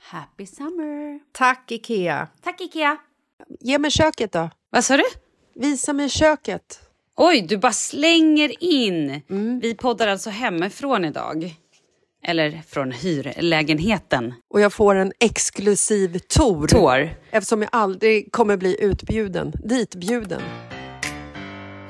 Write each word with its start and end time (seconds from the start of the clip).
Happy 0.00 0.46
summer! 0.46 1.20
Tack, 1.32 1.70
Ikea! 1.72 2.28
Tack 2.42 2.60
Ikea! 2.60 2.96
Ge 3.60 3.78
mig 3.78 3.90
köket 3.90 4.32
då. 4.32 4.50
Vad 4.70 4.84
sa 4.84 4.96
du? 4.96 5.04
Visa 5.54 5.92
mig 5.92 6.08
köket. 6.08 6.80
Oj, 7.16 7.46
du 7.48 7.56
bara 7.56 7.72
slänger 7.72 8.62
in. 8.64 9.22
Vi 9.62 9.74
poddar 9.74 10.08
alltså 10.08 10.30
hemifrån 10.30 11.04
idag. 11.04 11.54
Eller 12.24 12.62
från 12.68 12.92
hyrlägenheten. 12.92 14.34
Och 14.48 14.60
jag 14.60 14.72
får 14.72 14.94
en 14.94 15.12
exklusiv 15.20 16.18
tour. 16.18 16.66
Tår. 16.66 17.10
Eftersom 17.30 17.62
jag 17.62 17.68
aldrig 17.72 18.32
kommer 18.32 18.56
bli 18.56 18.76
utbjuden, 18.84 19.52
ditbjuden. 19.64 20.42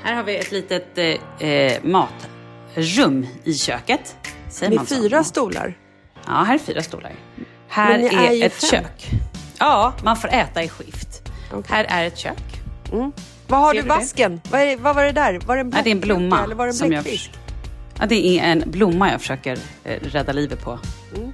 Här 0.03 0.13
har 0.13 0.23
vi 0.23 0.37
ett 0.37 0.51
litet 0.51 0.97
eh, 0.97 1.49
eh, 1.49 1.83
matrum 1.83 3.27
i 3.43 3.53
köket. 3.53 4.15
Säger 4.51 4.77
Med 4.77 4.87
fyra 4.87 5.23
stolar. 5.23 5.78
Ja, 6.27 6.33
här 6.33 6.53
är 6.53 6.57
fyra 6.59 6.83
stolar. 6.83 7.11
Här 7.67 7.99
är, 7.99 8.41
är 8.41 8.45
ett 8.45 8.53
fem. 8.53 8.69
kök. 8.83 9.09
Ja, 9.59 9.93
man 10.03 10.17
får 10.17 10.27
äta 10.33 10.63
i 10.63 10.69
skift. 10.69 11.21
Okej. 11.51 11.63
Här 11.69 11.85
är 11.89 12.07
ett 12.07 12.17
kök. 12.17 12.61
Vad 13.47 13.59
har 13.59 13.73
Ser 13.73 13.81
du 13.81 13.87
det? 13.87 13.95
vasken? 13.95 14.41
Vad, 14.51 14.61
är, 14.61 14.77
vad 14.77 14.95
var 14.95 15.03
det 15.03 15.11
där? 15.11 15.39
Var 15.45 15.55
det 15.55 15.61
en 15.61 15.71
Ja, 15.75 15.81
det 15.83 15.89
är 15.89 15.91
en 15.91 15.99
blomma 15.99 16.43
Eller 16.43 16.55
var 16.55 16.65
det 16.65 16.69
en 16.69 16.73
som 16.73 16.91
jag? 16.91 17.05
Ja, 17.99 18.05
det 18.05 18.39
är 18.39 18.43
en 18.43 18.63
blomma 18.71 19.11
jag 19.11 19.21
försöker 19.21 19.57
eh, 19.83 19.99
rädda 20.01 20.31
livet 20.33 20.61
på. 20.61 20.79
Mm. 21.15 21.31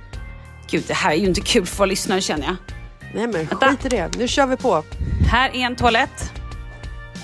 Gud, 0.70 0.84
det 0.88 0.94
här 0.94 1.12
är 1.12 1.16
ju 1.16 1.26
inte 1.28 1.42
kul 1.42 1.66
för 1.66 1.78
våra 1.78 1.86
lyssnare 1.86 2.22
känner 2.22 2.46
jag. 2.46 2.56
Nej 3.14 3.28
men 3.28 3.32
Vänta. 3.32 3.70
skit 3.70 3.86
i 3.86 3.90
det. 3.90 4.18
Nu 4.18 4.28
kör 4.28 4.48
vi 4.48 4.58
på. 4.58 4.84
Här 5.32 5.50
är 5.50 5.60
en 5.60 5.76
toalett. 5.76 6.32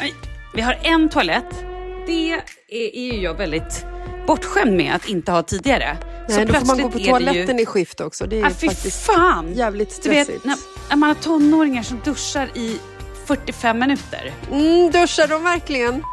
Oj, 0.01 0.13
vi 0.53 0.61
har 0.61 0.78
en 0.83 1.09
toalett. 1.09 1.66
Det 2.07 2.31
är, 2.31 2.41
är 2.69 3.13
ju 3.13 3.22
jag 3.22 3.33
väldigt 3.38 3.85
bortskämd 4.28 4.73
med 4.78 4.95
att 4.95 5.09
inte 5.09 5.31
ha 5.31 5.43
tidigare. 5.43 5.97
Nej, 6.30 6.46
då 6.46 6.54
får 6.54 6.66
man 6.66 6.82
gå 6.82 6.90
på 6.92 7.00
toaletten 7.00 7.58
ju... 7.58 7.64
i 7.64 7.66
skift 7.66 8.02
också. 8.02 8.28
Det 8.28 8.40
är 8.40 8.46
Ah, 8.46 8.50
faktiskt 8.50 9.06
fan! 9.06 9.54
jävligt 9.54 10.04
Du 10.04 10.09
vet, 10.09 10.24
stressigt. 10.28 10.46
när, 10.46 10.58
när 10.90 10.96
man 10.96 11.09
har 11.09 11.16
tonåringar 11.16 11.84
som 11.84 12.00
duschar 12.06 12.58
i 12.58 12.80
45 13.26 13.80
minuter. 13.80 14.34
Mm, 14.52 14.92
duschar 14.92 15.28
de 15.28 15.44
verkligen? 15.44 16.04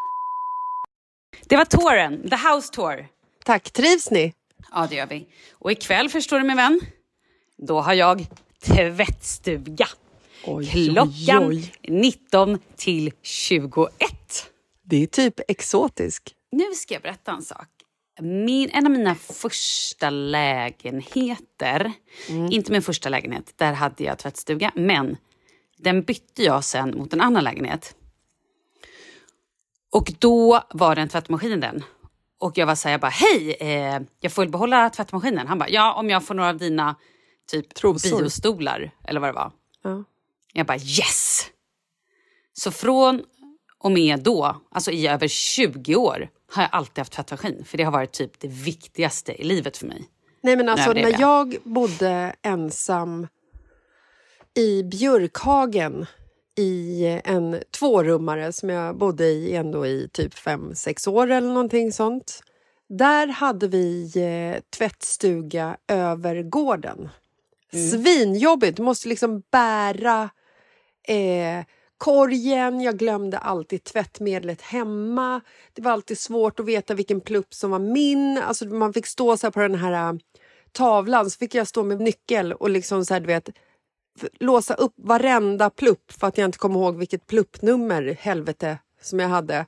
Det 1.46 1.56
var 1.56 1.64
touren, 1.64 2.30
the 2.30 2.36
house 2.36 2.72
tour. 2.72 3.06
Tack. 3.44 3.70
Trivs 3.70 4.10
ni? 4.10 4.34
Ja, 4.72 4.86
det 4.90 4.96
gör 4.96 5.06
vi. 5.06 5.26
Och 5.52 5.72
ikväll, 5.72 6.08
förstår 6.08 6.38
du 6.38 6.44
min 6.46 6.56
vän, 6.56 6.80
då 7.58 7.80
har 7.80 7.94
jag 7.94 8.26
tvättstuga. 8.66 9.86
Oj, 10.44 10.88
Klockan 10.92 11.44
oj, 11.48 11.72
oj. 11.82 11.92
19 12.02 12.58
till 12.76 13.12
21. 13.22 13.90
Det 14.84 15.02
är 15.02 15.06
typ 15.06 15.40
exotisk. 15.48 16.34
Nu 16.52 16.64
ska 16.74 16.94
jag 16.94 17.02
berätta 17.02 17.32
en 17.32 17.42
sak. 17.42 17.66
Min, 18.20 18.70
en 18.72 18.86
av 18.86 18.92
mina 18.92 19.14
första 19.14 20.10
lägenheter, 20.10 21.92
inte 22.50 22.72
min 22.72 22.82
första 22.82 23.08
lägenhet, 23.08 23.52
där 23.56 23.72
hade 23.72 24.04
jag 24.04 24.18
tvättstuga, 24.18 24.72
men 24.74 25.16
den 25.76 26.02
bytte 26.02 26.42
jag 26.42 26.64
sen 26.64 26.98
mot 26.98 27.12
en 27.12 27.20
annan 27.20 27.44
lägenhet. 27.44 27.94
Och 29.92 30.12
då 30.18 30.62
var 30.70 30.94
det 30.94 31.02
en 31.02 31.08
tvättmaskin 31.08 31.52
i 31.52 31.56
den. 31.56 31.84
Och 32.38 32.58
jag 32.58 32.66
var 32.66 32.74
så 32.74 32.88
här, 32.88 32.92
jag 32.92 33.00
bara, 33.00 33.08
hej, 33.08 33.56
eh, 33.60 34.00
jag 34.20 34.32
får 34.32 34.42
väl 34.42 34.50
behålla 34.50 34.90
tvättmaskinen? 34.90 35.46
Han 35.46 35.58
bara, 35.58 35.68
ja 35.68 35.94
om 35.94 36.10
jag 36.10 36.26
får 36.26 36.34
några 36.34 36.48
av 36.50 36.56
dina 36.56 36.96
typ 37.50 37.74
Trosor. 37.74 38.18
biostolar, 38.18 38.90
eller 39.04 39.20
vad 39.20 39.28
det 39.28 39.34
var. 39.34 39.52
Ja. 39.82 40.04
Jag 40.52 40.66
bara 40.66 40.78
yes! 40.78 41.46
Så 42.52 42.70
från 42.70 43.22
och 43.78 43.92
med 43.92 44.20
då, 44.20 44.56
alltså 44.70 44.90
i 44.90 45.06
över 45.06 45.28
20 45.28 45.96
år, 45.96 46.28
har 46.50 46.62
jag 46.62 46.70
alltid 46.72 46.98
haft 46.98 47.12
tvättmaskin. 47.12 47.64
För 47.64 47.78
det 47.78 47.84
har 47.84 47.92
varit 47.92 48.12
typ 48.12 48.40
det 48.40 48.48
viktigaste 48.48 49.42
i 49.42 49.44
livet 49.44 49.76
för 49.76 49.86
mig. 49.86 50.04
Nej 50.40 50.56
men 50.56 50.68
alltså 50.68 50.92
när 50.92 51.20
jag 51.20 51.56
bodde 51.64 52.34
ensam 52.42 53.26
i 54.54 54.82
Björkhagen 54.82 56.06
i 56.56 57.06
en 57.24 57.62
tvårummare 57.78 58.52
som 58.52 58.70
jag 58.70 58.96
bodde 58.96 59.24
i 59.24 59.54
ändå 59.54 59.86
i 59.86 60.08
typ 60.12 60.34
fem, 60.34 60.74
sex 60.74 61.06
år 61.06 61.30
eller 61.30 61.48
någonting 61.48 61.92
sånt. 61.92 62.40
Där 62.88 63.26
hade 63.26 63.68
vi 63.68 64.12
eh, 64.16 64.62
tvättstuga 64.78 65.76
över 65.88 66.42
gården. 66.42 67.08
Svinjobbigt, 67.72 68.76
du 68.76 68.82
måste 68.82 69.08
liksom 69.08 69.42
bära 69.50 70.30
eh, 71.08 71.64
korgen. 71.98 72.80
Jag 72.80 72.98
glömde 72.98 73.38
alltid 73.38 73.84
tvättmedlet 73.84 74.62
hemma. 74.62 75.40
Det 75.72 75.82
var 75.82 75.92
alltid 75.92 76.18
svårt 76.18 76.60
att 76.60 76.66
veta 76.66 76.94
vilken 76.94 77.20
plupp 77.20 77.54
som 77.54 77.70
var 77.70 77.78
min. 77.78 78.38
Alltså 78.38 78.66
man 78.66 78.92
fick 78.92 79.06
stå 79.06 79.36
så 79.36 79.46
här 79.46 79.50
på 79.52 79.60
den 79.60 79.74
här 79.74 80.12
äh, 80.12 80.18
tavlan, 80.72 81.30
så 81.30 81.38
fick 81.38 81.54
jag 81.54 81.68
stå 81.68 81.82
med 81.82 82.00
nyckel 82.00 82.52
och 82.52 82.70
liksom 82.70 83.04
så 83.04 83.14
här, 83.14 83.20
du 83.20 83.26
vet, 83.26 83.48
låsa 84.40 84.74
upp 84.74 84.94
varenda 84.96 85.70
plupp 85.70 86.12
för 86.12 86.26
att 86.26 86.38
jag 86.38 86.44
inte 86.44 86.58
kom 86.58 86.72
ihåg 86.72 86.98
vilket 86.98 87.26
pluppnummer, 87.26 88.16
helvete, 88.20 88.78
som 89.02 89.20
jag 89.20 89.28
hade. 89.28 89.66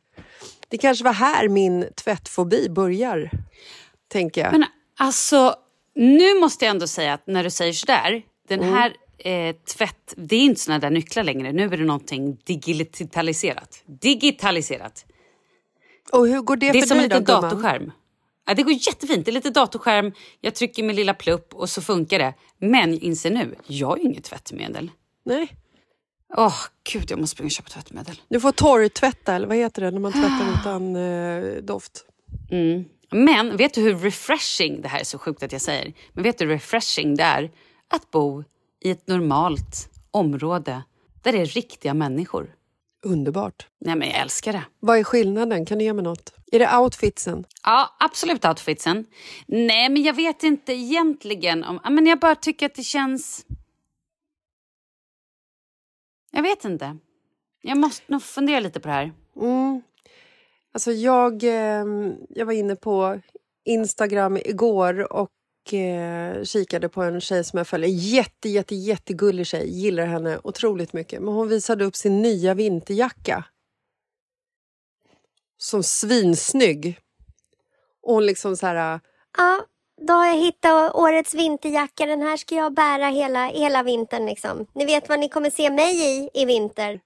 Det 0.68 0.78
kanske 0.78 1.04
var 1.04 1.12
här 1.12 1.48
min 1.48 1.86
tvättfobi 1.94 2.68
börjar, 2.68 3.30
tänker 4.08 4.40
jag. 4.40 4.52
Men 4.52 4.64
alltså, 4.98 5.54
nu 5.94 6.40
måste 6.40 6.64
jag 6.64 6.70
ändå 6.70 6.86
säga 6.86 7.14
att 7.14 7.26
när 7.26 7.44
du 7.44 7.50
säger 7.50 7.72
sådär, 7.72 8.22
den 8.48 8.60
Mm. 8.60 8.92
Eh, 9.24 9.56
tvätt, 9.76 10.14
det 10.16 10.36
är 10.36 10.40
inte 10.40 10.60
såna 10.60 10.78
där 10.78 10.90
nycklar 10.90 11.24
längre. 11.24 11.52
Nu 11.52 11.64
är 11.64 11.68
det 11.76 11.84
någonting 11.84 12.36
digitaliserat. 12.44 13.82
Digitaliserat. 13.86 15.04
och 16.12 16.28
hur 16.28 16.40
går 16.40 16.56
det, 16.56 16.72
Det 16.72 16.78
är 16.78 16.82
för 16.82 16.88
som 16.88 16.98
en 16.98 17.08
dig 17.08 17.18
liten 17.20 17.24
då, 17.24 17.32
gumman? 17.34 17.50
datorskärm. 17.50 17.92
Ja, 18.46 18.54
det 18.54 18.62
går 18.62 18.72
jättefint. 18.72 19.24
Det 19.24 19.30
är 19.30 19.32
lite 19.32 19.50
datorskärm, 19.50 20.12
jag 20.40 20.54
trycker 20.54 20.82
min 20.82 20.96
lilla 20.96 21.14
plupp 21.14 21.54
och 21.54 21.70
så 21.70 21.82
funkar 21.82 22.18
det. 22.18 22.34
Men 22.58 22.92
jag 22.92 23.02
inser 23.02 23.30
nu, 23.30 23.54
jag 23.66 23.86
har 23.86 23.96
ju 23.96 24.02
inget 24.02 24.24
tvättmedel. 24.24 24.90
Nej. 25.24 25.48
Åh, 26.36 26.54
gud, 26.92 27.10
jag 27.10 27.20
måste 27.20 27.32
springa 27.36 27.46
och 27.46 27.50
köpa 27.50 27.68
tvättmedel. 27.68 28.20
Du 28.28 28.40
får 28.40 28.52
torrtvätta, 28.52 29.34
eller 29.34 29.46
vad 29.46 29.56
heter 29.56 29.82
det 29.82 29.90
när 29.90 30.00
man 30.00 30.12
tvättar 30.12 30.60
utan 30.60 30.96
eh, 30.96 31.62
doft? 31.62 32.04
Mm. 32.50 32.84
Men 33.10 33.56
vet 33.56 33.74
du 33.74 33.80
hur 33.80 33.94
refreshing, 33.98 34.82
det 34.82 34.88
här 34.88 35.00
är 35.00 35.04
så 35.04 35.18
sjukt 35.18 35.42
att 35.42 35.52
jag 35.52 35.60
säger, 35.60 35.92
men 36.12 36.22
vet 36.24 36.38
du 36.38 36.44
hur 36.44 36.52
refreshing 36.52 37.14
det 37.16 37.22
är 37.22 37.50
att 37.88 38.10
bo 38.10 38.44
i 38.80 38.90
ett 38.90 39.06
normalt 39.06 39.88
område 40.10 40.82
där 41.22 41.32
det 41.32 41.38
är 41.38 41.46
riktiga 41.46 41.94
människor? 41.94 42.54
Underbart. 43.02 43.66
Nej 43.78 43.96
men 43.96 44.08
jag 44.08 44.20
älskar 44.20 44.52
det. 44.52 44.64
Vad 44.80 44.98
är 44.98 45.04
skillnaden? 45.04 45.66
Kan 45.66 45.78
du 45.78 45.84
ge 45.84 45.92
mig 45.92 46.04
något? 46.04 46.32
Är 46.52 46.58
det 46.58 46.76
outfitsen? 46.76 47.44
Ja, 47.64 47.96
absolut 47.98 48.44
outfitsen. 48.44 49.06
Nej, 49.46 49.88
men 49.88 50.02
jag 50.02 50.14
vet 50.14 50.42
inte 50.42 50.72
egentligen 50.72 51.64
om... 51.64 51.80
Men 51.90 52.06
jag 52.06 52.18
bara 52.18 52.34
tycker 52.34 52.66
att 52.66 52.74
det 52.74 52.82
känns... 52.82 53.46
Jag 56.32 56.42
vet 56.42 56.64
inte. 56.64 56.96
Jag 57.62 57.78
måste 57.78 58.12
nog 58.12 58.22
fundera 58.22 58.60
lite 58.60 58.80
på 58.80 58.88
det 58.88 58.94
här. 58.94 59.12
Mm. 59.36 59.82
Alltså 60.72 60.92
jag, 60.92 61.44
eh, 61.44 61.84
jag 62.28 62.46
var 62.46 62.52
inne 62.52 62.76
på 62.76 63.20
Instagram 63.64 64.36
igår 64.36 65.12
och 65.12 65.30
eh, 65.74 66.44
kikade 66.44 66.88
på 66.88 67.02
en 67.02 67.20
tjej 67.20 67.44
som 67.44 67.56
jag 67.56 67.68
följer. 67.68 67.90
Jätte, 67.90 68.48
jätte, 68.48 68.74
jättegullig 68.74 69.46
tjej. 69.46 69.70
Gillar 69.70 70.06
henne 70.06 70.40
otroligt 70.44 70.92
mycket. 70.92 71.22
Men 71.22 71.34
hon 71.34 71.48
visade 71.48 71.84
upp 71.84 71.96
sin 71.96 72.22
nya 72.22 72.54
vinterjacka. 72.54 73.44
Som 75.58 75.82
svinsnygg. 75.82 76.98
Och 78.02 78.14
hon 78.14 78.26
liksom 78.26 78.56
så 78.56 78.66
här... 78.66 79.00
Ja, 79.36 79.64
då 80.06 80.12
har 80.12 80.26
jag 80.26 80.36
hittat 80.36 80.94
årets 80.94 81.34
vinterjacka. 81.34 82.06
Den 82.06 82.22
här 82.22 82.36
ska 82.36 82.54
jag 82.54 82.74
bära 82.74 83.06
hela, 83.06 83.46
hela 83.46 83.82
vintern. 83.82 84.26
Liksom. 84.26 84.66
Ni 84.74 84.84
vet 84.84 85.08
vad 85.08 85.20
ni 85.20 85.28
kommer 85.28 85.50
se 85.50 85.70
mig 85.70 86.20
i 86.20 86.30
i 86.34 86.44
vinter. 86.44 87.00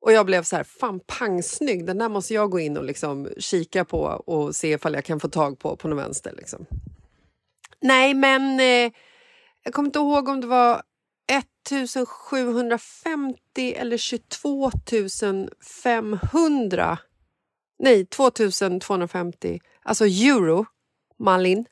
Och 0.00 0.12
jag 0.12 0.26
blev 0.26 0.42
så 0.42 0.56
här, 0.56 0.64
fan 0.64 1.00
pangsnygg. 1.00 1.86
Den 1.86 1.98
där 1.98 2.08
måste 2.08 2.34
jag 2.34 2.50
gå 2.50 2.60
in 2.60 2.76
och 2.76 2.84
liksom 2.84 3.28
kika 3.38 3.84
på 3.84 3.98
och 4.26 4.54
se 4.54 4.72
ifall 4.72 4.94
jag 4.94 5.04
kan 5.04 5.20
få 5.20 5.28
tag 5.28 5.58
på 5.58 5.76
på 5.76 5.88
någon 5.88 5.98
vänster. 5.98 6.34
Liksom. 6.36 6.66
Nej, 7.84 8.14
men 8.14 8.60
eh, 8.60 8.92
jag 9.64 9.74
kommer 9.74 9.88
inte 9.88 9.98
ihåg 9.98 10.28
om 10.28 10.40
det 10.40 10.46
var 10.46 10.82
1750 11.30 13.74
eller 13.76 13.96
22 13.96 14.70
500. 15.82 16.98
Nej, 17.78 18.06
2250. 18.06 19.60
Alltså 19.82 20.06
euro, 20.06 20.66
Malin. 21.18 21.66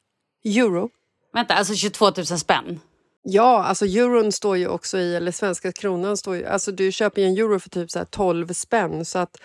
Euro. 0.45 0.91
Vänta, 1.33 1.55
alltså 1.55 1.75
22 1.75 2.11
000 2.17 2.27
spänn? 2.27 2.81
Ja, 3.23 3.65
alltså 3.65 3.87
euron 3.87 4.33
står 4.33 4.57
ju 4.57 4.69
också 4.69 4.99
i, 4.99 5.17
eller 5.17 5.33
svenska 5.33 5.73
kronan 5.73 6.17
står 6.17 6.37
ju, 6.37 6.47
alltså 6.47 6.73
du 6.73 6.93
köper 6.93 7.23
ju 7.23 7.29
en 7.29 7.37
euro 7.37 7.59
för 7.59 7.71
typ 7.71 7.91
så 7.91 7.99
här 7.99 8.07
12 8.07 8.49
spänn 8.49 9.05
så 9.05 9.19
att 9.19 9.37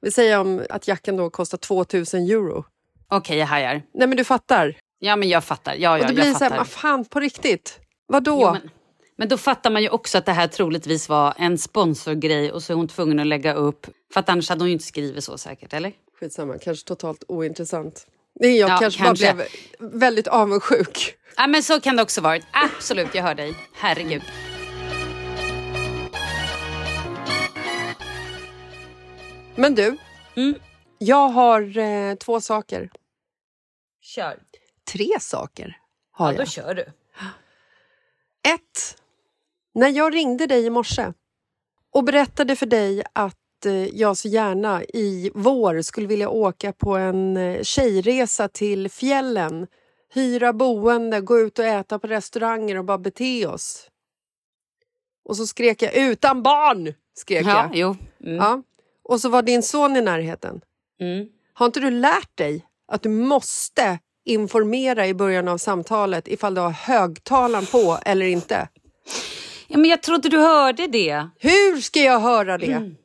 vi 0.00 0.10
säger 0.10 0.40
om 0.40 0.64
att 0.70 0.88
jackan 0.88 1.16
då 1.16 1.30
kostar 1.30 1.58
2000 1.58 2.20
euro. 2.20 2.64
Okej, 3.08 3.38
jag 3.38 3.46
hajar. 3.46 3.82
Nej 3.94 4.08
men 4.08 4.16
du 4.16 4.24
fattar. 4.24 4.76
Ja, 5.02 5.16
men 5.16 5.28
jag 5.28 5.44
fattar. 5.44 5.74
Ja, 5.74 5.78
ja, 5.98 6.00
och 6.02 6.06
det 6.08 6.14
blir 6.14 6.26
jag 6.26 6.36
så 6.36 6.44
här, 6.44 6.56
vad 6.56 6.68
fan 6.68 7.04
på 7.04 7.20
riktigt? 7.20 7.80
Vadå? 8.06 8.40
Jo, 8.42 8.52
men, 8.52 8.70
men 9.16 9.28
då 9.28 9.36
fattar 9.38 9.70
man 9.70 9.82
ju 9.82 9.88
också 9.88 10.18
att 10.18 10.26
det 10.26 10.32
här 10.32 10.46
troligtvis 10.46 11.08
var 11.08 11.34
en 11.38 11.58
sponsorgrej 11.58 12.52
och 12.52 12.62
så 12.62 12.72
är 12.72 12.76
hon 12.76 12.88
tvungen 12.88 13.18
att 13.18 13.26
lägga 13.26 13.54
upp. 13.54 13.86
För 14.12 14.20
att 14.20 14.28
annars 14.28 14.48
hade 14.48 14.60
hon 14.60 14.68
ju 14.68 14.72
inte 14.72 14.84
skrivit 14.84 15.24
så 15.24 15.38
säkert, 15.38 15.72
eller? 15.72 15.92
Skitsamma, 16.20 16.58
kanske 16.58 16.86
totalt 16.88 17.24
ointressant. 17.28 18.06
Nej, 18.40 18.56
jag 18.58 18.70
Ja, 18.70 18.78
kanske, 18.78 19.02
kanske. 19.04 19.26
bara 19.26 19.34
blev 19.34 19.48
väldigt 20.00 20.26
avundsjuk. 20.28 21.14
Ja, 21.36 21.46
men 21.46 21.62
så 21.62 21.80
kan 21.80 21.96
det 21.96 22.02
också 22.02 22.20
varit. 22.20 22.44
Absolut, 22.52 23.14
jag 23.14 23.22
hör 23.22 23.34
dig. 23.34 23.54
Herregud. 23.74 24.22
Men 29.56 29.74
du, 29.74 29.96
Mm. 30.36 30.54
jag 30.98 31.28
har 31.28 31.78
eh, 31.78 32.14
två 32.14 32.40
saker. 32.40 32.90
Kör. 34.02 34.38
Tre 34.92 35.20
saker 35.20 35.78
har 36.12 36.26
Ja, 36.26 36.32
jag. 36.32 36.46
då 36.46 36.50
kör 36.50 36.74
du. 36.74 36.82
Ett. 38.54 38.96
När 39.74 39.88
jag 39.88 40.14
ringde 40.14 40.46
dig 40.46 40.66
i 40.66 40.70
morse 40.70 41.12
och 41.92 42.04
berättade 42.04 42.56
för 42.56 42.66
dig 42.66 43.02
att 43.12 43.66
eh, 43.66 43.72
jag 43.86 44.16
så 44.16 44.28
gärna 44.28 44.82
i 44.84 45.30
vår 45.34 45.82
skulle 45.82 46.06
vilja 46.06 46.28
åka 46.28 46.72
på 46.72 46.96
en 46.96 47.36
eh, 47.36 47.62
tjejresa 47.62 48.48
till 48.48 48.90
fjällen, 48.90 49.66
hyra 50.12 50.52
boende, 50.52 51.20
gå 51.20 51.38
ut 51.38 51.58
och 51.58 51.64
äta 51.64 51.98
på 51.98 52.06
restauranger 52.06 52.76
och 52.78 52.84
bara 52.84 52.98
bete 52.98 53.46
oss. 53.46 53.90
Och 55.24 55.36
så 55.36 55.46
skrek 55.46 55.82
jag 55.82 55.94
utan 55.96 56.42
barn! 56.42 56.94
Skrek 57.14 57.46
Ja, 57.46 57.70
jag. 57.72 57.96
Mm. 58.24 58.36
Ja. 58.36 58.62
Och 59.02 59.20
så 59.20 59.28
var 59.28 59.42
din 59.42 59.62
son 59.62 59.96
i 59.96 60.00
närheten. 60.00 60.60
Mm. 61.00 61.28
Har 61.52 61.66
inte 61.66 61.80
du 61.80 61.90
lärt 61.90 62.36
dig 62.36 62.66
att 62.88 63.02
du 63.02 63.08
måste 63.08 63.98
informera 64.24 65.06
i 65.06 65.14
början 65.14 65.48
av 65.48 65.58
samtalet 65.58 66.28
ifall 66.28 66.54
du 66.54 66.60
har 66.60 66.70
högtalaren 66.70 67.66
på 67.66 67.98
eller 68.04 68.26
inte? 68.26 68.68
Ja, 69.68 69.78
men 69.78 69.90
jag 69.90 70.02
trodde 70.02 70.28
du 70.28 70.38
hörde 70.38 70.86
det. 70.86 71.28
Hur 71.38 71.80
ska 71.80 72.00
jag 72.00 72.20
höra 72.20 72.58
det? 72.58 72.72
Mm. 72.72 72.96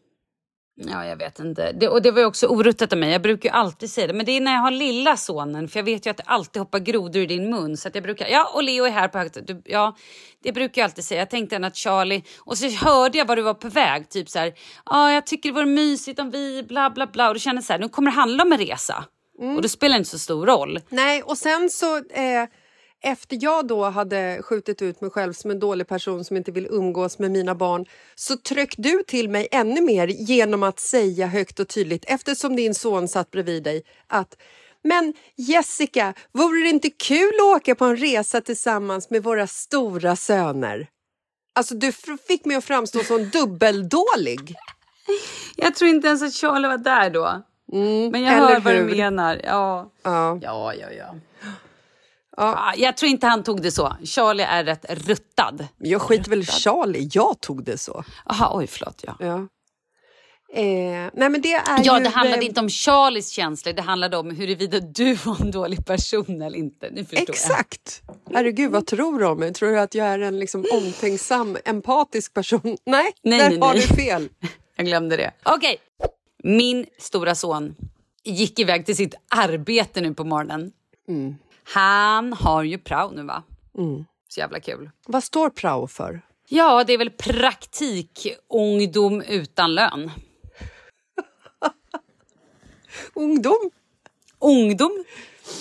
Ja, 0.78 1.06
jag 1.06 1.18
vet 1.18 1.40
inte. 1.40 1.72
Det, 1.72 1.88
och 1.88 2.02
det 2.02 2.12
var 2.12 2.20
ju 2.20 2.26
också 2.26 2.48
oruttat 2.48 2.94
av 2.94 3.00
mig. 3.00 3.12
Jag 3.12 3.22
brukar 3.22 3.50
ju 3.50 3.56
alltid 3.56 3.92
säga 3.92 4.08
det. 4.08 4.14
Men 4.14 4.26
det 4.26 4.32
är 4.32 4.42
när 4.42 4.54
jag 4.54 4.62
har 4.62 4.72
lilla 4.72 5.18
sonen. 5.18 5.68
För 5.68 5.80
jag 5.80 5.84
vet 5.84 6.06
ju 6.06 6.10
att 6.10 6.18
det 6.18 6.24
alltid 6.26 6.60
hoppar 6.60 6.80
grodor 6.80 7.22
i 7.22 7.26
din 7.26 7.50
mun. 7.50 7.78
Så 7.78 7.90
jag 7.94 8.04
brukar, 8.04 8.28
ja 8.28 8.52
och 8.54 8.64
Leo 8.64 8.86
är 8.86 8.90
här 8.90 9.08
på 9.08 9.18
högt. 9.18 9.38
Ja, 9.66 9.96
det 10.44 10.52
brukar 10.52 10.82
jag 10.82 10.86
alltid 10.86 11.04
säga. 11.04 11.22
Jag 11.22 11.30
tänkte 11.30 11.58
att 11.58 11.76
Charlie... 11.76 12.24
Och 12.40 12.58
så 12.58 12.70
hörde 12.70 13.18
jag 13.18 13.26
var 13.26 13.36
du 13.36 13.42
var 13.42 13.54
på 13.54 13.70
väg. 13.70 14.10
Typ 14.10 14.30
så 14.30 14.40
här, 14.40 14.54
ja 14.86 15.12
jag 15.12 15.26
tycker 15.26 15.50
det 15.50 15.54
vore 15.54 15.66
mysigt 15.66 16.20
om 16.20 16.32
vi 16.32 16.64
bla 16.64 16.90
bla 16.90 17.08
bla. 17.08 17.28
Och 17.28 17.34
då 17.34 17.40
kände 17.40 17.58
jag 17.58 17.66
så 17.66 17.74
här, 17.74 17.80
nu 17.80 17.90
kommer 17.90 18.12
det 18.12 18.16
handla 18.16 18.44
om 18.44 18.52
en 18.52 18.60
resa. 18.60 19.06
Och 19.38 19.62
då 19.62 19.70
spelar 19.70 19.96
det 19.96 19.98
inte 19.98 20.10
så 20.10 20.20
stor 20.20 20.46
roll. 20.46 20.80
Nej, 20.90 21.24
och 21.24 21.38
sen 21.38 21.70
så 21.70 21.98
eh, 21.98 22.48
efter 23.04 23.38
jag 23.42 23.68
då 23.68 23.84
hade 23.84 24.42
skjutit 24.42 24.82
ut 24.82 25.02
mig 25.02 25.10
själv 25.10 25.34
som 25.34 25.52
en 25.52 25.60
dålig 25.60 25.88
person 25.88 26.26
som 26.26 26.38
inte 26.38 26.52
vill 26.52 26.68
umgås 26.70 27.20
med 27.20 27.32
mina 27.32 27.56
barn 27.56 27.86
så 28.16 28.38
tryck 28.38 28.74
du 28.78 29.04
till 29.08 29.30
mig 29.30 29.48
ännu 29.52 29.82
mer 29.82 30.08
genom 30.08 30.64
att 30.64 30.80
säga 30.80 31.28
högt 31.28 31.60
och 31.60 31.68
tydligt 31.68 32.06
eftersom 32.08 32.56
din 32.56 32.76
son 32.76 33.08
satt 33.08 33.32
bredvid 33.32 33.64
dig 33.64 33.84
att 34.08 34.38
men 34.84 35.14
Jessica, 35.36 36.14
vore 36.32 36.64
det 36.64 36.70
inte 36.70 36.90
kul 36.90 37.34
att 37.36 37.56
åka 37.56 37.76
på 37.76 37.86
en 37.86 37.98
resa 37.98 38.42
tillsammans 38.42 39.10
med 39.10 39.24
våra 39.24 39.48
stora 39.48 40.16
söner? 40.16 40.88
Alltså 41.54 41.76
du 41.76 41.92
fick 42.28 42.46
mig 42.46 42.58
att 42.58 42.64
framstå 42.64 43.00
som 43.00 43.30
dubbeldålig. 43.30 44.56
Jag 45.56 45.76
tror 45.76 45.90
inte 45.90 46.08
ens 46.08 46.22
att 46.22 46.34
Charlie 46.34 46.68
var 46.68 46.78
där 46.78 47.10
då. 47.10 47.44
Men 47.72 48.24
jag 48.24 48.34
eller 48.34 48.48
hör 48.48 48.60
vad 48.60 48.74
du 48.74 48.80
hur? 48.80 48.96
menar. 48.98 49.42
Ja, 49.44 49.92
Ja. 50.04 50.40
ja, 50.42 50.74
ja. 50.74 50.88
ja. 50.98 51.16
Ja, 52.38 52.74
jag 52.78 52.98
tror 52.98 53.10
inte 53.12 53.28
han 53.28 53.44
tog 53.44 53.62
det 53.62 53.72
så. 53.72 53.96
Charlie 54.04 54.44
är 54.44 54.64
rätt 54.64 54.86
ruttad. 54.90 55.68
Jag 55.78 56.02
skiter 56.02 56.30
väl 56.30 56.46
Charlie, 56.46 57.10
jag 57.14 57.42
tog 57.42 57.64
det 57.64 57.78
så. 57.78 58.04
Jaha, 58.26 58.50
oj 58.58 58.68
förlåt. 58.68 59.04
Ja. 59.08 59.16
Ja. 59.20 59.48
Eh, 60.54 61.10
nej 61.14 61.30
men 61.30 61.42
det 61.42 61.54
är 61.54 61.64
Ja, 61.84 61.98
ju, 61.98 62.04
det 62.04 62.10
handlade 62.10 62.42
eh, 62.42 62.46
inte 62.48 62.60
om 62.60 62.70
Charlies 62.70 63.30
känslor, 63.30 63.74
det 63.74 63.82
handlade 63.82 64.18
om 64.18 64.32
huruvida 64.36 64.80
du 64.80 65.14
var 65.14 65.42
en 65.42 65.52
dålig 65.52 65.86
person 65.86 66.42
eller 66.42 66.58
inte. 66.58 66.90
Nu 66.92 67.02
förstår 67.06 67.20
jag. 67.20 67.30
Exakt! 67.30 68.02
Herregud, 68.34 68.72
vad 68.72 68.86
tror 68.88 69.20
du 69.20 69.26
om 69.26 69.40
mig? 69.40 69.54
Tror 69.54 69.72
du 69.72 69.80
att 69.80 69.96
jag 69.96 70.08
är 70.08 70.20
en 70.20 70.40
liksom 70.40 70.66
omtänksam, 70.74 71.58
empatisk 71.66 72.34
person? 72.34 72.78
Nej, 72.86 73.12
Nej, 73.24 73.40
där 73.40 73.50
nej, 73.50 73.60
har 73.60 73.74
nej. 73.74 73.86
du 73.90 73.96
fel. 73.96 74.30
Jag 74.78 74.86
glömde 74.88 75.18
det. 75.18 75.32
Okej. 75.44 75.78
Min 76.48 76.86
stora 76.98 77.36
son 77.36 77.76
gick 78.24 78.60
iväg 78.60 78.86
till 78.86 78.96
sitt 78.96 79.16
arbete 79.30 80.02
nu 80.02 80.14
på 80.14 80.24
morgonen. 80.24 80.72
Han 81.64 82.34
har 82.34 82.64
ju 82.64 82.78
prao 82.78 83.12
nu 83.12 83.24
va? 83.24 83.44
Så 84.28 84.40
jävla 84.40 84.60
kul. 84.60 84.90
Vad 85.08 85.24
står 85.24 85.50
prao 85.50 85.88
för? 85.88 86.22
Ja, 86.50 86.84
det 86.84 86.94
är 86.94 86.98
väl 86.98 87.10
praktik 87.12 88.28
ungdom 88.50 89.22
utan 89.22 89.76
lön. 89.76 90.12
Ungdom? 93.14 93.72
Ungdom. 94.40 95.04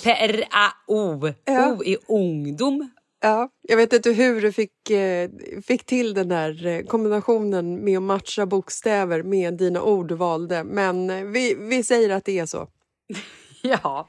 P-R-A-O. 0.03 1.33
Ja. 1.45 1.71
O 1.71 1.83
i 1.83 1.97
ungdom. 2.07 2.89
Ja, 3.25 3.49
jag 3.61 3.77
vet 3.77 3.93
inte 3.93 4.11
hur 4.11 4.41
du 4.41 4.51
fick, 4.51 4.89
eh, 4.89 5.29
fick 5.67 5.85
till 5.85 6.13
den 6.13 6.29
där 6.29 6.65
eh, 6.65 6.81
kombinationen 6.85 7.83
med 7.83 7.97
att 7.97 8.03
matcha 8.03 8.45
bokstäver 8.45 9.23
med 9.23 9.53
dina 9.57 9.81
ord 9.81 10.07
du 10.07 10.15
valde, 10.15 10.63
men 10.63 11.09
eh, 11.09 11.23
vi, 11.23 11.55
vi 11.59 11.83
säger 11.83 12.09
att 12.09 12.25
det 12.25 12.39
är 12.39 12.45
så. 12.45 12.67
Ja. 13.61 14.07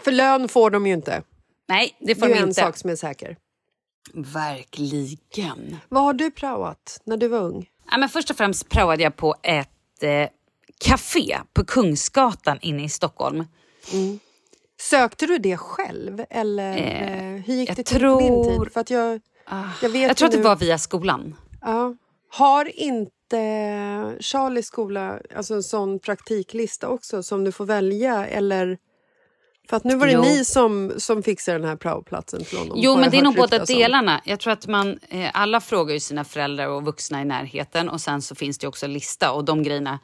För 0.00 0.12
lön 0.12 0.48
får 0.48 0.70
de 0.70 0.86
ju 0.86 0.92
inte. 0.92 1.22
Nej, 1.68 1.96
det 2.00 2.06
Det 2.06 2.14
får 2.20 2.26
är 2.26 2.34
de 2.34 2.38
en 2.40 2.48
inte. 2.48 2.60
sak 2.60 2.76
som 2.76 2.90
är 2.90 2.96
säker. 2.96 3.36
Verkligen. 4.14 5.76
Vad 5.88 6.02
har 6.02 6.12
du 6.12 6.30
praoat 6.30 7.00
när 7.04 7.16
du 7.16 7.28
var 7.28 7.38
ung? 7.40 7.68
Ja, 7.90 7.98
men 7.98 8.08
först 8.08 8.30
och 8.30 8.36
främst 8.36 8.68
praoade 8.68 9.02
jag 9.02 9.16
på 9.16 9.34
ett 9.42 10.02
eh, 10.02 10.28
café 10.78 11.38
på 11.52 11.64
Kungsgatan 11.64 12.58
inne 12.60 12.84
i 12.84 12.88
Stockholm. 12.88 13.44
Sökte 14.80 15.26
du 15.26 15.38
det 15.38 15.56
själv 15.56 16.24
eller 16.30 16.76
Eh, 16.78 17.12
eh, 17.34 17.42
hur 17.42 17.54
gick 17.54 17.68
jag 17.70 17.76
det 17.76 17.82
till 17.82 18.00
på 18.00 18.18
din 18.20 18.28
tror- 18.28 18.58
Ah, 18.60 18.64
tid? 18.64 18.72
För 18.72 18.80
att 18.80 18.90
jag, 18.90 19.20
jag 19.82 19.88
vet 19.90 20.02
Jag 20.08 20.16
tror 20.16 20.28
att 20.28 20.32
det 20.34 20.40
var 20.42 20.56
via 20.56 20.78
skolan. 20.78 21.34
Ja. 21.60 21.94
Har 22.32 22.80
inte 22.80 24.16
Charlies 24.20 24.66
skola 24.66 25.18
alltså 25.36 25.54
en 25.54 25.62
sån 25.62 25.98
praktiklista 25.98 26.88
också 26.88 27.22
som 27.22 27.44
du 27.44 27.52
får 27.52 27.64
välja? 27.66 28.26
Eller... 28.26 28.78
För 29.68 29.76
att 29.76 29.84
nu 29.84 29.96
var 29.96 30.06
det 30.06 30.12
Jo. 30.12 30.22
ni 30.22 30.44
som, 30.44 30.92
som 30.96 31.22
fixade 31.22 31.58
den 31.58 31.68
här 31.68 31.76
praoplatsen 31.76 32.44
till 32.44 32.58
honom. 32.58 32.78
Jo, 32.80 32.94
men 32.94 33.02
jag 33.02 33.12
det 33.12 33.18
är 33.18 33.22
nog 33.22 33.36
båda 33.36 33.58
om. 33.58 33.64
delarna. 33.66 34.20
Jag 34.24 34.40
tror 34.40 34.52
att 34.52 34.66
man, 34.66 34.98
eh, 35.08 35.30
alla 35.34 35.60
frågar 35.60 35.94
ju 35.94 36.00
sina 36.00 36.24
föräldrar 36.24 36.66
och 36.68 36.84
vuxna 36.84 37.22
i 37.22 37.24
närheten 37.24 37.88
och 37.88 38.00
sen 38.00 38.22
så 38.22 38.34
finns 38.34 38.58
det 38.58 38.66
också 38.66 38.86
en 38.86 38.92
lista 38.92 39.32
och 39.32 39.44
de 39.44 39.62
grejerna 39.62 39.98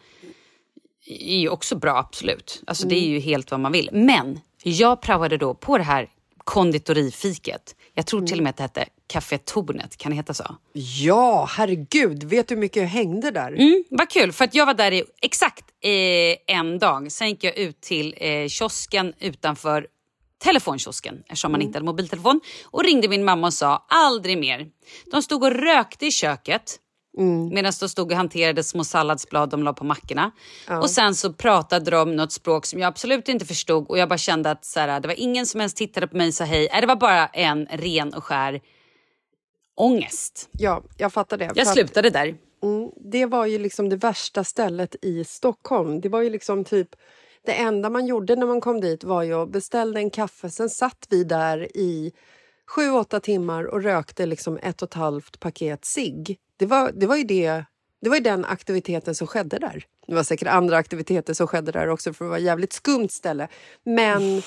är 1.09 1.38
ju 1.38 1.49
också 1.49 1.76
bra, 1.76 1.97
absolut. 1.99 2.62
Alltså 2.66 2.87
det 2.88 2.95
är 2.97 3.09
ju 3.09 3.18
helt 3.18 3.50
vad 3.50 3.61
man 3.61 3.73
vill. 3.73 3.90
Men 3.92 4.40
jag 4.71 5.01
praoade 5.01 5.37
då 5.37 5.55
på 5.55 5.79
det 5.79 5.85
här 5.85 6.09
konditorifiket. 6.45 7.75
Jag 7.95 8.07
tror 8.07 8.27
till 8.27 8.39
och 8.39 8.43
med 8.43 8.51
att 8.51 8.57
det 8.57 8.63
hette 8.63 8.87
Café 9.07 9.39
Tornet, 9.39 9.97
kan 9.97 10.11
det 10.11 10.17
heta 10.17 10.35
så? 10.35 10.57
Ja, 10.73 11.49
herregud. 11.51 12.25
Vet 12.25 12.49
du 12.49 12.55
hur 12.55 12.61
mycket 12.61 12.83
jag 12.83 12.89
hängde 12.89 13.31
där? 13.31 13.53
Mm, 13.53 13.85
vad 13.91 14.11
kul, 14.11 14.33
för 14.33 14.45
att 14.45 14.55
jag 14.55 14.67
var 14.67 14.75
där 14.75 14.93
i 14.93 15.05
exakt 15.23 15.65
eh, 15.81 16.57
en 16.57 16.79
dag. 16.79 17.13
Sen 17.13 17.29
gick 17.29 17.45
jag 17.45 17.59
ut 17.59 17.81
till 17.81 18.15
eh, 18.17 18.49
kiosken 18.49 19.13
utanför 19.21 19.87
telefonkiosken 20.39 21.23
eftersom 21.27 21.53
man 21.53 21.63
inte 21.63 21.77
hade 21.77 21.87
mobiltelefon 21.87 22.41
och 22.65 22.85
ringde 22.85 23.09
min 23.09 23.25
mamma 23.25 23.47
och 23.47 23.55
sa 23.55 23.87
aldrig 23.89 24.39
mer. 24.39 24.67
De 25.11 25.23
stod 25.23 25.43
och 25.43 25.51
rökte 25.51 26.07
i 26.07 26.11
köket 26.11 26.77
medan 27.53 27.73
de 27.81 27.89
stod 27.89 28.11
och 28.13 28.17
hanterade 28.17 28.63
små 28.63 28.85
salladsblad 28.85 29.51
de 29.51 29.63
la 29.63 29.73
på 29.73 29.85
mackorna. 29.85 30.31
Och 30.81 30.91
sen 30.91 31.15
så 31.15 31.33
pratade 31.33 31.91
de 31.91 32.17
något 32.17 32.33
språk 32.33 32.67
som 32.67 32.81
jag 32.81 32.89
absolut 32.89 33.29
inte 33.29 33.45
förstod 33.47 33.87
och 33.91 33.99
jag 33.99 34.09
bara 34.09 34.19
kände 34.19 34.51
att 34.51 34.65
så 34.65 34.81
här, 34.81 35.01
det 35.01 35.09
var 35.09 35.21
ingen 35.21 35.47
som 35.47 35.61
ens 35.61 35.75
tittade 35.75 36.07
på 36.07 36.17
mig 36.17 36.29
och 36.29 36.35
sa 36.35 36.45
hej. 36.45 36.69
Nej, 36.73 36.81
Det 36.81 36.87
var 36.87 36.97
bara 36.97 37.27
en 37.27 37.67
ren 37.67 38.15
och 38.15 38.25
skär 38.25 38.61
ångest. 39.77 40.49
Ja, 40.53 40.83
jag 40.99 41.13
fattar 41.13 41.37
det. 41.37 41.45
Jag 41.45 41.59
att- 41.61 41.69
slutade 41.73 42.11
där. 42.11 42.35
Mm, 42.63 42.91
det 43.11 43.27
var 43.27 43.47
ju 43.47 43.59
liksom 43.59 43.89
det 43.89 43.97
värsta 43.97 44.45
stället 44.45 44.97
i 45.03 45.25
Stockholm. 45.25 46.01
Det 46.01 46.09
var 46.09 46.23
ju 46.23 46.31
liksom 46.31 46.65
typ 46.65 46.89
det 47.47 47.53
enda 47.53 47.91
man 47.91 48.07
gjorde 48.07 48.37
när 48.37 48.47
man 48.47 48.61
kom 48.61 48.81
dit 48.81 49.05
var 49.05 49.23
ju 49.23 49.35
att 49.35 49.51
beställa 49.53 50.01
en 50.01 50.11
kaffe. 50.11 50.51
Sen 50.51 50.71
satt 50.71 51.07
vi 51.11 51.25
där 51.25 51.77
i 51.77 52.13
sju, 52.67 52.91
åtta 52.91 53.21
timmar 53.21 53.65
och 53.65 53.83
rökte 53.83 54.27
liksom 54.27 54.59
ett 54.63 54.83
och 54.83 54.89
ett 54.89 54.95
halvt 54.95 55.41
paket 55.41 55.85
cigg. 55.85 56.39
Det 56.57 56.67
var, 56.67 56.93
det 56.93 57.07
var 57.07 57.17
ju 57.17 57.25
det, 57.25 57.65
det 58.01 58.09
var 58.09 58.17
ju 58.17 58.23
den 58.23 58.45
aktiviteten 58.45 59.15
som 59.15 59.27
skedde 59.27 59.59
där. 59.59 59.85
Det 60.07 60.15
var 60.15 60.23
säkert 60.23 60.49
andra 60.49 60.77
aktiviteter 60.77 61.35
som 61.35 61.47
skedde 61.47 61.73
där 61.73 61.89
också 61.89 62.13
för 62.13 62.25
det 62.25 62.31
var 62.31 62.37
ett 62.37 62.45
jävligt 62.45 62.73
skumt 62.73 63.09
ställe. 63.09 63.49
Men 63.85 64.43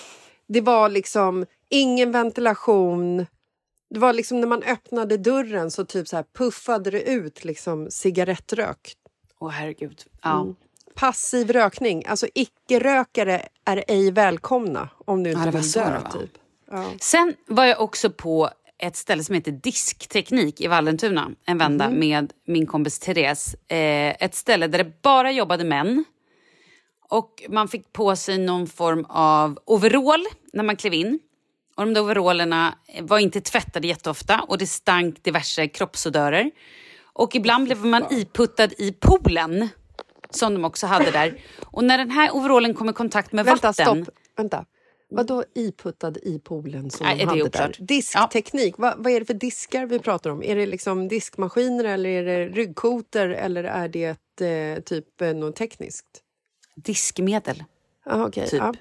det 0.48 0.62
var 0.62 0.90
liksom 0.90 1.46
ingen 1.70 2.12
ventilation. 2.12 3.26
Det 3.90 4.00
var 4.00 4.14
liksom 4.14 4.42
när 4.42 4.48
man 4.48 4.64
öppnade 4.64 5.18
dörren 5.18 5.72
så 5.72 5.86
typ 5.86 6.08
så 6.08 6.16
här 6.16 6.26
puffade 6.38 6.92
det 6.92 7.02
ut 7.02 7.46
liksom 7.46 7.88
cigarettrök. 7.92 8.94
Åh 9.40 9.50
herregud. 9.50 10.04
Ja. 10.22 10.42
Mm. 10.42 10.56
Passiv 10.96 11.52
rökning, 11.52 12.06
alltså 12.06 12.28
icke-rökare 12.34 13.48
är 13.66 13.84
ej 13.88 14.12
välkomna 14.12 14.90
om 15.06 15.24
du 15.24 15.30
inte 15.30 15.46
var 15.46 15.52
vill 15.52 15.72
dö. 15.72 16.02
Typ. 16.14 16.32
Ja. 16.72 16.92
Sen 17.02 17.36
var 17.48 17.66
jag 17.66 17.82
också 17.82 18.10
på 18.10 18.50
ett 18.78 18.96
ställe 18.96 19.24
som 19.24 19.36
heter 19.36 19.52
Diskteknik 19.52 20.62
i 20.62 20.68
Vallentuna 20.68 21.32
en 21.46 21.58
vända 21.58 21.90
med 21.90 22.34
min 22.46 22.66
kompis 22.66 23.00
Therese. 23.00 23.56
Eh, 23.68 24.24
ett 24.24 24.36
ställe 24.36 24.68
där 24.68 24.78
det 24.78 25.02
bara 25.02 25.32
jobbade 25.32 25.64
män. 25.64 26.06
Och 27.10 27.44
man 27.50 27.68
fick 27.68 27.94
på 27.94 28.16
sig 28.16 28.38
någon 28.38 28.68
form 28.68 29.06
av 29.10 29.60
overall 29.66 30.26
när 30.54 30.64
man 30.64 30.76
klev 30.76 30.94
in. 30.94 31.20
Och 31.76 31.86
de 31.86 31.94
där 31.94 32.02
overallerna 32.02 32.76
var 33.02 33.20
inte 33.20 33.42
tvättade 33.42 33.88
jätteofta 33.88 34.42
och 34.48 34.58
det 34.58 34.68
stank 34.68 35.24
diverse 35.24 35.68
kroppsodörer. 35.68 36.52
Och 37.14 37.36
ibland 37.36 37.66
blev 37.66 37.86
man 37.86 38.06
iputtad 38.14 38.74
i 38.78 38.92
poolen 38.92 39.70
som 40.30 40.54
de 40.54 40.66
också 40.66 40.88
hade 40.88 41.12
där. 41.12 41.38
Och 41.66 41.84
när 41.84 41.98
den 41.98 42.12
här 42.12 42.36
overallen 42.36 42.74
kom 42.74 42.90
i 42.90 42.94
kontakt 42.94 43.32
med 43.32 43.46
Vänta, 43.46 43.68
vatten... 43.68 44.06
stopp. 44.06 44.16
Vänta. 44.38 44.66
Vadå 45.10 45.44
iputtad 45.56 46.18
i 46.18 46.40
poolen 46.40 46.92
som 46.92 47.06
Nej, 47.08 47.18
de 47.18 47.26
hade 47.26 47.50
där? 47.50 47.76
Diskteknik, 47.80 48.78
vad, 48.78 48.94
vad 48.98 49.14
är 49.14 49.20
det 49.20 49.26
för 49.26 49.34
diskar 49.34 49.86
vi 49.86 50.00
pratar 50.00 50.30
om? 50.30 50.44
Är 50.44 50.56
det 50.56 50.66
liksom 50.66 51.08
diskmaskiner 51.08 51.84
eller 51.84 52.10
är 52.10 52.24
det 52.24 52.46
ryggkotor 52.46 53.30
eller 53.30 53.64
är 53.64 53.88
det 53.88 54.42
eh, 54.42 54.84
typ 54.84 55.22
eh, 55.22 55.34
något 55.34 55.56
tekniskt? 55.56 56.06
Diskmedel. 56.76 57.64
Ah, 58.06 58.26
okay. 58.26 58.48
Typ. 58.48 58.60
ja. 58.60 58.74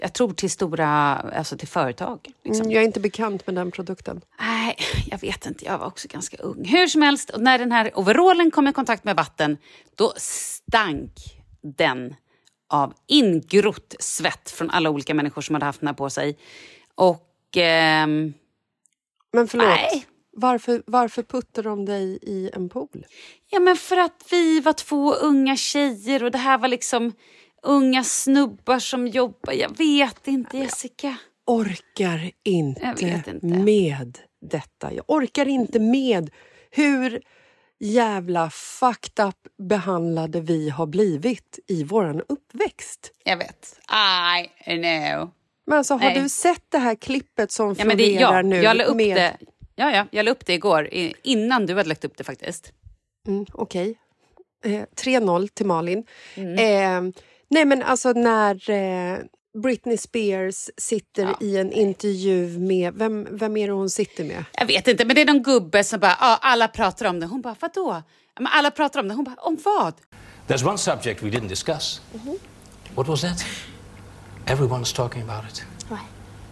Jag 0.00 0.12
tror 0.12 0.32
till 0.32 0.50
stora, 0.50 0.88
alltså 1.14 1.56
till 1.56 1.68
företag. 1.68 2.32
Liksom. 2.44 2.62
Mm, 2.62 2.72
jag 2.72 2.82
är 2.82 2.86
inte 2.86 3.00
bekant 3.00 3.46
med 3.46 3.54
den 3.54 3.70
produkten. 3.70 4.20
Nej, 4.40 4.76
jag 5.06 5.18
vet 5.18 5.46
inte. 5.46 5.64
Jag 5.64 5.78
var 5.78 5.86
också 5.86 6.08
ganska 6.08 6.36
ung. 6.36 6.64
Hur 6.64 6.86
som 6.86 7.02
helst, 7.02 7.30
när 7.38 7.58
den 7.58 7.72
här 7.72 7.98
overallen 7.98 8.50
kom 8.50 8.68
i 8.68 8.72
kontakt 8.72 9.04
med 9.04 9.16
vatten, 9.16 9.56
då 9.94 10.12
stank 10.16 11.12
den 11.62 12.14
av 12.72 12.94
ingrott 13.06 13.94
svett 13.98 14.50
från 14.50 14.70
alla 14.70 14.90
olika 14.90 15.14
människor 15.14 15.42
som 15.42 15.54
hade 15.54 15.66
haft 15.66 15.80
den 15.80 15.86
här 15.86 15.94
på 15.94 16.10
sig. 16.10 16.38
Och... 16.94 17.56
ehm, 17.56 18.32
Men 19.32 19.48
förlåt, 19.48 19.66
Nej. 19.66 20.06
varför, 20.32 20.82
varför 20.86 21.22
puttar 21.22 21.62
de 21.62 21.84
dig 21.84 22.18
i 22.22 22.50
en 22.54 22.68
pool? 22.68 23.06
Ja, 23.50 23.60
men 23.60 23.76
för 23.76 23.96
att 23.96 24.24
vi 24.30 24.60
var 24.60 24.72
två 24.72 25.14
unga 25.14 25.56
tjejer 25.56 26.24
och 26.24 26.30
det 26.30 26.38
här 26.38 26.58
var 26.58 26.68
liksom 26.68 27.12
unga 27.62 28.04
snubbar 28.04 28.78
som 28.78 29.08
jobbar. 29.08 29.52
Jag 29.52 29.76
vet 29.78 30.28
inte, 30.28 30.58
Jessica. 30.58 31.16
orkar 31.46 32.30
inte, 32.44 32.80
Jag 33.00 33.02
inte. 33.02 33.46
med 33.46 34.18
detta. 34.50 34.92
Jag 34.92 35.04
orkar 35.08 35.48
inte 35.48 35.78
med 35.80 36.30
hur 36.70 37.22
jävla 37.82 38.50
fucked 38.50 39.26
up 39.26 39.36
behandlade 39.68 40.40
vi 40.40 40.70
har 40.70 40.86
blivit 40.86 41.58
i 41.68 41.84
våran 41.84 42.22
uppväxt. 42.28 43.12
Jag 43.24 43.36
vet. 43.36 43.78
I 44.66 44.76
know. 44.76 45.30
Men 45.66 45.78
alltså, 45.78 45.94
har 45.94 46.00
Nej. 46.00 46.22
du 46.22 46.28
sett 46.28 46.64
det 46.68 46.78
här 46.78 46.94
klippet 46.94 47.52
som 47.52 47.68
Ja, 47.78 47.84
florerar 47.84 48.36
ja, 48.36 48.42
nu? 48.42 48.62
jag 48.62 48.76
la 48.76 48.84
upp 48.84 48.96
med... 48.96 49.16
det. 49.16 49.36
Ja, 49.74 49.92
ja, 49.94 50.06
jag 50.10 50.24
la 50.24 50.30
upp 50.30 50.46
det 50.46 50.54
igår, 50.54 50.88
innan 51.22 51.66
du 51.66 51.74
hade 51.74 51.88
lagt 51.88 52.04
upp 52.04 52.16
det 52.16 52.24
faktiskt. 52.24 52.72
Mm, 53.26 53.46
Okej. 53.52 53.98
Eh, 54.64 54.82
3-0 55.04 55.48
till 55.48 55.66
Malin. 55.66 56.04
Mm. 56.34 56.54
Eh, 57.08 57.12
nej, 57.50 57.64
men 57.64 57.82
alltså 57.82 58.12
när 58.12 58.70
eh, 58.70 59.18
Britney 59.54 59.96
Spears 59.96 60.70
sitter 60.76 61.22
Ja, 61.22 61.36
i 61.40 61.56
en 61.56 61.72
intervju 61.72 62.58
med... 62.58 62.94
Vem, 62.94 63.28
vem 63.30 63.56
är 63.56 63.66
det 63.66 63.72
hon 63.72 63.90
sitter 63.90 64.24
med? 64.24 64.44
Jag 64.52 64.66
vet 64.66 64.88
inte, 64.88 65.04
men 65.04 65.16
det 65.16 65.22
är 65.22 65.26
någon 65.26 65.42
gubbe 65.42 65.84
som 65.84 66.00
bara, 66.00 66.16
ja, 66.20 66.38
alla 66.42 66.68
pratar 66.68 67.06
om 67.06 67.20
det. 67.20 67.26
Hon 67.26 67.40
bara, 67.40 67.56
vadå? 67.60 68.02
Men 68.36 68.46
alla 68.46 68.70
pratar 68.70 69.00
om 69.00 69.08
det. 69.08 69.14
Hon 69.14 69.24
bara, 69.24 69.34
om 69.38 69.58
vad? 69.64 69.94
There's 70.46 70.68
one 70.68 70.78
subject 70.78 71.22
we 71.22 71.28
didn't 71.28 71.48
discuss. 71.48 72.00
What 72.94 73.08
was 73.08 73.20
that? 73.20 73.44
Everyone's 74.46 74.94
talking 74.94 75.22
about 75.22 75.44
it. 75.52 75.64
What? 75.88 76.00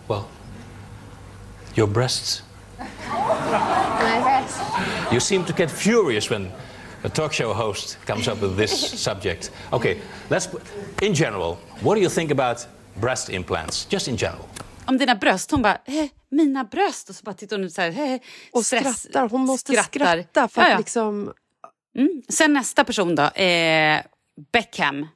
Well, 0.09 0.25
your 1.75 1.88
breasts. 1.88 2.42
My 2.78 4.21
breast. 4.23 4.61
You 5.11 5.21
seem 5.21 5.45
to 5.45 5.52
get 5.52 5.71
furious 5.71 6.30
when 6.30 6.52
a 7.04 7.09
talk 7.09 7.33
show 7.33 7.54
host 7.54 7.99
comes 8.07 8.28
up 8.28 8.40
with 8.42 8.57
this 8.57 9.02
subject. 9.02 9.50
Okay, 9.73 10.00
let's. 10.30 10.49
In 11.02 11.14
general, 11.14 11.59
what 11.83 11.95
do 11.95 12.00
you 12.00 12.11
think 12.11 12.30
about 12.30 12.66
breast 12.94 13.30
implants? 13.30 13.87
Just 13.90 14.09
in 14.09 14.16
general. 14.16 14.44
Om 14.87 14.99
dina 14.99 15.14
bröst, 15.14 15.50
hon 15.50 15.62
bara 15.62 15.75
eh, 15.85 16.06
mina 16.30 16.64
bröst 16.64 17.09
och 17.09 17.14
så 17.14 17.23
bara 17.25 17.35
tittar 17.35 17.56
hon 17.56 17.64
ut 17.64 17.73
så 17.73 17.80
här. 17.80 18.12
Eh, 18.14 18.20
Och 18.52 18.62
stress- 18.66 18.94
skrattar. 19.00 19.28
Hon 19.28 19.40
måste 19.40 19.73
skrattar. 19.73 20.23
skratta 20.23 20.49
för 20.49 20.61
att 20.62 20.66
Ja, 20.68 20.73
ja. 20.73 20.78
liksom... 20.78 21.32
Mm. 21.97 22.23
Sen 22.28 22.52
nästa 22.52 22.85
person 22.85 23.14
då, 23.14 23.23
eh, 23.23 24.00
Beckham. 24.52 25.06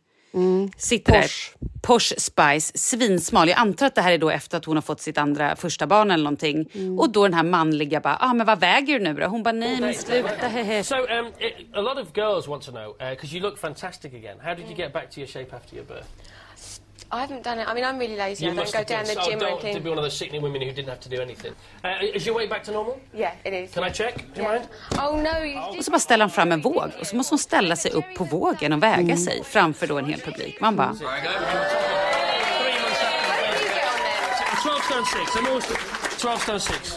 Sitter 0.77 1.13
Porsche. 1.13 1.53
där. 1.61 1.81
Porsche 1.83 2.21
Spice, 2.21 2.79
svinsmal. 2.79 3.49
Jag 3.49 3.59
antar 3.59 3.87
att 3.87 3.95
det 3.95 4.03
här 4.03 4.13
är 4.13 4.19
då 4.19 4.31
efter 4.31 4.57
att 4.59 4.65
hon 4.65 4.77
har 4.77 4.83
fått 4.83 5.01
sitt 5.01 5.19
andra 5.19 5.57
första 5.57 5.87
barn 5.87 6.11
eller 6.11 6.25
någonting. 6.25 6.69
Och 6.99 7.11
då 7.13 7.23
den 7.23 7.35
här 7.35 7.43
manliga 7.43 8.01
bara, 8.01 8.17
ah, 8.21 8.35
men 8.35 8.47
vad 8.47 8.61
väger 8.61 8.99
du 8.99 9.05
nu 9.05 9.15
då? 9.21 9.27
Hon 9.27 9.43
bara, 9.43 9.53
nej 9.53 9.81
men 9.81 9.95
sluta, 9.95 10.49
hehe. 10.49 10.85
So, 10.85 10.95
um, 10.95 11.27
it, 11.39 11.75
a 11.75 11.81
lot 11.81 11.99
of 11.99 12.09
girls 12.17 12.49
want 12.49 12.63
to 12.63 12.71
know 12.71 12.97
because 12.99 13.37
you 13.37 13.43
look 13.43 13.59
fantastic 13.59 14.15
again. 14.15 14.39
How 14.45 14.55
did 14.55 14.65
you 14.67 14.75
get 14.77 14.93
back 14.93 15.11
to 15.11 15.19
your 15.21 15.29
shape 15.29 15.57
after 15.57 15.77
your 15.77 15.87
birth? 15.87 16.07
I 17.13 17.21
haven't 17.21 17.43
done 17.45 17.59
it. 17.61 17.69
I 17.69 17.75
mean, 17.75 17.85
I'm 17.85 17.99
really 17.99 18.17
lazy. 18.17 18.47
I 18.47 18.55
don't 18.55 18.73
go 18.73 18.85
down 18.85 19.05
done- 19.05 19.15
the 19.15 19.21
oh, 19.21 19.25
gym 19.29 19.39
or 19.39 19.41
don't, 19.41 19.61
to 19.61 19.67
anything. 19.67 19.83
be 19.83 19.89
one 19.91 19.99
of 19.99 20.05
those 20.05 20.17
sickening 20.17 20.43
women 20.43 20.63
who 20.63 20.73
didn't 20.73 20.89
have 20.89 21.01
to 21.01 21.09
do 21.09 21.23
anything. 21.23 21.53
Uh, 21.85 22.17
is 22.17 22.27
your 22.27 22.35
weight 22.37 22.51
back 22.51 22.65
to 22.65 22.73
normal? 22.73 22.99
Yeah, 23.13 23.33
it 23.45 23.53
is. 23.53 23.75
Can 23.75 23.85
I 23.85 23.91
check? 23.91 24.15
Do 24.35 24.43
you 24.43 24.49
mind? 24.49 24.69
Oh 24.99 25.17
no, 25.17 25.45
you 25.45 25.79
Och 25.79 25.85
så 25.85 25.91
bara 25.91 25.99
ställer 25.99 26.25
han 26.25 26.31
fram 26.31 26.53
en 26.53 26.61
våg 26.61 26.91
och 27.01 27.07
så 27.07 27.17
måste 27.17 27.33
hon 27.33 27.39
ställa 27.39 27.77
sig 27.77 27.91
upp 27.91 28.15
på 28.17 28.25
vågen 28.25 28.73
och 28.73 28.83
väga 28.83 29.17
sig 29.17 29.45
framför 29.45 29.87
då 29.87 29.99
en 29.99 30.05
hel 30.05 30.21
publik. 30.21 30.61
Man 30.61 30.77
bara, 30.77 30.95
twelve 36.19 36.41
stone 36.41 36.61
six. 36.61 36.97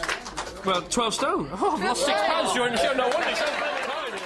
Well, 0.64 0.82
twelve 0.82 1.12
stone. 1.12 1.48
Oh, 1.52 1.74
I've 1.74 1.84
lost 1.84 2.04
six 2.06 2.18
pounds 2.26 2.54
during 2.54 2.72
the 2.72 2.78
show. 2.78 2.94
No 2.94 3.08
wonder. 3.08 3.77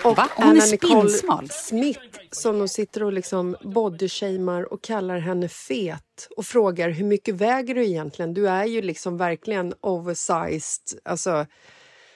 Och 0.04 0.16
Va? 0.16 0.28
Hon 0.36 0.46
är 0.46 0.50
Anna 0.50 0.64
Nicole 0.64 1.08
spinsmal. 1.08 1.48
Smith 1.50 2.00
som 2.30 2.58
de 2.58 2.68
sitter 2.68 3.02
och 3.02 3.12
liksom 3.12 3.56
bodyshamear 3.62 4.72
och 4.72 4.82
kallar 4.82 5.18
henne 5.18 5.48
fet 5.48 6.28
och 6.36 6.46
frågar 6.46 6.90
hur 6.90 7.04
mycket 7.04 7.34
väger 7.34 7.74
du 7.74 7.84
egentligen? 7.84 8.34
Du 8.34 8.48
är 8.48 8.64
ju 8.64 8.82
liksom 8.82 9.16
verkligen 9.16 9.74
oversized. 9.80 11.00
Alltså, 11.04 11.46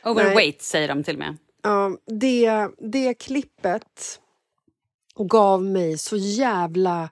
overweight 0.05 0.63
säger 0.63 0.89
de 0.89 1.05
till 1.05 1.15
och 1.15 1.19
med. 1.19 1.37
Ja, 1.63 1.97
det, 2.07 2.69
det 2.79 3.15
klippet 3.15 4.21
gav 5.19 5.65
mig 5.65 5.99
så 5.99 6.17
jävla 6.17 7.11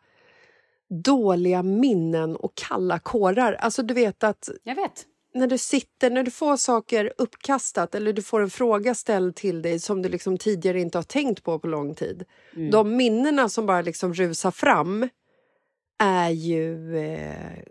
dåliga 1.04 1.62
minnen 1.62 2.36
och 2.36 2.54
kalla 2.54 2.98
kårar. 2.98 3.52
Alltså 3.52 3.82
du 3.82 3.94
vet 3.94 4.24
att 4.24 4.48
Jag 4.62 4.74
vet. 4.74 5.06
När 5.34 5.46
du 5.46 5.58
sitter, 5.58 6.10
när 6.10 6.22
du 6.22 6.30
får 6.30 6.56
saker 6.56 7.12
uppkastat 7.18 7.94
eller 7.94 8.12
du 8.12 8.22
får 8.22 8.42
en 8.42 8.50
fråga 8.50 8.94
ställd 8.94 9.36
till 9.36 9.62
dig 9.62 9.80
som 9.80 10.02
du 10.02 10.08
liksom 10.08 10.38
tidigare 10.38 10.80
inte 10.80 10.98
har 10.98 11.02
tänkt 11.02 11.42
på 11.42 11.58
på 11.58 11.66
lång 11.66 11.94
tid. 11.94 12.24
De 12.72 12.96
minnena 12.96 13.48
som 13.48 13.66
bara 13.66 13.82
liksom 13.82 14.14
rusar 14.14 14.50
fram 14.50 15.08
är 16.02 16.30
ju 16.30 16.96
eh, 16.98 17.62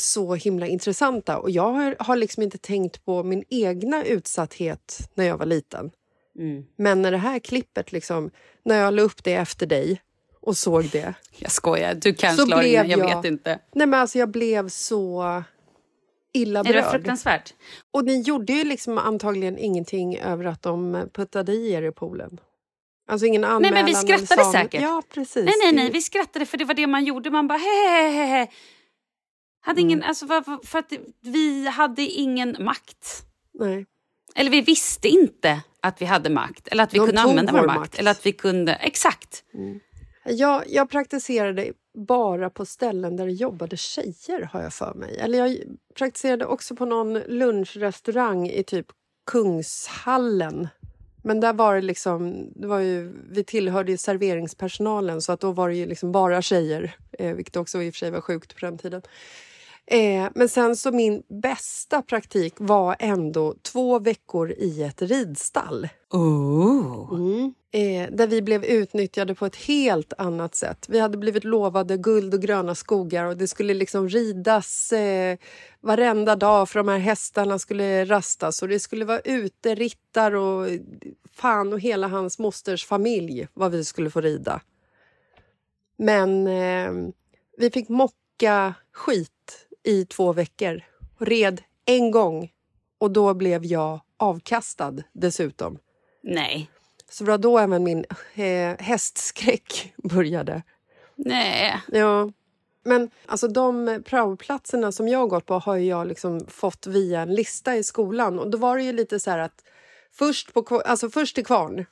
så 0.00 0.34
himla 0.34 0.66
intressanta. 0.66 1.38
Och 1.38 1.50
jag 1.50 1.72
har, 1.72 1.96
har 1.98 2.16
liksom 2.16 2.42
inte 2.42 2.58
tänkt 2.58 3.04
på 3.04 3.22
min 3.22 3.44
egna 3.48 4.04
utsatthet 4.04 4.98
när 5.14 5.24
jag 5.24 5.36
var 5.38 5.46
liten. 5.46 5.90
Mm. 6.38 6.64
Men 6.76 7.02
när 7.02 7.10
det 7.10 7.16
här 7.18 7.38
klippet, 7.38 7.92
liksom, 7.92 8.30
när 8.64 8.78
jag 8.78 8.94
la 8.94 9.02
upp 9.02 9.24
det 9.24 9.34
efter 9.34 9.66
dig 9.66 10.02
och 10.40 10.56
såg 10.56 10.88
det. 10.90 11.14
Jag 11.38 11.50
skojar, 11.52 11.94
du 11.94 12.14
kan 12.14 12.36
Så 12.36 12.46
slå 12.46 12.62
in, 12.62 12.72
jag, 12.72 12.86
jag- 12.88 13.16
vet 13.16 13.24
inte. 13.24 13.58
Nej 13.74 13.86
men 13.86 14.00
alltså 14.00 14.18
jag 14.18 14.30
blev 14.30 14.68
så 14.68 15.42
illa 16.32 16.60
Är 16.60 16.64
det 16.64 16.72
berörd. 16.72 16.90
fruktansvärt? 16.90 17.54
Och 17.90 18.04
ni 18.04 18.20
gjorde 18.20 18.52
ju 18.52 18.64
liksom 18.64 18.98
antagligen 18.98 19.58
ingenting 19.58 20.18
över 20.18 20.44
att 20.44 20.62
de 20.62 21.08
puttade 21.12 21.52
i 21.52 21.72
er 21.72 21.82
i 21.82 21.92
poolen. 21.92 22.40
Alltså 23.08 23.26
ingen 23.26 23.44
anmälan. 23.44 23.74
men 23.74 23.86
vi 23.86 23.94
skrattade 23.94 24.44
säkert. 24.44 24.82
Ja, 24.82 25.02
precis. 25.14 25.44
Nej, 25.44 25.54
nej, 25.62 25.72
nej, 25.72 25.90
vi 25.90 26.02
skrattade 26.02 26.46
för 26.46 26.58
det 26.58 26.64
var 26.64 26.74
det 26.74 26.86
man 26.86 27.04
gjorde. 27.04 27.30
Man 27.30 27.48
bara 27.48 27.58
hehehehe. 27.58 28.46
Hade 29.64 29.80
ingen, 29.80 30.02
alltså, 30.02 30.26
för, 30.64 30.78
att 30.78 30.92
vi 31.20 31.68
hade 31.68 32.02
ingen 32.02 32.56
makt. 32.60 33.22
nej. 33.58 33.86
Eller 34.34 34.50
vi 34.50 34.60
visste 34.60 35.08
inte 35.08 35.62
att 35.80 36.00
vi 36.02 36.04
hade 36.04 36.30
makt. 36.30 36.68
Eller 36.68 36.84
att 36.84 36.94
vi 36.94 36.98
De 36.98 37.06
kunde 37.06 37.20
använda 37.20 37.52
vår 37.52 37.66
makt. 37.66 37.78
makt. 37.80 37.98
Eller 37.98 38.10
att 38.10 38.26
vi 38.26 38.32
kunde, 38.32 38.74
exakt. 38.74 39.44
Jag, 40.24 40.64
jag 40.68 40.90
praktiserade 40.90 41.72
bara 41.94 42.50
på 42.50 42.66
ställen 42.66 43.16
där 43.16 43.26
det 43.26 43.32
jobbade 43.32 43.76
tjejer, 43.76 44.48
har 44.52 44.62
jag 44.62 44.72
för 44.72 44.94
mig. 44.94 45.16
Eller 45.18 45.38
jag 45.38 45.58
praktiserade 45.94 46.46
också 46.46 46.76
på 46.76 46.84
någon 46.84 47.14
lunchrestaurang 47.18 48.48
i 48.48 48.62
typ 48.62 48.86
Kungshallen. 49.26 50.68
Men 51.22 51.40
där 51.40 51.52
var 51.52 51.74
det 51.74 51.80
liksom... 51.80 52.48
Det 52.54 52.66
var 52.66 52.78
ju, 52.78 53.12
vi 53.30 53.44
tillhörde 53.44 53.92
ju 53.92 53.98
serveringspersonalen 53.98 55.22
så 55.22 55.32
att 55.32 55.40
då 55.40 55.52
var 55.52 55.68
det 55.68 55.74
ju 55.74 55.86
liksom 55.86 56.12
bara 56.12 56.42
tjejer, 56.42 56.96
eh, 57.12 57.34
vilket 57.34 57.56
också 57.56 57.82
i 57.82 57.90
och 57.90 57.94
för 57.94 57.98
sig 57.98 58.10
var 58.10 58.20
sjukt 58.20 58.54
på 58.54 58.66
den 58.66 58.78
tiden. 58.78 59.02
Eh, 59.92 60.28
men 60.34 60.48
sen 60.48 60.76
så 60.76 60.92
min 60.92 61.22
bästa 61.28 62.02
praktik 62.02 62.54
var 62.56 62.96
ändå 62.98 63.54
två 63.62 63.98
veckor 63.98 64.50
i 64.50 64.82
ett 64.82 65.02
ridstall. 65.02 65.88
Mm. 67.12 67.54
Eh, 67.72 68.10
där 68.16 68.26
vi 68.26 68.42
blev 68.42 68.64
utnyttjade 68.64 69.34
på 69.34 69.46
ett 69.46 69.56
helt 69.56 70.12
annat 70.18 70.54
sätt. 70.54 70.86
Vi 70.88 70.98
hade 70.98 71.18
blivit 71.18 71.44
lovade 71.44 71.96
guld 71.96 72.34
och 72.34 72.42
gröna 72.42 72.74
skogar 72.74 73.24
och 73.24 73.36
det 73.36 73.48
skulle 73.48 73.74
liksom 73.74 74.08
ridas 74.08 74.92
eh, 74.92 75.38
varenda 75.80 76.36
dag 76.36 76.68
för 76.68 76.78
de 76.78 76.88
här 76.88 76.98
hästarna 76.98 77.58
skulle 77.58 78.04
rastas 78.04 78.62
och 78.62 78.68
det 78.68 78.80
skulle 78.80 79.04
vara 79.04 79.20
uterittar 79.20 80.34
och 80.34 80.68
fan 81.32 81.72
och 81.72 81.80
hela 81.80 82.08
hans 82.08 82.38
mosters 82.38 82.86
familj 82.86 83.48
vad 83.54 83.72
vi 83.72 83.84
skulle 83.84 84.10
få 84.10 84.20
rida. 84.20 84.60
Men 85.96 86.46
eh, 86.46 87.12
vi 87.58 87.70
fick 87.70 87.88
mocka 87.88 88.74
skit 88.92 89.41
i 89.84 90.04
två 90.04 90.32
veckor 90.32 90.82
red 91.18 91.62
en 91.84 92.10
gång 92.10 92.52
och 92.98 93.10
då 93.10 93.34
blev 93.34 93.64
jag 93.64 94.00
avkastad 94.16 94.94
dessutom. 95.12 95.78
Nej. 96.22 96.70
Så 97.08 97.24
det 97.24 97.30
var 97.30 97.38
då 97.38 97.58
även 97.58 97.84
min 97.84 98.04
eh, 98.34 98.76
hästskräck 98.78 99.92
började. 100.04 100.62
Nej. 101.16 101.80
Ja. 101.88 102.30
Men 102.84 103.10
alltså 103.26 103.48
de 103.48 104.02
praoplatserna 104.06 104.92
som 104.92 105.08
jag 105.08 105.18
har 105.18 105.26
gått 105.26 105.46
på 105.46 105.54
har 105.54 105.76
jag 105.76 106.06
liksom 106.06 106.46
fått 106.48 106.86
via 106.86 107.20
en 107.20 107.34
lista 107.34 107.76
i 107.76 107.84
skolan. 107.84 108.38
Och 108.38 108.50
då 108.50 108.58
var 108.58 108.76
det 108.76 108.82
ju 108.82 108.92
lite 108.92 109.20
så 109.20 109.30
här 109.30 109.38
att 109.38 109.64
först, 110.12 110.52
på, 110.52 110.80
alltså 110.80 111.10
först 111.10 111.34
till 111.34 111.46
kvarn 111.46 111.84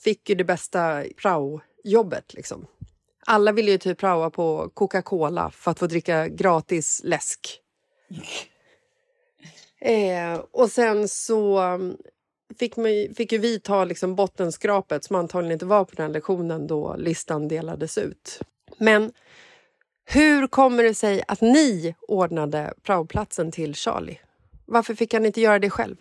fick 0.00 0.28
ju 0.28 0.34
det 0.34 0.44
bästa 0.44 1.04
praojobbet. 1.16 2.34
Liksom. 2.34 2.66
Alla 3.26 3.52
ville 3.52 3.70
ju 3.70 3.78
typ 3.78 3.98
praoa 3.98 4.30
på 4.30 4.70
Coca-Cola 4.74 5.50
för 5.50 5.70
att 5.70 5.78
få 5.78 5.86
dricka 5.86 6.28
gratis 6.28 7.00
läsk. 7.04 7.60
Eh, 9.80 10.40
och 10.50 10.70
sen 10.70 11.08
så 11.08 11.58
mm, 11.58 11.96
fick, 12.58 12.76
man, 12.76 13.14
fick 13.16 13.32
ju 13.32 13.38
vi 13.38 13.60
ta 13.60 13.84
liksom 13.84 14.14
bottenskrapet 14.14 15.04
som 15.04 15.16
antagligen 15.16 15.52
inte 15.52 15.66
var 15.66 15.84
på 15.84 15.94
den 15.94 16.12
lektionen 16.12 16.66
då 16.66 16.96
listan 16.98 17.48
delades 17.48 17.98
ut. 17.98 18.40
Men 18.78 19.12
hur 20.04 20.46
kommer 20.46 20.82
det 20.82 20.94
sig 20.94 21.22
att 21.28 21.40
ni 21.40 21.94
ordnade 22.08 22.74
praoplatsen 22.82 23.52
till 23.52 23.74
Charlie? 23.74 24.18
Varför 24.66 24.94
fick 24.94 25.14
han 25.14 25.26
inte 25.26 25.40
göra 25.40 25.58
det 25.58 25.70
själv? 25.70 25.96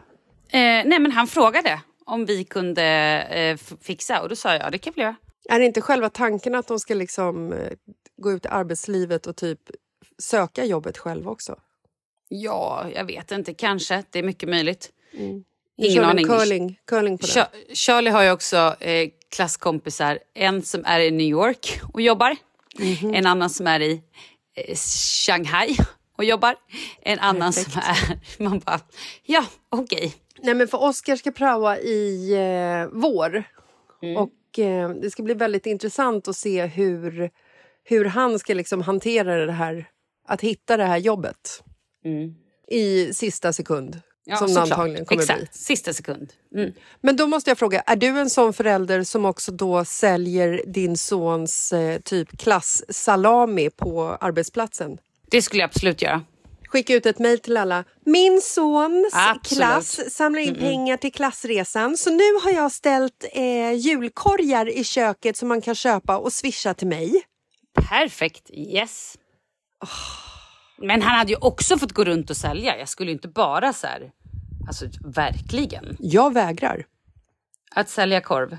Eh, 0.49 0.59
nej, 0.59 0.99
men 0.99 1.11
han 1.11 1.27
frågade 1.27 1.81
om 2.05 2.25
vi 2.25 2.43
kunde 2.43 2.83
eh, 3.21 3.57
fixa 3.81 4.21
och 4.21 4.29
då 4.29 4.35
sa 4.35 4.55
jag 4.55 4.71
det 4.71 4.77
kan 4.77 4.93
vi 4.95 5.01
göra. 5.01 5.15
Är 5.49 5.59
det 5.59 5.65
inte 5.65 5.81
själva 5.81 6.09
tanken 6.09 6.55
att 6.55 6.67
de 6.67 6.79
ska 6.79 6.93
liksom 6.93 7.53
eh, 7.53 7.71
gå 8.17 8.31
ut 8.31 8.45
i 8.45 8.47
arbetslivet 8.47 9.27
och 9.27 9.35
typ 9.35 9.59
söka 10.17 10.65
jobbet 10.65 10.97
själv 10.97 11.29
också? 11.29 11.59
Ja, 12.27 12.85
jag 12.95 13.05
vet 13.05 13.31
inte. 13.31 13.53
Kanske. 13.53 14.03
Det 14.09 14.19
är 14.19 14.23
mycket 14.23 14.49
möjligt. 14.49 14.91
Ni 15.13 15.43
Ingen 15.77 16.03
aning. 16.03 16.25
Curling, 16.25 16.79
curling 16.85 17.17
på 17.17 17.27
det. 17.27 17.75
Charlie 17.75 18.09
har 18.09 18.23
ju 18.23 18.31
också 18.31 18.75
eh, 18.79 19.09
klasskompisar. 19.29 20.19
En 20.33 20.61
som 20.61 20.85
är 20.85 20.99
i 20.99 21.11
New 21.11 21.27
York 21.27 21.81
och 21.93 22.01
jobbar. 22.01 22.35
Mhm. 22.79 23.13
En 23.13 23.25
annan 23.25 23.49
som 23.49 23.67
är 23.67 23.79
i 23.79 24.01
eh, 24.55 24.75
Shanghai 25.25 25.77
och 26.17 26.23
jobbar. 26.23 26.55
En 27.01 27.19
annan 27.19 27.53
som 27.53 27.81
är... 27.81 28.19
Man 28.43 28.59
bara, 28.59 28.79
ja, 29.23 29.45
okej. 29.69 30.15
Nej, 30.39 30.53
men 30.53 30.67
för 30.67 30.83
Oscar 30.83 31.15
ska 31.15 31.31
praoa 31.31 31.77
i 31.79 32.33
eh, 32.33 32.89
vår. 32.91 33.43
Och 34.17 34.29
eh, 34.59 34.89
Det 34.89 35.11
ska 35.11 35.23
bli 35.23 35.33
väldigt 35.33 35.65
intressant 35.65 36.27
att 36.27 36.35
se 36.35 36.65
hur, 36.65 37.29
hur 37.83 38.05
han 38.05 38.39
ska 38.39 38.53
liksom 38.53 38.81
hantera 38.81 39.45
det 39.45 39.51
här, 39.51 39.85
att 40.27 40.41
hitta 40.41 40.77
det 40.77 40.85
här 40.85 40.97
jobbet 40.97 41.63
i 42.67 43.13
sista 43.13 43.53
sekund. 43.53 44.01
Ja, 44.25 44.37
som 44.37 44.53
det 44.53 44.61
antagligen 44.61 45.05
kommer 45.05 45.21
Exakt. 45.21 45.39
bli. 45.39 45.47
Sista 45.51 45.93
sekund. 45.93 46.33
Mm. 46.55 46.71
Men 47.01 47.15
då 47.15 47.27
måste 47.27 47.49
jag 47.49 47.57
fråga, 47.57 47.79
är 47.79 47.95
du 47.95 48.07
en 48.07 48.29
sån 48.29 48.53
förälder 48.53 49.03
som 49.03 49.25
också 49.25 49.51
då 49.51 49.85
säljer 49.85 50.61
din 50.67 50.97
sons 50.97 51.73
eh, 51.73 51.99
typ 51.99 52.37
klass-salami 52.37 53.69
på 53.69 54.17
arbetsplatsen? 54.21 54.97
Det 55.31 55.41
skulle 55.41 55.61
jag 55.61 55.67
absolut 55.67 56.01
göra. 56.01 56.21
Skicka 56.73 56.93
ut 56.93 57.05
ett 57.05 57.19
mejl 57.19 57.39
till 57.39 57.57
alla. 57.57 57.83
Min 58.05 58.41
sons 58.41 59.13
Absolut. 59.13 59.59
klass 59.59 60.13
samlar 60.13 60.41
in 60.41 60.55
pengar 60.55 60.97
till 60.97 61.13
klassresan. 61.13 61.97
Så 61.97 62.09
nu 62.09 62.23
har 62.43 62.51
jag 62.51 62.71
ställt 62.71 63.25
eh, 63.33 63.71
julkorgar 63.73 64.69
i 64.69 64.83
köket 64.83 65.37
som 65.37 65.47
man 65.47 65.61
kan 65.61 65.75
köpa 65.75 66.17
och 66.17 66.33
swisha 66.33 66.73
till 66.73 66.87
mig. 66.87 67.23
Perfekt, 67.89 68.49
yes. 68.53 69.17
Men 70.77 71.01
han 71.01 71.17
hade 71.17 71.31
ju 71.31 71.37
också 71.37 71.77
fått 71.77 71.91
gå 71.91 72.03
runt 72.03 72.29
och 72.29 72.37
sälja. 72.37 72.77
Jag 72.77 72.89
skulle 72.89 73.09
ju 73.11 73.13
inte 73.15 73.27
bara 73.27 73.73
så 73.73 73.87
här, 73.87 74.11
alltså 74.67 74.85
verkligen. 75.05 75.97
Jag 75.99 76.33
vägrar. 76.33 76.85
Att 77.75 77.89
sälja 77.89 78.21
korv. 78.21 78.57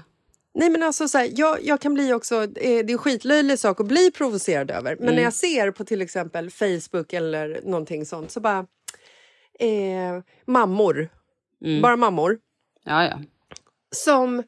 Nej 0.54 0.70
men 0.70 0.82
alltså 0.82 1.08
så 1.08 1.18
här, 1.18 1.30
jag, 1.34 1.58
jag 1.62 1.80
kan 1.80 1.94
bli 1.94 2.12
också, 2.12 2.46
det 2.46 2.78
är 2.78 2.90
en 2.90 2.98
skitlöjlig 2.98 3.58
sak 3.58 3.80
att 3.80 3.86
bli 3.86 4.10
provocerad 4.10 4.70
över. 4.70 4.96
Men 5.00 5.14
när 5.14 5.22
jag 5.22 5.32
ser 5.32 5.70
på 5.70 5.84
till 5.84 6.02
exempel 6.02 6.50
Facebook 6.50 7.12
eller 7.12 7.60
någonting 7.64 8.06
sånt 8.06 8.30
så 8.30 8.40
bara 8.40 8.66
eh, 9.58 10.22
mammor, 10.46 11.08
bara 11.82 11.96
mammor 11.96 12.38
Ja, 12.84 13.04
ja. 13.04 13.18
som 13.90 14.42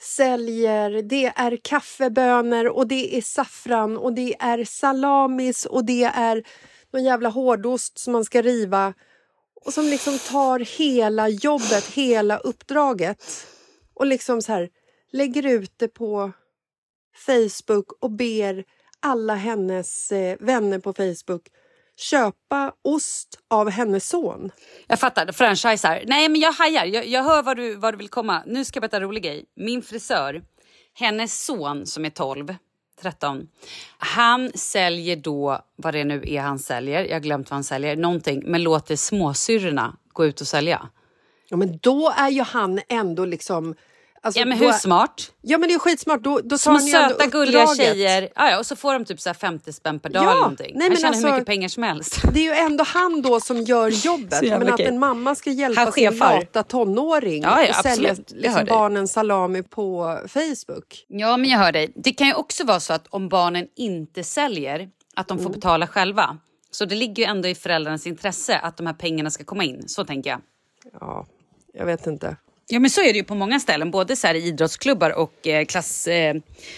säljer, 0.00 1.02
det 1.02 1.32
är 1.36 1.56
kaffebönor 1.56 2.66
och 2.66 2.86
det 2.86 3.16
är 3.16 3.22
saffran 3.22 3.96
och 3.96 4.12
det 4.12 4.34
är 4.38 4.64
salamis 4.64 5.66
och 5.66 5.84
det 5.84 6.04
är 6.04 6.44
någon 6.92 7.04
jävla 7.04 7.28
hårdost 7.28 7.98
som 7.98 8.12
man 8.12 8.24
ska 8.24 8.42
riva 8.42 8.94
och 9.64 9.72
som 9.72 9.84
liksom 9.84 10.18
tar 10.18 10.78
hela 10.78 11.28
jobbet, 11.28 11.84
hela 11.94 12.36
uppdraget 12.36 13.24
och 13.94 14.06
liksom 14.06 14.42
så 14.42 14.52
här 14.52 14.68
lägger 15.12 15.46
ut 15.46 15.72
det 15.76 15.88
på 15.88 16.32
Facebook 17.26 17.92
och 18.00 18.10
ber 18.10 18.64
alla 19.00 19.34
hennes 19.34 20.12
eh, 20.12 20.36
vänner 20.40 20.78
på 20.78 20.92
Facebook 20.92 21.48
köpa 21.98 22.72
ost 22.82 23.38
av 23.48 23.70
hennes 23.70 24.08
son. 24.08 24.50
Jag 24.86 25.00
fattar, 25.00 25.32
franchisar. 25.32 26.02
Nej 26.06 26.28
men 26.28 26.40
jag 26.40 26.52
hajar, 26.52 26.84
jag, 26.84 27.06
jag 27.06 27.22
hör 27.22 27.42
vad 27.42 27.56
du, 27.56 27.74
vad 27.74 27.94
du 27.94 27.98
vill 27.98 28.08
komma. 28.08 28.42
Nu 28.46 28.64
ska 28.64 28.76
jag 28.76 28.80
berätta 28.80 28.96
en 28.96 29.02
rolig 29.02 29.22
grej. 29.22 29.44
Min 29.56 29.82
frisör, 29.82 30.42
hennes 30.94 31.44
son 31.44 31.86
som 31.86 32.04
är 32.04 32.10
12, 32.10 32.54
13. 33.00 33.48
Han 33.98 34.50
säljer 34.54 35.16
då, 35.16 35.60
vad 35.76 35.94
det 35.94 36.04
nu 36.04 36.22
är 36.26 36.40
han 36.40 36.58
säljer, 36.58 37.04
jag 37.04 37.14
har 37.14 37.20
glömt 37.20 37.50
vad 37.50 37.56
han 37.56 37.64
säljer, 37.64 37.96
någonting, 37.96 38.42
men 38.46 38.62
låter 38.62 38.96
småsyrrorna 38.96 39.96
gå 40.12 40.26
ut 40.26 40.40
och 40.40 40.46
sälja. 40.46 40.88
Ja, 41.48 41.56
men 41.56 41.78
då 41.78 42.12
är 42.16 42.28
ju 42.28 42.42
han 42.42 42.80
ändå 42.88 43.24
liksom... 43.24 43.74
alltså, 44.22 44.40
Ja 44.40 44.46
men 44.46 44.58
då 44.58 44.64
hur 44.64 44.72
är- 44.72 44.78
smart? 44.78 45.32
Ja 45.42 45.58
men 45.58 45.68
det 45.68 45.74
är 45.74 45.78
skitsmart. 45.78 46.20
Då, 46.22 46.40
då 46.44 46.58
Små 46.58 46.78
söta 46.78 47.26
gulliga 47.26 47.66
tjejer, 47.74 48.28
ja, 48.34 48.50
ja, 48.50 48.58
och 48.58 48.66
så 48.66 48.76
får 48.76 48.92
de 48.92 49.04
typ 49.04 49.20
så 49.20 49.28
här 49.28 49.34
50 49.34 49.72
spänn 49.72 50.00
per 50.00 50.10
dag 50.10 50.24
Ja, 50.24 50.30
eller 50.30 50.40
någonting. 50.40 50.72
nej, 50.74 50.82
han 50.82 50.88
men 50.88 50.96
tjänar 50.96 51.08
alltså- 51.08 51.26
hur 51.26 51.34
mycket 51.34 51.46
pengar 51.46 51.68
som 51.68 51.82
helst. 51.82 52.20
Det 52.34 52.40
är 52.40 52.44
ju 52.44 52.52
ändå 52.66 52.84
han 52.84 53.22
då 53.22 53.40
som 53.40 53.60
gör 53.62 53.88
jobbet. 53.88 54.42
Men 54.42 54.62
att 54.62 54.72
okej. 54.74 54.86
en 54.86 54.98
mamma 54.98 55.34
ska 55.34 55.50
hjälpa 55.50 55.92
sin 55.92 56.18
lata 56.18 56.62
tonåring 56.62 57.42
Ja, 57.42 57.62
ja, 57.62 57.68
och 57.68 57.74
sälja 57.74 58.14
liksom 58.28 58.64
barnen 58.64 59.08
salami 59.08 59.62
på 59.62 60.18
Facebook. 60.28 61.04
Ja, 61.08 61.36
men 61.36 61.50
jag 61.50 61.58
hör 61.58 61.72
dig. 61.72 61.92
Det 61.94 62.12
kan 62.12 62.26
ju 62.26 62.34
också 62.34 62.64
vara 62.64 62.80
så 62.80 62.92
att 62.92 63.06
om 63.10 63.28
barnen 63.28 63.66
inte 63.76 64.24
säljer, 64.24 64.88
att 65.16 65.28
de 65.28 65.38
får 65.38 65.44
Mm. 65.44 65.52
betala 65.52 65.86
själva. 65.86 66.38
Så 66.70 66.84
det 66.84 66.94
ligger 66.94 67.22
ju 67.22 67.30
ändå 67.30 67.48
i 67.48 67.54
föräldrarnas 67.54 68.06
intresse 68.06 68.58
att 68.58 68.76
de 68.76 68.86
här 68.86 68.94
pengarna 68.94 69.30
ska 69.30 69.44
komma 69.44 69.64
in. 69.64 69.88
Så 69.88 70.04
tänker 70.04 70.30
jag. 70.30 70.40
Ja, 71.00 71.26
jag 71.72 71.86
vet 71.86 72.06
inte. 72.06 72.36
Ja 72.70 72.80
men 72.80 72.90
så 72.90 73.00
är 73.00 73.12
det 73.12 73.18
ju 73.18 73.24
på 73.24 73.34
många 73.34 73.60
ställen, 73.60 73.90
både 73.90 74.16
så 74.16 74.26
här 74.26 74.34
i 74.34 74.44
idrottsklubbar 74.46 75.10
och 75.10 75.46
eh, 75.46 75.64
klass... 75.64 76.06
Eh, 76.06 76.36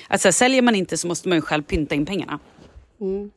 alltså, 0.09 0.33
säljer 0.33 0.63
man 0.63 0.75
inte 0.75 0.97
så 0.97 1.09
måste 1.09 1.29
man 1.29 1.39
ju 1.39 1.43
själv 1.43 1.63
pynta 1.63 1.95
in 1.95 2.07
pengarna. 2.07 2.39
Mm. 3.01 3.31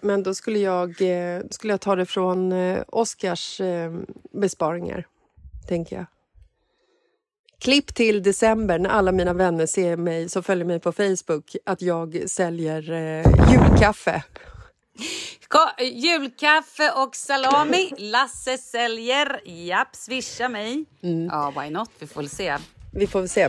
Men 0.00 0.22
då 0.22 0.34
skulle 0.34 0.58
jag, 0.58 0.88
eh, 0.88 1.42
skulle 1.50 1.72
jag 1.72 1.80
ta 1.80 1.96
det 1.96 2.06
från 2.06 2.52
eh, 2.52 2.82
Oscars 2.88 3.60
eh, 3.60 3.92
besparingar, 4.32 5.06
tänker 5.68 5.96
jag. 5.96 6.06
Klipp 7.58 7.94
till 7.94 8.22
december 8.22 8.78
när 8.78 8.90
alla 8.90 9.12
mina 9.12 9.32
vänner 9.32 9.66
ser 9.66 9.96
mig, 9.96 10.28
som 10.28 10.42
följer 10.42 10.64
mig 10.64 10.80
på 10.80 10.92
Facebook, 10.92 11.56
att 11.64 11.82
jag 11.82 12.22
säljer 12.26 12.92
eh, 12.92 13.52
julkaffe. 13.52 14.24
Ka- 15.48 15.82
julkaffe 15.82 16.90
och 16.92 17.16
salami. 17.16 17.90
Lasse 17.98 18.58
säljer. 18.58 19.40
Japp, 19.44 19.96
swisha 19.96 20.48
mig. 20.48 20.84
Ja, 21.30 21.52
why 21.56 21.70
not? 21.70 21.90
Vi 21.98 22.06
får 22.06 22.20
väl 22.20 22.30
se. 22.30 22.56
Vi 22.94 23.06
får 23.06 23.20
väl 23.20 23.28
se. 23.28 23.48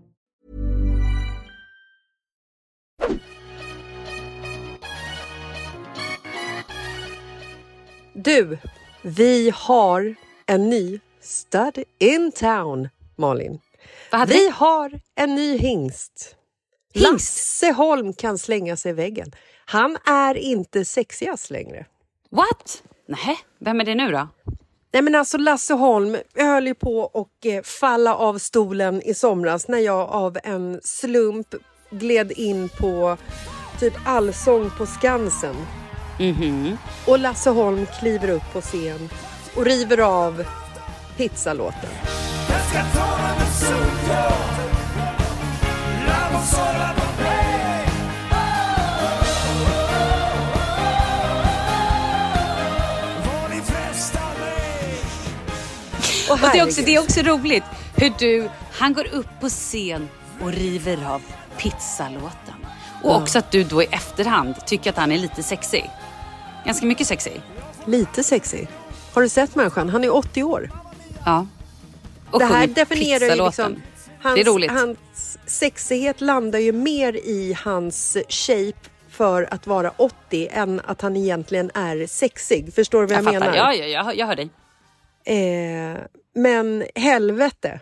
Du, 8.13 8.57
vi 9.01 9.51
har 9.55 10.15
en 10.45 10.69
ny 10.69 10.99
stud 11.21 11.83
in 11.99 12.31
town, 12.31 12.89
Malin. 13.15 13.59
Vi 14.27 14.49
har 14.49 14.99
en 15.15 15.35
ny 15.35 15.57
hingst. 15.57 16.35
Lasse 16.93 17.71
Holm 17.71 18.13
kan 18.13 18.37
slänga 18.37 18.77
sig 18.77 18.91
i 18.91 18.93
väggen. 18.93 19.31
Han 19.65 19.97
är 20.05 20.37
inte 20.37 20.85
sexigast 20.85 21.49
längre. 21.49 21.85
What? 22.29 22.83
Nej, 23.07 23.39
vem 23.59 23.79
är 23.79 23.85
det 23.85 23.95
nu 23.95 24.11
då? 24.11 24.27
Nej 24.93 25.01
men 25.01 25.15
alltså 25.15 25.37
Lasse 25.37 25.73
Holm 25.73 26.17
höll 26.35 26.67
ju 26.67 26.73
på 26.73 27.05
att 27.05 27.45
eh, 27.45 27.61
falla 27.61 28.15
av 28.15 28.37
stolen 28.37 29.01
i 29.01 29.13
somras 29.13 29.67
när 29.67 29.79
jag 29.79 30.09
av 30.09 30.37
en 30.43 30.79
slump 30.83 31.47
gled 31.91 32.31
in 32.31 32.69
på 32.69 33.17
typ 33.79 33.93
Allsång 34.05 34.69
på 34.77 34.85
Skansen. 34.85 35.55
Mhm. 36.19 36.77
Och 37.05 37.19
Lasse 37.19 37.49
Holm 37.49 37.87
kliver 37.99 38.29
upp 38.29 38.53
på 38.53 38.61
scen 38.61 39.09
och 39.55 39.65
river 39.65 39.97
av 39.97 40.45
pizzalåten. 41.17 41.89
och 56.31 56.39
det, 56.39 56.59
är 56.59 56.65
också, 56.65 56.81
det 56.81 56.95
är 56.95 56.99
också 56.99 57.21
roligt 57.21 57.63
hur 57.95 58.13
du, 58.19 58.49
han 58.71 58.93
går 58.93 59.07
upp 59.13 59.27
på 59.41 59.49
scen 59.49 60.09
och 60.41 60.51
river 60.51 61.05
av 61.05 61.21
pizzalåten. 61.61 62.55
Och 63.03 63.09
Ja. 63.11 63.21
också 63.21 63.39
att 63.39 63.51
du 63.51 63.63
då 63.63 63.83
i 63.83 63.85
efterhand 63.85 64.55
tycker 64.65 64.89
att 64.89 64.97
han 64.97 65.11
är 65.11 65.17
lite 65.17 65.43
sexig. 65.43 65.89
Ganska 66.65 66.85
mycket 66.85 67.07
sexig. 67.07 67.41
Lite 67.85 68.23
sexig. 68.23 68.67
Har 69.13 69.21
du 69.21 69.29
sett 69.29 69.55
människan? 69.55 69.89
Han 69.89 70.03
är 70.03 70.15
80 70.15 70.43
år. 70.43 70.71
Ja. 71.25 71.47
Och 72.31 72.39
det 72.39 72.45
här 72.45 72.67
definierar 72.67 73.35
ju 73.35 73.45
liksom... 73.45 73.81
Hans, 74.21 74.35
Det 74.35 74.41
är 74.41 74.45
roligt. 74.45 74.71
Hans 74.71 75.37
sexighet 75.45 76.21
landar 76.21 76.59
ju 76.59 76.71
mer 76.71 77.13
i 77.13 77.57
hans 77.63 78.17
shape 78.29 78.89
för 79.09 79.47
att 79.53 79.67
vara 79.67 79.91
80 79.97 80.47
än 80.51 80.81
att 80.85 81.01
han 81.01 81.17
egentligen 81.17 81.71
är 81.73 82.07
sexig. 82.07 82.73
Förstår 82.73 83.01
du 83.01 83.07
vad 83.07 83.17
jag, 83.17 83.33
Jag 83.33 83.39
menar? 83.39 83.55
Ja, 83.55 83.73
ja, 83.73 83.85
jag, 83.85 84.17
jag 84.17 84.27
hör 84.27 84.35
dig. 84.35 84.49
Eh, 85.25 85.97
men 86.35 86.85
helvete. 86.95 87.79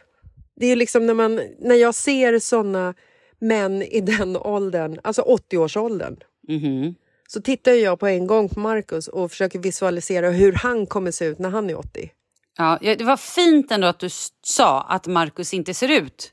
Det 0.55 0.65
är 0.65 0.69
ju 0.69 0.75
liksom 0.75 1.05
när, 1.05 1.13
man, 1.13 1.41
när 1.59 1.75
jag 1.75 1.95
ser 1.95 2.39
såna 2.39 2.93
män 3.39 3.81
i 3.81 4.01
den 4.01 4.37
åldern, 4.37 4.99
alltså 5.03 5.21
80-årsåldern, 5.21 6.15
Mhm. 6.47 6.95
så 7.27 7.41
tittar 7.41 7.71
jag 7.71 7.99
på 7.99 8.07
en 8.07 8.27
gång 8.27 8.49
på 8.49 8.59
Marcus 8.59 9.07
och 9.07 9.31
försöker 9.31 9.59
visualisera 9.59 10.29
hur 10.29 10.53
han 10.53 10.85
kommer 10.85 11.11
se 11.11 11.25
ut 11.25 11.39
när 11.39 11.49
han 11.49 11.69
är 11.69 11.77
80. 11.79 12.11
Ja, 12.57 12.79
det 12.81 13.01
var 13.03 13.17
fint 13.17 13.71
ändå 13.71 13.87
att 13.87 13.99
du 13.99 14.09
sa 14.43 14.81
att 14.81 15.07
Marcus 15.07 15.53
inte 15.53 15.73
ser 15.73 15.89
ut 16.01 16.31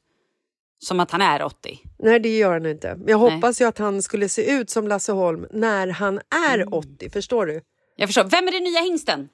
som 0.79 1.01
att 1.01 1.11
han 1.11 1.21
är 1.23 1.43
80. 1.43 1.79
Nej, 1.99 2.21
det 2.21 2.37
gör 2.39 2.53
han 2.53 2.67
inte. 2.67 2.87
Jag 2.89 2.99
Nej. 3.01 3.15
hoppas 3.15 3.61
ju 3.61 3.65
att 3.65 3.79
han 3.79 4.03
skulle 4.03 4.29
se 4.29 4.51
ut 4.53 4.71
som 4.71 4.89
Lasse 4.89 5.13
Holm 5.13 5.47
när 5.51 5.87
han 5.89 6.21
är 6.51 6.75
80. 6.75 7.11
Förstår 7.11 7.47
du? 7.47 7.61
Jag 7.97 8.09
förstår. 8.09 8.25
Vem 8.25 8.49
är 8.49 8.53
den 8.53 8.63
nya 8.65 8.81
hingsten? 8.81 9.29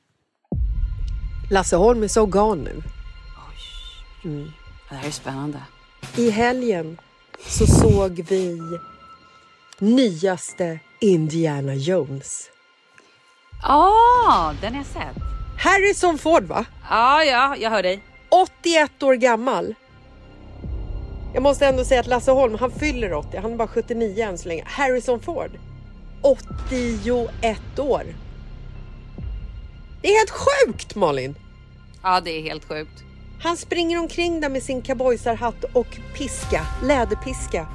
Lasse 1.51 1.77
Holm 1.77 2.03
är 2.03 2.09
så 2.09 2.27
gal 2.27 2.59
nu. 2.59 2.83
Mm. 4.25 4.51
Det 4.89 4.95
här 4.95 5.07
är 5.07 5.11
spännande. 5.11 5.59
I 6.17 6.31
helgen 6.31 6.99
så 7.47 7.67
såg 7.67 8.25
vi 8.29 8.61
nyaste 9.79 10.79
Indiana 11.01 11.75
Jones. 11.75 12.51
Ja, 13.63 14.55
den 14.61 14.75
har 14.75 14.81
jag 14.81 14.87
sett. 14.87 15.23
Harrison 15.59 16.19
Ford, 16.19 16.45
va? 16.45 16.65
Ja, 16.91 17.25
ja, 17.25 17.57
jag 17.57 17.71
hör 17.71 17.83
dig. 17.83 18.03
81 18.29 19.03
år 19.03 19.15
gammal. 19.15 19.75
Jag 21.35 21.43
måste 21.43 21.67
ändå 21.67 21.85
säga 21.85 22.01
att 22.01 22.07
Lasse 22.07 22.31
Holm, 22.31 22.57
han 22.61 22.71
fyller 22.71 23.13
80. 23.13 23.37
Han 23.37 23.53
är 23.53 23.57
bara 23.57 23.69
79 23.69 24.25
än 24.25 24.39
så 24.39 24.49
länge. 24.49 24.65
Harrison 24.67 25.21
Ford, 25.21 25.51
81 26.23 27.79
år. 27.79 28.03
Det 30.03 30.09
är 30.09 30.19
helt 30.19 30.31
sjukt 30.31 30.95
Malin! 30.95 31.35
Ja, 32.03 32.21
det 32.21 32.31
är 32.31 32.43
helt 32.43 32.65
sjukt. 32.65 33.05
Han 33.43 33.57
springer 33.57 33.99
omkring 33.99 34.41
där 34.41 34.49
med 34.49 34.63
sin 34.63 34.83
cowboysarhatt 34.83 35.65
och 35.73 35.99
piska, 36.15 36.67
läderpiska. 36.83 37.67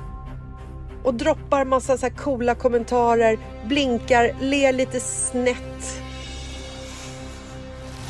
Och 1.03 1.13
droppar 1.13 1.65
massa 1.65 1.97
så 1.97 2.05
här 2.05 2.13
coola 2.13 2.55
kommentarer, 2.55 3.39
blinkar, 3.65 4.35
ler 4.41 4.73
lite 4.73 4.99
snett. 4.99 6.01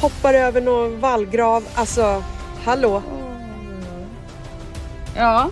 Hoppar 0.02 0.34
över 0.34 0.62
någon 0.62 1.00
vallgrav. 1.00 1.68
Alltså, 1.76 2.24
hallå? 2.66 3.04
Ja. 5.16 5.50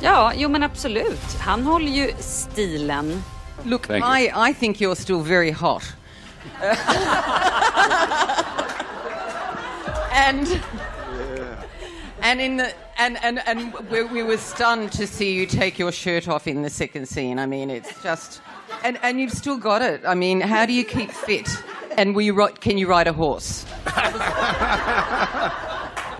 Ja, 0.00 0.32
jo 0.36 0.48
men 0.48 0.62
absolut. 0.62 1.36
Han 1.40 1.62
håller 1.62 1.92
ju 1.92 2.12
stilen. 2.18 3.22
Look. 3.62 3.90
I, 3.90 4.32
I 4.50 4.54
think 4.60 4.80
you're 4.80 4.94
still 4.94 5.22
very 5.22 5.52
hot. 5.52 5.82
and 10.28 10.60
and 12.22 12.40
in 12.40 12.56
the 12.56 12.72
and 12.98 13.22
and 13.22 13.40
and 13.46 13.74
we, 13.90 14.04
we 14.04 14.22
were 14.22 14.38
stunned 14.38 14.92
to 14.92 15.06
see 15.06 15.34
you 15.34 15.44
take 15.46 15.78
your 15.78 15.92
shirt 15.92 16.28
off 16.28 16.46
in 16.46 16.62
the 16.62 16.70
second 16.70 17.06
scene. 17.06 17.38
I 17.38 17.46
mean, 17.46 17.68
it's 17.68 18.02
just 18.02 18.40
and 18.84 18.98
and 19.02 19.20
you've 19.20 19.32
still 19.32 19.58
got 19.58 19.82
it. 19.82 20.02
I 20.06 20.14
mean, 20.14 20.40
how 20.40 20.64
do 20.64 20.72
you 20.72 20.84
keep 20.84 21.10
fit? 21.10 21.48
And 21.98 22.14
will 22.14 22.22
you 22.22 22.48
can 22.60 22.78
you 22.78 22.88
ride 22.88 23.08
a 23.08 23.12
horse? 23.12 23.66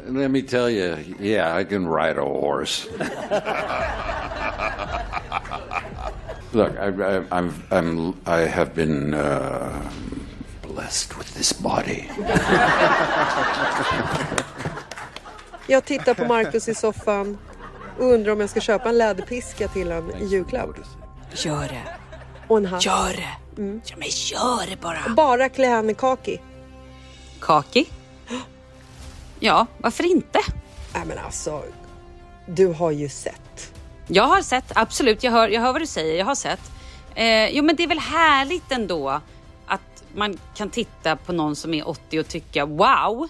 Let 0.04 0.30
me 0.30 0.42
tell 0.42 0.68
you, 0.68 0.98
yeah, 1.18 1.54
I 1.54 1.64
can 1.64 1.86
ride 1.86 2.18
a 2.18 2.24
horse. 2.24 2.86
Look, 6.52 6.76
I, 6.76 6.88
I, 6.88 7.24
I'm, 7.30 7.62
I'm, 7.70 8.20
I 8.26 8.40
have 8.40 8.74
been 8.74 9.14
uh, 9.14 9.90
blessed 10.60 11.16
with 11.16 11.32
this 11.32 11.52
body. 11.52 12.10
Jag 15.66 15.85
tittar 15.85 16.14
på 16.14 16.25
Marcus 16.25 16.68
i 16.68 16.75
soffan 16.75 17.38
och 17.98 18.05
undrar 18.05 18.33
om 18.33 18.40
jag 18.40 18.51
ska 18.51 18.61
köpa 18.61 18.88
en 18.88 18.98
läderpiska 18.98 19.68
till 19.68 19.92
honom 19.92 20.11
i 20.20 20.25
julklapp. 20.25 20.70
Gör 21.35 21.68
det. 21.68 21.83
Och 22.48 22.57
en 22.57 22.66
hatt. 22.66 22.87
Gör 22.87 23.12
det. 23.16 23.61
Mm. 23.62 23.81
Ja, 23.85 23.96
men 23.98 24.09
gör 24.09 24.70
det 24.70 24.81
bara. 24.81 25.14
Bara 25.16 25.48
klä 25.48 25.68
han 25.68 25.90
i 25.90 25.94
kaki. 25.94 26.40
Kaki? 27.40 27.87
Ja, 29.40 29.66
varför 29.79 30.05
inte? 30.05 30.40
Nej 30.94 31.03
men 31.07 31.18
alltså, 31.18 31.62
du 32.46 32.66
har 32.66 32.90
ju 32.90 33.09
sett. 33.09 33.72
Jag 34.07 34.25
har 34.25 34.42
sett, 34.42 34.72
absolut. 34.75 35.22
Jag 35.22 35.33
hör, 35.33 35.48
jag 35.48 35.61
hör 35.61 35.72
vad 35.72 35.83
du 35.83 35.87
säger. 35.87 36.18
Jag 36.18 36.27
har 36.27 36.35
sett. 36.35 36.61
Eh, 37.14 37.48
jo, 37.48 37.64
men 37.64 37.77
det 37.77 37.83
är 37.83 37.88
väl 37.88 37.98
härligt 37.98 38.72
ändå 38.72 39.20
att 39.66 40.05
man 40.14 40.38
kan 40.55 40.70
titta 40.70 41.16
på 41.16 41.33
någon 41.33 41.57
som 41.57 41.75
är 41.75 41.88
80 41.88 42.20
och 42.20 42.29
tycka 42.29 42.66
wow. 42.66 43.29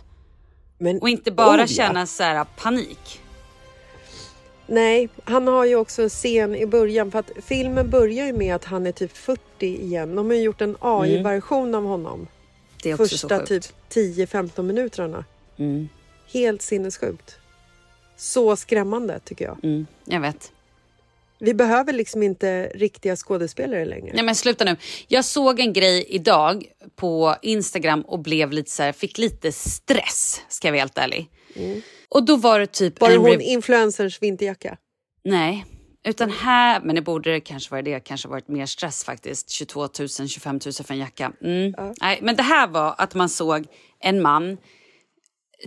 Men, 0.83 0.99
och 0.99 1.09
inte 1.09 1.31
bara 1.31 1.57
oh, 1.57 1.61
ja. 1.61 1.67
känna 1.67 2.07
så 2.07 2.23
här 2.23 2.45
panik. 2.57 3.21
Nej, 4.67 5.09
han 5.25 5.47
har 5.47 5.65
ju 5.65 5.77
också 5.77 6.03
en 6.03 6.09
scen 6.09 6.55
i 6.55 6.67
början 6.67 7.11
för 7.11 7.19
att 7.19 7.31
filmen 7.43 7.91
börjar 7.91 8.27
ju 8.27 8.33
med 8.33 8.55
att 8.55 8.65
han 8.65 8.87
är 8.87 8.93
typ 8.93 9.17
40 9.17 9.41
igen. 9.61 10.15
De 10.15 10.27
har 10.27 10.35
ju 10.35 10.43
gjort 10.43 10.61
en 10.61 10.77
AI-version 10.81 11.75
av 11.75 11.85
honom. 11.85 12.15
Mm. 12.15 12.27
Det 12.83 12.91
är 12.91 12.95
också 12.95 13.19
så 13.19 13.29
Första 13.29 13.47
sjukt. 13.47 13.75
typ 13.89 14.29
10-15 14.29 14.63
minuterna. 14.63 15.25
Mm. 15.57 15.89
Helt 16.33 16.63
sinnessjukt. 16.63 17.37
Så 18.17 18.57
skrämmande 18.57 19.21
tycker 19.25 19.45
jag. 19.45 19.59
Mm, 19.63 19.87
jag 20.05 20.21
vet. 20.21 20.53
Vi 21.45 21.55
behöver 21.55 21.93
liksom 21.93 22.23
inte 22.23 22.71
riktiga 22.75 23.17
skådespelare 23.17 23.85
längre. 23.85 24.13
Nej 24.15 24.25
men 24.25 24.35
sluta 24.35 24.65
nu. 24.65 24.77
Jag 25.09 25.25
såg 25.25 25.61
en 25.61 25.73
grej 25.73 26.07
idag 26.09 26.65
på 26.97 27.37
Instagram 27.43 28.03
och 28.03 28.19
blev 28.19 28.53
lite 28.53 28.71
så 28.71 28.83
här, 28.83 28.93
fick 28.93 29.19
lite 29.19 29.53
stress 29.53 30.41
ska 30.49 30.69
jag 30.69 30.73
vara 30.73 30.81
helt 30.81 30.99
ärlig. 30.99 31.31
Och 32.09 32.25
då 32.25 32.37
var 32.37 32.61
det 32.61 32.67
typ 32.67 33.01
Var 33.01 33.11
det 33.11 33.17
hon 33.17 33.41
influencers 33.41 34.23
vinterjacka? 34.23 34.77
Nej, 35.25 35.65
utan 36.05 36.31
här, 36.31 36.81
men 36.81 36.95
det 36.95 37.03
borde 37.03 37.41
kanske 37.41 37.71
vara 37.71 37.83
det, 37.83 38.01
kanske 38.01 38.29
varit 38.29 38.49
mer 38.49 38.67
stress 38.67 39.05
faktiskt. 39.05 39.51
22 39.51 39.81
000, 39.99 40.09
25 40.09 40.61
000 40.65 40.73
för 40.73 40.93
en 40.93 40.99
jacka. 40.99 41.33
Mm. 41.43 41.75
Nej, 42.01 42.19
men 42.23 42.37
det 42.37 42.43
här 42.43 42.67
var 42.67 42.95
att 42.99 43.15
man 43.15 43.29
såg 43.29 43.67
en 44.01 44.23
man, 44.23 44.59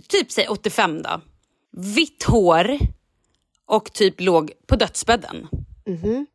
typ 0.08 0.32
säg 0.32 0.48
85 0.48 1.02
då, 1.02 1.20
vitt 1.72 2.22
hår 2.22 2.78
och 3.66 3.92
typ 3.92 4.20
låg 4.20 4.52
på 4.68 4.76
dödsbädden. 4.76 5.48
Mhm. 5.88 6.26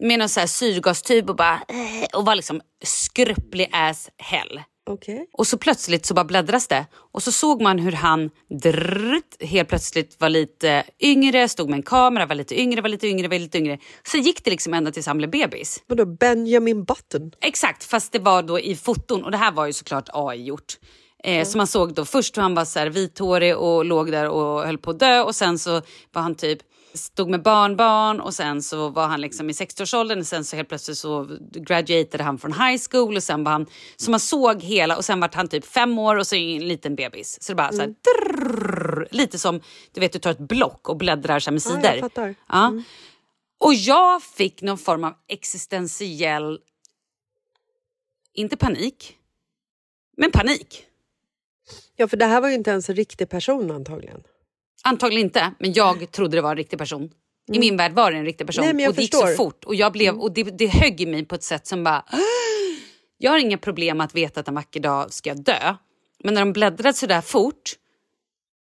Med 0.00 0.18
någon 0.18 0.28
så 0.28 0.40
här 0.40 0.46
syrgastub 0.46 1.30
och 1.30 1.36
bara 1.36 1.54
eh, 1.54 2.18
och 2.18 2.24
var 2.24 2.34
liksom 2.34 2.60
skrupplig 2.84 3.68
as 3.72 4.10
hell. 4.18 4.60
Okej. 4.90 5.26
Och 5.32 5.46
så 5.46 5.58
plötsligt 5.58 6.06
så 6.06 6.14
bara 6.14 6.24
bläddras 6.24 6.68
det. 6.68 6.86
Och 7.12 7.22
så 7.22 7.32
såg 7.32 7.62
man 7.62 7.78
hur 7.78 7.92
han 7.92 8.30
drrrt, 8.62 9.42
helt 9.42 9.68
plötsligt 9.68 10.16
var 10.20 10.28
lite 10.28 10.82
yngre, 11.00 11.48
stod 11.48 11.68
med 11.70 11.76
en 11.76 11.82
kamera, 11.82 12.26
var 12.26 12.34
lite 12.34 12.60
yngre, 12.60 12.80
var 12.80 12.88
lite 12.88 13.06
yngre, 13.08 13.28
var 13.28 13.38
lite 13.38 13.58
yngre. 13.58 13.78
Så 14.06 14.16
gick 14.18 14.44
det 14.44 14.50
liksom 14.50 14.74
ända 14.74 14.90
tills 14.92 15.06
han 15.06 15.18
blev 15.18 15.30
bebis. 15.30 15.82
Vadå 15.86 16.04
Benjamin 16.06 16.84
Button? 16.84 17.32
Exakt, 17.40 17.84
fast 17.84 18.12
det 18.12 18.18
var 18.18 18.42
då 18.42 18.60
i 18.60 18.76
foton. 18.76 19.24
Och 19.24 19.30
det 19.30 19.36
här 19.36 19.52
var 19.52 19.66
ju 19.66 19.72
såklart 19.72 20.08
AI-gjort. 20.12 20.78
Eh, 21.24 21.44
Så 21.46 21.58
man 21.58 21.66
såg 21.66 21.94
då 21.94 22.04
först 22.04 22.36
hur 22.36 22.42
han 22.42 22.54
var 22.54 22.64
så 22.64 22.78
här 22.78 22.86
vithårig 22.86 23.56
och 23.56 23.84
låg 23.84 24.12
där 24.12 24.28
och 24.28 24.62
höll 24.66 24.78
på 24.78 24.90
att 24.90 24.98
dö. 24.98 25.22
Och 25.22 25.34
sen 25.34 25.58
så 25.58 25.70
var 26.12 26.22
han 26.22 26.34
typ 26.34 26.58
stod 26.94 27.28
med 27.30 27.42
barnbarn 27.42 28.20
och 28.20 28.34
sen 28.34 28.62
så 28.62 28.88
var 28.88 29.06
han 29.06 29.20
liksom 29.20 29.50
i 29.50 29.52
60-årsåldern 29.52 30.18
och 30.18 30.26
sen 30.26 30.44
så 30.44 30.56
helt 30.56 30.68
plötsligt 30.68 30.98
så 30.98 31.38
graduatade 31.52 32.24
han 32.24 32.38
från 32.38 32.52
high 32.52 32.82
school 32.90 33.16
och 33.16 33.22
sen 33.22 33.44
var 33.44 33.52
han, 33.52 33.66
så 33.96 34.10
man 34.10 34.20
såg 34.20 34.62
hela 34.62 34.96
och 34.96 35.04
sen 35.04 35.20
var 35.20 35.30
han 35.32 35.48
typ 35.48 35.64
fem 35.64 35.98
år 35.98 36.16
och 36.16 36.26
så 36.26 36.36
en 36.36 36.68
liten 36.68 36.94
bebis. 36.96 37.42
Så 37.42 37.52
det 37.52 37.56
bara 37.56 37.72
så 37.72 37.80
här, 37.80 37.86
drrrr, 37.88 39.08
lite 39.10 39.38
som 39.38 39.60
du 39.92 40.00
vet 40.00 40.12
du 40.12 40.18
tar 40.18 40.30
ett 40.30 40.38
block 40.38 40.88
och 40.88 40.96
bläddrar 40.96 41.40
så 41.40 41.50
med 41.50 41.62
Ja, 41.64 41.70
sidor. 41.70 41.84
jag 41.84 42.00
fattar. 42.00 42.34
Ja. 42.48 42.72
Och 43.60 43.74
jag 43.74 44.22
fick 44.22 44.62
någon 44.62 44.78
form 44.78 45.04
av 45.04 45.12
existentiell, 45.28 46.58
inte 48.34 48.56
panik, 48.56 49.16
men 50.16 50.30
panik. 50.30 50.86
Ja, 51.96 52.08
för 52.08 52.16
det 52.16 52.24
här 52.26 52.40
var 52.40 52.48
ju 52.48 52.54
inte 52.54 52.70
ens 52.70 52.88
en 52.88 52.96
riktig 52.96 53.28
person 53.28 53.70
antagligen. 53.70 54.22
Antagligen 54.82 55.26
inte, 55.26 55.54
men 55.58 55.72
jag 55.72 56.10
trodde 56.10 56.36
det 56.36 56.40
var 56.40 56.50
en 56.50 56.56
riktig 56.56 56.78
person. 56.78 57.10
I 57.52 57.58
min 57.58 57.76
värld 57.76 57.92
var 57.92 58.12
det 58.12 58.18
en 58.18 58.24
riktig 58.24 58.46
person. 58.46 58.64
Nej, 58.64 58.88
och 58.88 58.94
det 58.94 59.02
gick 59.02 59.14
förstår. 59.14 59.28
så 59.28 59.34
fort 59.36 59.64
och, 59.64 59.74
jag 59.74 59.92
blev, 59.92 60.14
och 60.14 60.32
det, 60.32 60.42
det 60.42 60.66
högg 60.66 61.00
i 61.00 61.06
mig 61.06 61.24
på 61.24 61.34
ett 61.34 61.42
sätt 61.42 61.66
som 61.66 61.84
bara... 61.84 62.04
Jag 63.18 63.30
har 63.30 63.38
inga 63.38 63.58
problem 63.58 64.00
att 64.00 64.14
veta 64.14 64.40
att 64.40 64.48
en 64.48 64.54
vacker 64.54 64.80
dag 64.80 65.12
ska 65.12 65.30
jag 65.30 65.44
dö. 65.44 65.76
Men 66.24 66.34
när 66.34 66.40
de 66.40 66.52
bläddrade 66.52 66.92
så 66.92 67.06
där 67.06 67.20
fort 67.20 67.70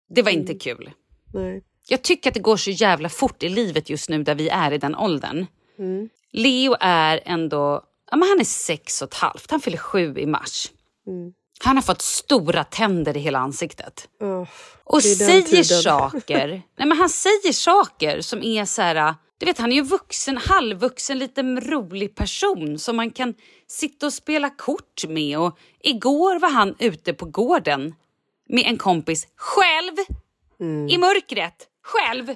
Det 0.10 0.22
var 0.22 0.32
inte 0.32 0.54
kul. 0.54 0.92
Nej. 1.34 1.64
Jag 1.88 2.02
tycker 2.02 2.30
att 2.30 2.34
det 2.34 2.40
går 2.40 2.58
så 2.58 2.72
jävla 2.72 3.10
fort 3.10 3.44
i 3.44 3.50
livet 3.50 3.90
just 3.90 4.10
nu 4.10 4.24
där 4.24 4.36
vi 4.36 4.50
är 4.50 4.72
i 4.72 4.78
den 4.78 4.96
åldern. 4.96 5.46
Mm. 5.80 6.10
Leo 6.32 6.76
är 6.80 7.22
ändå, 7.26 7.84
ja, 8.12 8.18
men 8.18 8.30
han 8.30 8.40
är 8.40 8.44
sex 8.44 9.02
och 9.02 9.08
ett 9.08 9.14
halvt, 9.14 9.52
han 9.52 9.60
fyller 9.60 9.78
sju 9.78 10.18
i 10.18 10.26
mars. 10.26 10.72
Mm. 11.08 11.34
Han 11.60 11.78
har 11.78 11.82
fått 11.84 12.02
stora 12.02 12.64
tänder 12.64 13.18
i 13.18 13.20
hela 13.20 13.40
ansiktet. 13.40 14.10
Oh, 14.20 14.48
Och 14.84 15.04
säger 15.04 15.64
saker. 15.64 16.48
Nej, 16.78 16.88
men 16.88 16.98
han 16.98 17.10
säger 17.10 17.54
saker 17.54 18.22
som 18.22 18.44
är 18.44 18.66
så 18.66 18.82
här... 18.82 19.16
Du 19.38 19.46
vet, 19.46 19.58
han 19.58 19.72
är 19.72 19.76
ju 19.76 19.82
vuxen, 19.82 20.38
halvvuxen, 20.38 21.20
liten 21.20 21.62
rolig 21.62 22.16
person 22.16 22.80
som 22.80 22.96
man 22.96 23.12
kan 23.12 23.34
sitta 23.68 24.06
och 24.06 24.14
spela 24.14 24.50
kort 24.50 25.06
med. 25.08 25.40
Och 25.40 25.58
igår 25.80 26.40
var 26.40 26.50
han 26.52 26.76
ute 26.80 27.14
på 27.14 27.26
gården 27.26 27.96
med 28.50 28.64
en 28.66 28.78
kompis 28.78 29.28
själv 29.36 29.94
Mm. 30.60 30.90
i 30.90 30.98
mörkret. 30.98 31.68
Själv! 31.84 32.36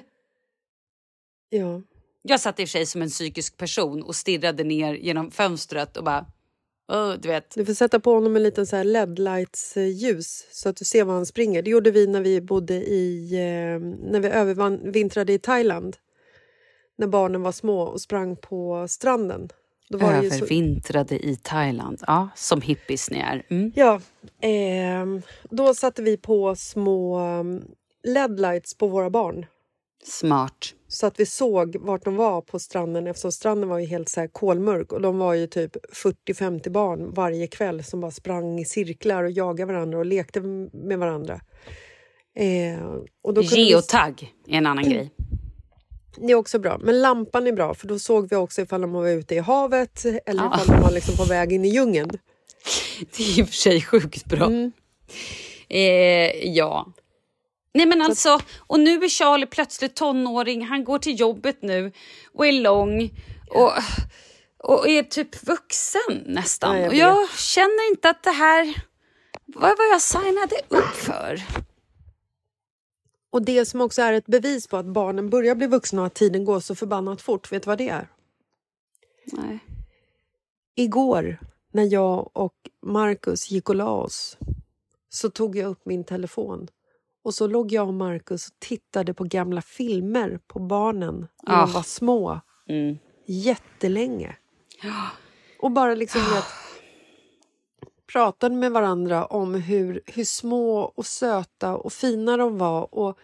Ja. 1.48 1.82
Jag 2.22 2.40
satt 2.40 2.60
i 2.60 2.64
och 2.64 2.68
för 2.68 2.72
sig 2.72 2.86
som 2.86 3.02
en 3.02 3.08
psykisk 3.08 3.56
person 3.56 4.02
och 4.02 4.16
stirrade 4.16 4.64
ner 4.64 4.94
genom 4.94 5.30
fönstret 5.30 5.96
och 5.96 6.04
bara... 6.04 6.26
"Åh, 6.90 7.14
du 7.20 7.28
vet. 7.28 7.54
Du 7.54 7.64
får 7.64 7.74
sätta 7.74 8.00
på 8.00 8.14
honom 8.14 8.36
en 8.36 8.42
liten 8.42 8.66
så 8.66 8.76
här 8.76 8.84
LED-lights-ljus 8.84 10.46
så 10.52 10.68
att 10.68 10.76
du 10.76 10.84
ser 10.84 11.04
var 11.04 11.14
han 11.14 11.26
springer. 11.26 11.62
Det 11.62 11.70
gjorde 11.70 11.90
vi 11.90 12.06
när 12.06 12.20
vi 12.20 12.40
bodde 12.40 12.74
i... 12.74 13.32
Eh, 13.34 13.80
när 14.10 14.20
vi 14.20 14.28
övervintrade 14.28 15.32
i 15.32 15.38
Thailand. 15.38 15.96
När 16.96 17.06
barnen 17.06 17.42
var 17.42 17.52
små 17.52 17.80
och 17.80 18.00
sprang 18.00 18.36
på 18.36 18.86
stranden. 18.88 19.48
Då 19.88 19.98
var 19.98 20.22
ju 20.22 20.30
så, 20.30 20.36
Övervintrade 20.36 21.26
i 21.26 21.36
Thailand. 21.36 22.02
Ja, 22.06 22.28
som 22.36 22.60
hippies 22.60 23.10
ni 23.10 23.18
är. 23.18 23.42
Mm. 23.48 23.72
ja, 23.76 24.00
ehm, 24.40 25.22
då 25.50 25.74
satte 25.74 26.02
vi 26.02 26.16
på 26.16 26.56
små 26.56 27.18
mm, 27.18 27.64
LED-lights 28.02 28.78
på 28.78 28.86
våra 28.86 29.10
barn. 29.10 29.46
Smart. 30.04 30.74
Så 30.88 31.06
att 31.06 31.20
vi 31.20 31.26
såg 31.26 31.76
vart 31.76 32.04
de 32.04 32.16
var 32.16 32.40
på 32.40 32.58
stranden 32.58 33.06
eftersom 33.06 33.32
stranden 33.32 33.68
var 33.68 33.78
ju 33.78 33.86
helt 33.86 34.08
så 34.08 34.20
här 34.20 34.28
kolmörk 34.28 34.92
och 34.92 35.00
de 35.00 35.18
var 35.18 35.34
ju 35.34 35.46
typ 35.46 35.76
40-50 35.94 36.70
barn 36.70 37.14
varje 37.14 37.46
kväll 37.46 37.84
som 37.84 38.00
bara 38.00 38.10
sprang 38.10 38.58
i 38.60 38.64
cirklar 38.64 39.24
och 39.24 39.30
jagade 39.30 39.72
varandra 39.72 39.98
och 39.98 40.06
lekte 40.06 40.40
med 40.72 40.98
varandra. 40.98 41.40
Eh, 42.36 42.84
och 43.22 43.34
då 43.34 43.40
kunde 43.40 43.56
vi- 43.56 43.70
Geotag 43.70 44.32
är 44.48 44.54
en 44.58 44.66
annan 44.66 44.84
grej. 44.84 45.10
Det 46.16 46.32
är 46.32 46.34
också 46.36 46.58
bra. 46.58 46.78
Men 46.82 47.00
lampan 47.00 47.46
är 47.46 47.52
bra 47.52 47.74
för 47.74 47.88
då 47.88 47.98
såg 47.98 48.30
vi 48.30 48.36
också 48.36 48.62
ifall 48.62 48.80
de 48.80 48.92
var 48.92 49.08
ute 49.08 49.34
i 49.34 49.38
havet 49.38 50.04
eller 50.04 50.42
Ja. 50.42 50.54
ifall 50.54 50.76
de 50.76 50.82
var 50.82 50.90
liksom 50.92 51.16
på 51.16 51.24
väg 51.24 51.52
in 51.52 51.64
i 51.64 51.68
djungeln. 51.68 52.10
Det 53.16 53.22
är 53.22 53.38
i 53.38 53.42
och 53.42 53.46
för 53.46 53.54
sig 53.54 53.82
sjukt 53.82 54.24
bra. 54.24 54.46
Mm. 54.46 54.72
Eh, 55.68 56.48
ja. 56.48 56.92
Nej 57.72 57.86
men 57.86 58.02
alltså, 58.02 58.40
och 58.58 58.80
nu 58.80 59.04
är 59.04 59.08
Charlie 59.08 59.46
plötsligt 59.46 59.96
tonåring, 59.96 60.66
han 60.66 60.84
går 60.84 60.98
till 60.98 61.20
jobbet 61.20 61.62
nu 61.62 61.92
och 62.32 62.46
är 62.46 62.52
lång 62.52 63.10
och, 63.50 63.72
och 64.58 64.88
är 64.88 65.02
typ 65.02 65.46
vuxen 65.46 66.24
nästan. 66.26 66.76
Ja, 66.76 66.82
jag 66.82 66.90
och 66.90 66.94
jag 66.94 67.30
känner 67.30 67.90
inte 67.90 68.10
att 68.10 68.22
det 68.22 68.30
här 68.30 68.84
var 69.46 69.68
vad 69.68 69.88
jag 69.92 70.02
signade 70.02 70.56
upp 70.68 70.94
för. 70.94 71.42
Och 73.32 73.42
det 73.42 73.66
som 73.66 73.80
också 73.80 74.02
är 74.02 74.12
ett 74.12 74.26
bevis 74.26 74.66
på 74.66 74.76
att 74.76 74.86
barnen 74.86 75.30
börjar 75.30 75.54
bli 75.54 75.66
vuxna 75.66 76.00
och 76.00 76.06
att 76.06 76.14
tiden 76.14 76.44
går 76.44 76.60
så 76.60 76.74
förbannat 76.74 77.22
fort, 77.22 77.52
vet 77.52 77.62
du 77.62 77.66
vad 77.66 77.78
det 77.78 77.88
är? 77.88 78.08
Nej. 79.32 79.58
Igår 80.74 81.38
när 81.72 81.92
jag 81.92 82.30
och 82.32 82.54
Marcus 82.86 83.50
gick 83.50 83.68
och 83.68 83.74
la 83.74 83.90
oss 83.90 84.38
så 85.08 85.30
tog 85.30 85.56
jag 85.56 85.70
upp 85.70 85.86
min 85.86 86.04
telefon 86.04 86.68
och 87.22 87.34
så 87.34 87.46
låg 87.46 87.72
jag 87.72 87.88
och 87.88 87.94
Marcus 87.94 88.48
och 88.48 88.54
tittade 88.58 89.14
på 89.14 89.24
gamla 89.24 89.62
filmer 89.62 90.40
på 90.46 90.58
barnen 90.58 91.26
när 91.42 91.54
Ah. 91.54 91.60
de 91.66 91.72
var 91.72 91.82
små. 91.82 92.40
Mm. 92.68 92.98
Jättelänge. 93.26 94.36
Och 95.62 95.70
bara 95.70 95.94
liksom 95.94 96.20
vet, 96.20 96.44
pratade 98.12 98.54
med 98.54 98.72
varandra 98.72 99.26
om 99.26 99.54
hur, 99.54 100.00
hur 100.06 100.24
små 100.24 100.80
och 100.80 101.06
söta 101.06 101.76
och 101.76 101.92
fina 101.92 102.36
de 102.36 102.58
var. 102.58 102.94
Och 102.94 103.18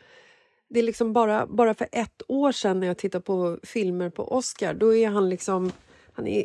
det 0.69 0.79
är 0.79 0.83
liksom 0.83 1.13
bara, 1.13 1.47
bara 1.47 1.75
för 1.75 1.89
ett 1.93 2.23
år 2.29 2.53
sedan 2.53 2.81
när 2.81 2.87
jag 2.87 2.99
tittade 2.99 3.23
på 3.25 3.59
filmer 3.63 4.11
på 4.11 4.33
Oscar, 4.33 4.75
då 4.75 4.95
är 4.95 5.09
han 5.09 5.29
liksom... 5.29 5.73
Han 6.13 6.27
är 6.27 6.45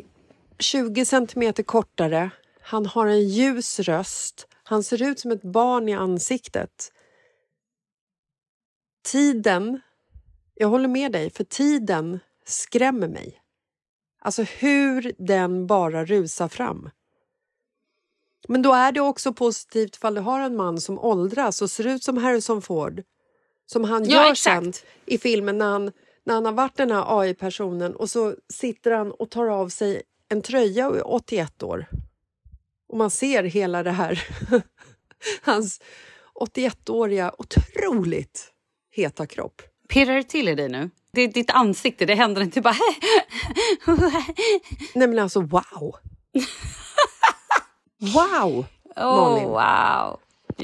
20 0.58 1.04
centimeter 1.04 1.62
kortare, 1.62 2.30
han 2.60 2.86
har 2.86 3.06
en 3.06 3.28
ljus 3.28 3.80
röst, 3.80 4.46
han 4.62 4.82
ser 4.82 5.02
ut 5.02 5.18
som 5.20 5.30
ett 5.30 5.42
barn 5.42 5.88
i 5.88 5.94
ansiktet. 5.94 6.92
Tiden, 9.02 9.80
jag 10.54 10.68
håller 10.68 10.88
med 10.88 11.12
dig, 11.12 11.30
för 11.30 11.44
tiden 11.44 12.20
skrämmer 12.46 13.08
mig. 13.08 13.38
Alltså 14.20 14.42
hur 14.42 15.12
den 15.18 15.66
bara 15.66 16.04
rusar 16.04 16.48
fram. 16.48 16.90
Men 18.48 18.62
då 18.62 18.72
är 18.72 18.92
det 18.92 19.00
också 19.00 19.32
positivt 19.32 19.96
ifall 19.96 20.14
du 20.14 20.20
har 20.20 20.40
en 20.40 20.56
man 20.56 20.80
som 20.80 20.98
åldras 20.98 21.62
och 21.62 21.70
ser 21.70 21.86
ut 21.86 22.04
som 22.04 22.16
Harrison 22.16 22.62
Ford. 22.62 23.02
Som 23.66 23.84
han 23.84 24.04
Ja, 24.04 24.24
gör 24.24 24.32
exakt. 24.32 24.64
sen 24.64 24.72
i 25.06 25.18
filmen 25.18 25.58
när 25.58 25.70
han, 25.70 25.92
när 26.24 26.34
han 26.34 26.44
har 26.44 26.52
varit 26.52 26.76
den 26.76 26.90
här 26.90 27.20
AI-personen 27.20 27.94
och 27.96 28.10
så 28.10 28.34
sitter 28.48 28.90
han 28.90 29.12
och 29.12 29.30
tar 29.30 29.46
av 29.46 29.68
sig 29.68 30.02
en 30.28 30.42
tröja 30.42 30.88
och 30.88 30.96
är 30.96 31.12
81 31.14 31.62
år. 31.62 31.86
Och 32.88 32.98
man 32.98 33.10
ser 33.10 33.42
hela 33.42 33.82
det 33.82 33.90
här. 33.90 34.26
Hans 35.42 35.80
81-åriga 36.34 37.34
otroligt 37.38 38.51
heta 38.92 39.26
kropp. 39.26 39.62
Pirrar 39.88 40.14
det 40.14 40.22
till 40.22 40.48
i 40.48 40.54
dig 40.54 40.68
nu? 40.68 40.90
Det 41.12 41.20
är 41.22 41.28
ditt 41.28 41.50
ansikte, 41.50 42.06
det 42.06 42.14
händer 42.14 42.42
inte 42.42 42.60
bara... 42.60 42.74
Nej 44.94 45.08
men 45.08 45.18
alltså 45.18 45.40
wow! 45.40 45.96
wow! 48.14 48.66
Oh, 48.96 49.42
wow. 49.48 50.18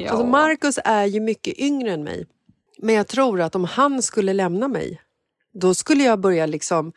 Alltså 0.09 0.27
Marcus 0.27 0.79
är 0.85 1.05
ju 1.05 1.21
mycket 1.21 1.59
yngre 1.59 1.93
än 1.93 2.05
mig. 2.05 2.27
Men 2.79 2.95
jag 2.95 3.09
tror 3.09 3.41
att 3.41 3.55
om 3.55 3.65
han 3.65 4.03
skulle 4.03 4.33
lämna 4.33 4.69
mig, 4.69 5.01
då 5.55 5.75
skulle 5.75 6.05
jag 6.05 6.21
börja 6.21 6.47
liksom... 6.47 6.93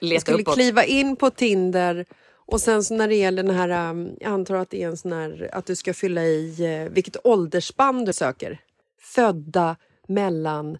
Leta 0.00 0.14
jag 0.14 0.22
skulle 0.22 0.42
uppåt. 0.42 0.54
kliva 0.54 0.84
in 0.84 1.16
på 1.16 1.30
Tinder 1.30 2.06
och 2.46 2.60
sen 2.60 2.84
så 2.84 2.94
när 2.94 3.08
det 3.08 3.14
gäller 3.14 3.42
den 3.42 3.54
här... 3.56 3.90
um, 3.90 4.16
Jag 4.20 4.32
antar 4.32 4.54
att 4.54 4.70
det 4.70 4.82
är 4.82 4.88
en 4.88 4.96
sån 4.96 5.12
här... 5.12 5.50
Att 5.52 5.66
du 5.66 5.76
ska 5.76 5.94
fylla 5.94 6.22
i 6.22 6.64
eh, 6.64 6.92
vilket 6.92 7.16
åldersspann 7.26 8.04
du 8.04 8.12
söker. 8.12 8.60
Födda 9.00 9.76
mellan 10.08 10.78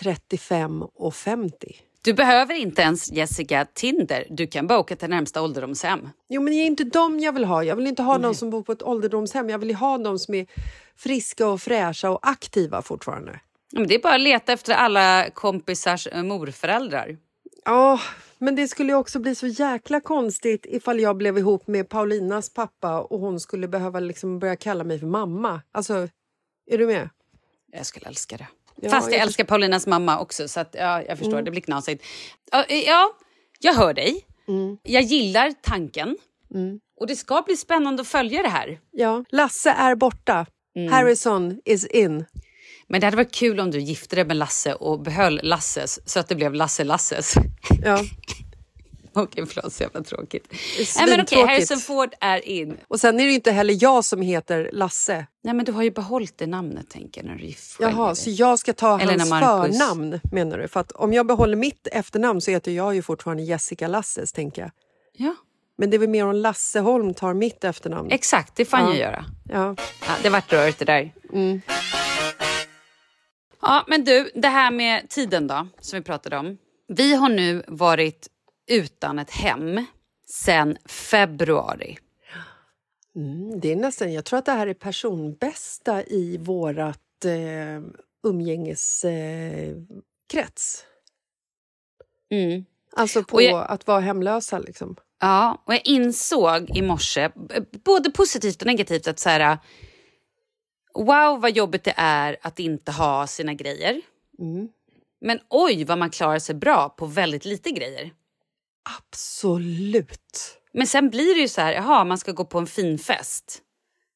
35 0.00 0.82
och 0.82 1.14
50. 1.14 1.76
Du 2.06 2.12
behöver 2.12 2.54
inte 2.54 2.82
ens 2.82 3.12
Jessica 3.12 3.66
Tinder. 3.74 4.26
Du 4.30 4.46
kan 4.46 4.66
bara 4.66 4.78
åka 4.78 4.96
till 4.96 5.08
närmsta 5.08 5.42
ålderdomshem. 5.42 6.08
Jo, 6.28 6.42
men 6.42 6.52
det 6.52 6.58
är 6.58 6.66
inte 6.66 6.84
dem 6.84 7.20
jag 7.20 7.32
vill 7.32 7.44
ha. 7.44 7.64
Jag 7.64 7.76
vill 7.76 7.86
inte 7.86 8.02
ha 8.02 8.18
någon 8.18 8.34
som 8.34 8.50
bor 8.50 8.62
på 8.62 8.72
ett 8.72 8.82
ålderdomshem. 8.82 9.50
Jag 9.50 9.58
vill 9.58 9.74
ha 9.74 9.96
någon 9.96 10.18
som 10.18 10.34
är 10.34 10.46
friska 10.96 11.48
och 11.48 11.60
fräscha 11.60 12.10
och 12.10 12.18
aktiva 12.22 12.82
fortfarande. 12.82 13.40
Men 13.72 13.88
det 13.88 13.94
är 13.94 14.02
bara 14.02 14.14
att 14.14 14.20
leta 14.20 14.52
efter 14.52 14.74
alla 14.74 15.30
kompisars 15.30 16.06
eh, 16.06 16.22
morföräldrar. 16.22 17.16
Ja, 17.64 18.00
men 18.38 18.56
det 18.56 18.68
skulle 18.68 18.94
också 18.94 19.18
bli 19.18 19.34
så 19.34 19.46
jäkla 19.46 20.00
konstigt 20.00 20.66
ifall 20.68 21.00
jag 21.00 21.16
blev 21.16 21.38
ihop 21.38 21.66
med 21.66 21.88
Paulinas 21.88 22.50
pappa 22.54 23.00
och 23.00 23.20
hon 23.20 23.40
skulle 23.40 23.68
behöva 23.68 24.00
liksom 24.00 24.38
börja 24.38 24.56
kalla 24.56 24.84
mig 24.84 24.98
för 24.98 25.06
mamma. 25.06 25.62
Alltså, 25.72 26.08
är 26.70 26.78
du 26.78 26.86
med? 26.86 27.08
Jag 27.76 27.86
skulle 27.86 28.06
älska 28.06 28.36
det. 28.36 28.46
Ja, 28.80 28.90
Fast 28.90 29.06
jag, 29.06 29.18
jag 29.18 29.22
älskar 29.22 29.44
Paulinas 29.44 29.86
mamma 29.86 30.18
också, 30.18 30.48
så 30.48 30.60
att, 30.60 30.74
ja, 30.78 31.02
jag 31.02 31.18
förstår. 31.18 31.32
Mm. 31.32 31.44
Det 31.44 31.50
blir 31.50 31.60
knasigt. 31.60 32.04
Ja, 32.52 32.64
eh, 32.64 32.78
ja, 32.78 33.10
jag 33.60 33.74
hör 33.74 33.94
dig. 33.94 34.26
Mm. 34.48 34.78
Jag 34.82 35.02
gillar 35.02 35.52
tanken. 35.62 36.16
Och 37.00 37.06
det 37.06 37.16
ska 37.16 37.42
bli 37.42 37.56
spännande 37.56 38.02
att 38.02 38.08
följa 38.08 38.42
det 38.42 38.48
här. 38.48 38.78
Ja, 38.90 39.24
Lasse 39.28 39.70
är 39.70 39.94
borta. 39.94 40.46
Harrison 40.90 41.60
is 41.64 41.86
in. 41.86 42.24
Men 42.88 43.00
det 43.00 43.06
hade 43.06 43.16
varit 43.16 43.34
kul 43.34 43.60
om 43.60 43.70
du 43.70 43.80
gifte 43.80 44.16
dig 44.16 44.24
med 44.24 44.36
Lasse 44.36 44.74
och 44.74 45.00
behöll 45.00 45.40
Lasses 45.42 46.00
så 46.04 46.20
att 46.20 46.28
det 46.28 46.34
blev 46.34 46.54
Lasse 46.54 46.84
Lasses. 46.84 47.34
Ja. 47.84 48.04
Okej, 49.22 49.46
förlåt, 49.46 49.72
så 49.72 49.82
jävla 49.82 50.02
tråkigt. 50.02 50.52
Nej, 50.98 51.08
men 51.10 51.20
okej. 51.20 51.46
Harrison 51.46 51.78
Ford 51.78 52.14
är 52.20 52.48
in. 52.48 52.76
Och 52.88 53.00
sen 53.00 53.20
är 53.20 53.26
det 53.26 53.32
inte 53.32 53.52
heller 53.52 53.78
jag 53.80 54.04
som 54.04 54.22
heter 54.22 54.70
Lasse. 54.72 55.26
Nej, 55.44 55.54
men 55.54 55.64
du 55.64 55.72
har 55.72 55.82
ju 55.82 55.90
behållit 55.90 56.38
det 56.38 56.46
namnet, 56.46 56.90
tänker 56.90 57.20
jag, 57.24 57.30
när 57.30 57.38
du. 57.38 57.54
Jaha, 57.80 58.14
så 58.14 58.30
jag 58.30 58.58
ska 58.58 58.72
ta 58.72 59.00
Eller 59.00 59.18
hans 59.18 59.30
Marcus- 59.30 59.78
förnamn 59.78 60.20
menar 60.32 60.58
du? 60.58 60.68
För 60.68 60.80
att 60.80 60.92
om 60.92 61.12
jag 61.12 61.26
behåller 61.26 61.56
mitt 61.56 61.88
efternamn 61.92 62.40
så 62.40 62.50
heter 62.50 62.72
jag 62.72 62.94
ju 62.94 63.02
fortfarande 63.02 63.42
Jessica 63.42 63.88
Lasses, 63.88 64.32
tänker 64.32 64.62
jag. 64.62 64.70
Ja. 65.12 65.34
Men 65.78 65.90
det 65.90 65.96
är 65.96 65.98
väl 65.98 66.08
mer 66.08 66.26
om 66.26 66.34
Lasse 66.36 66.80
Holm 66.80 67.14
tar 67.14 67.34
mitt 67.34 67.64
efternamn. 67.64 68.10
Exakt, 68.10 68.56
det 68.56 68.64
får 68.64 68.76
han 68.76 68.86
Ja. 68.86 68.94
ju 68.94 69.00
göra. 69.00 69.24
Ja. 69.48 69.74
Ja, 70.06 70.12
det 70.22 70.28
vart 70.30 70.52
rörigt 70.52 70.78
det 70.78 70.84
där. 70.84 71.12
Mm. 71.32 71.60
Ja, 73.62 73.84
men 73.88 74.04
du, 74.04 74.30
det 74.34 74.48
här 74.48 74.70
med 74.70 75.08
tiden 75.10 75.46
då, 75.46 75.68
som 75.80 75.98
vi 75.98 76.02
pratade 76.04 76.36
om. 76.36 76.58
Vi 76.88 77.14
har 77.14 77.28
nu 77.28 77.64
varit 77.68 78.26
utan 78.66 79.18
ett 79.18 79.30
hem 79.30 79.84
sen 80.28 80.78
februari. 80.86 81.98
Mm, 83.16 83.60
det 83.60 83.72
är 83.72 83.76
nästan, 83.76 84.12
jag 84.12 84.24
tror 84.24 84.38
att 84.38 84.44
det 84.46 84.52
här 84.52 84.66
är 84.66 84.74
personbästa 84.74 86.04
i 86.04 86.36
vårat 86.38 87.24
eh, 87.24 87.82
umgängeskrets. 88.26 90.84
Eh. 92.30 92.38
Mm. 92.38 92.64
Alltså 92.92 93.24
på 93.24 93.42
jag- 93.42 93.66
att 93.70 93.86
vara 93.86 94.00
hemlösa. 94.00 94.58
Liksom. 94.58 94.96
Ja, 95.20 95.62
och 95.66 95.74
jag 95.74 95.86
insåg 95.86 96.70
i 96.76 96.82
morse, 96.82 97.30
b- 97.34 97.54
både 97.84 98.10
positivt 98.10 98.60
och 98.62 98.66
negativt, 98.66 99.08
att 99.08 99.18
så 99.18 99.28
här, 99.28 99.58
wow 100.94 101.40
vad 101.40 101.56
jobbigt 101.56 101.84
det 101.84 101.94
är 101.96 102.36
att 102.42 102.58
inte 102.58 102.92
ha 102.92 103.26
sina 103.26 103.54
grejer. 103.54 104.00
Mm. 104.38 104.68
Men 105.20 105.40
oj 105.50 105.84
vad 105.84 105.98
man 105.98 106.10
klarar 106.10 106.38
sig 106.38 106.54
bra 106.54 106.88
på 106.88 107.06
väldigt 107.06 107.44
lite 107.44 107.70
grejer. 107.70 108.10
Absolut. 108.98 110.58
Men 110.72 110.86
sen 110.86 111.10
blir 111.10 111.34
det 111.34 111.40
ju 111.40 111.48
så 111.48 111.60
här, 111.60 111.72
jaha 111.72 112.04
man 112.04 112.18
ska 112.18 112.32
gå 112.32 112.44
på 112.44 112.58
en 112.58 112.66
finfest. 112.66 113.62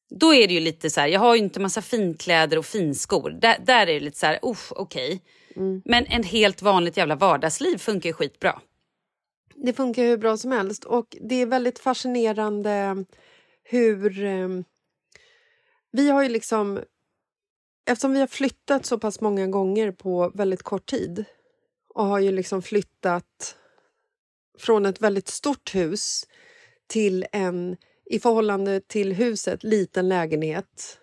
Då 0.09 0.33
är 0.33 0.47
det 0.47 0.53
ju 0.53 0.59
lite 0.59 0.89
så 0.89 1.01
här, 1.01 1.07
jag 1.07 1.19
har 1.19 1.35
ju 1.35 1.41
inte 1.41 1.59
massa 1.59 1.81
finkläder 1.81 2.57
och 2.57 2.65
finskor. 2.65 3.29
Där, 3.29 3.57
där 3.65 3.81
är 3.87 3.93
det 3.93 3.99
lite 3.99 4.17
så 4.17 4.25
här, 4.25 4.39
usch 4.43 4.71
okej. 4.71 5.21
Men 5.85 6.05
en 6.05 6.23
helt 6.23 6.61
vanligt 6.61 6.97
jävla 6.97 7.15
vardagsliv 7.15 7.77
funkar 7.77 8.09
ju 8.09 8.13
skitbra. 8.13 8.61
Det 9.55 9.73
funkar 9.73 10.03
hur 10.03 10.17
bra 10.17 10.37
som 10.37 10.51
helst. 10.51 10.83
Och 10.83 11.17
det 11.21 11.35
är 11.35 11.45
väldigt 11.45 11.79
fascinerande 11.79 13.05
hur... 13.63 14.23
Eh, 14.23 14.49
vi 15.91 16.09
har 16.09 16.23
ju 16.23 16.29
liksom... 16.29 16.79
Eftersom 17.85 18.13
vi 18.13 18.19
har 18.19 18.27
flyttat 18.27 18.85
så 18.85 18.99
pass 18.99 19.21
många 19.21 19.47
gånger 19.47 19.91
på 19.91 20.31
väldigt 20.33 20.63
kort 20.63 20.85
tid 20.85 21.25
och 21.93 22.05
har 22.05 22.19
ju 22.19 22.31
liksom 22.31 22.61
flyttat 22.61 23.57
från 24.59 24.85
ett 24.85 25.01
väldigt 25.01 25.27
stort 25.27 25.75
hus 25.75 26.27
till 26.87 27.25
en, 27.31 27.77
i 28.05 28.19
förhållande 28.19 28.81
till 28.87 29.13
huset, 29.13 29.63
liten 29.63 30.09
lägenhet. 30.09 30.97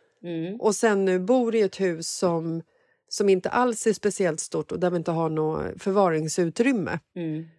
Och 0.60 0.74
sen 0.74 1.04
nu 1.04 1.18
bor 1.18 1.54
i 1.54 1.60
ett 1.60 1.80
hus 1.80 2.08
som, 2.10 2.62
som 3.08 3.28
inte 3.28 3.50
alls 3.50 3.86
är 3.86 3.92
speciellt 3.92 4.40
stort 4.40 4.72
och 4.72 4.80
där 4.80 4.90
vi 4.90 4.96
inte 4.96 5.10
har 5.10 5.30
något 5.30 5.82
förvaringsutrymme 5.82 6.98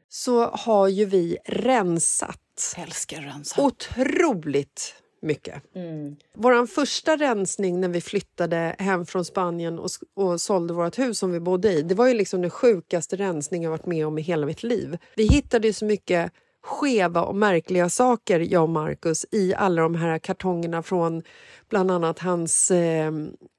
så 0.09 0.45
har 0.45 0.87
ju 0.87 1.05
vi 1.05 1.37
rensat 1.45 2.75
Älskar 2.77 3.21
rensa. 3.21 3.61
otroligt 3.61 4.95
mycket. 5.21 5.63
Vår 6.35 6.65
första 6.65 7.15
rensning 7.15 7.81
när 7.81 7.87
vi 7.87 8.01
flyttade 8.01 8.75
hem 8.79 9.05
från 9.05 9.25
Spanien 9.25 9.79
och, 9.79 9.89
och 10.15 10.41
sålde 10.41 10.73
vårt 10.73 10.99
hus 10.99 11.19
som 11.19 11.31
vi 11.31 11.39
bodde 11.39 11.73
i, 11.73 11.81
det 11.81 11.95
var 11.95 12.07
ju 12.07 12.13
liksom 12.13 12.41
den 12.41 12.51
sjukaste 12.51 13.15
rensning 13.15 13.63
jag 13.63 13.71
varit 13.71 13.85
med 13.85 14.07
om 14.07 14.17
i 14.17 14.21
hela 14.21 14.45
mitt 14.45 14.63
liv. 14.63 14.97
Vi 15.15 15.27
hittade 15.27 15.73
så 15.73 15.85
mycket 15.85 16.31
skeva 16.63 17.21
och 17.21 17.35
märkliga 17.35 17.89
saker, 17.89 18.39
jag 18.39 18.63
och 18.63 18.69
Marcus, 18.69 19.25
i 19.31 19.53
alla 19.53 19.81
de 19.81 19.95
här 19.95 20.19
kartongerna 20.19 20.83
från 20.83 21.23
bland 21.69 21.91
annat 21.91 22.19
hans 22.19 22.71
eh, 22.71 23.11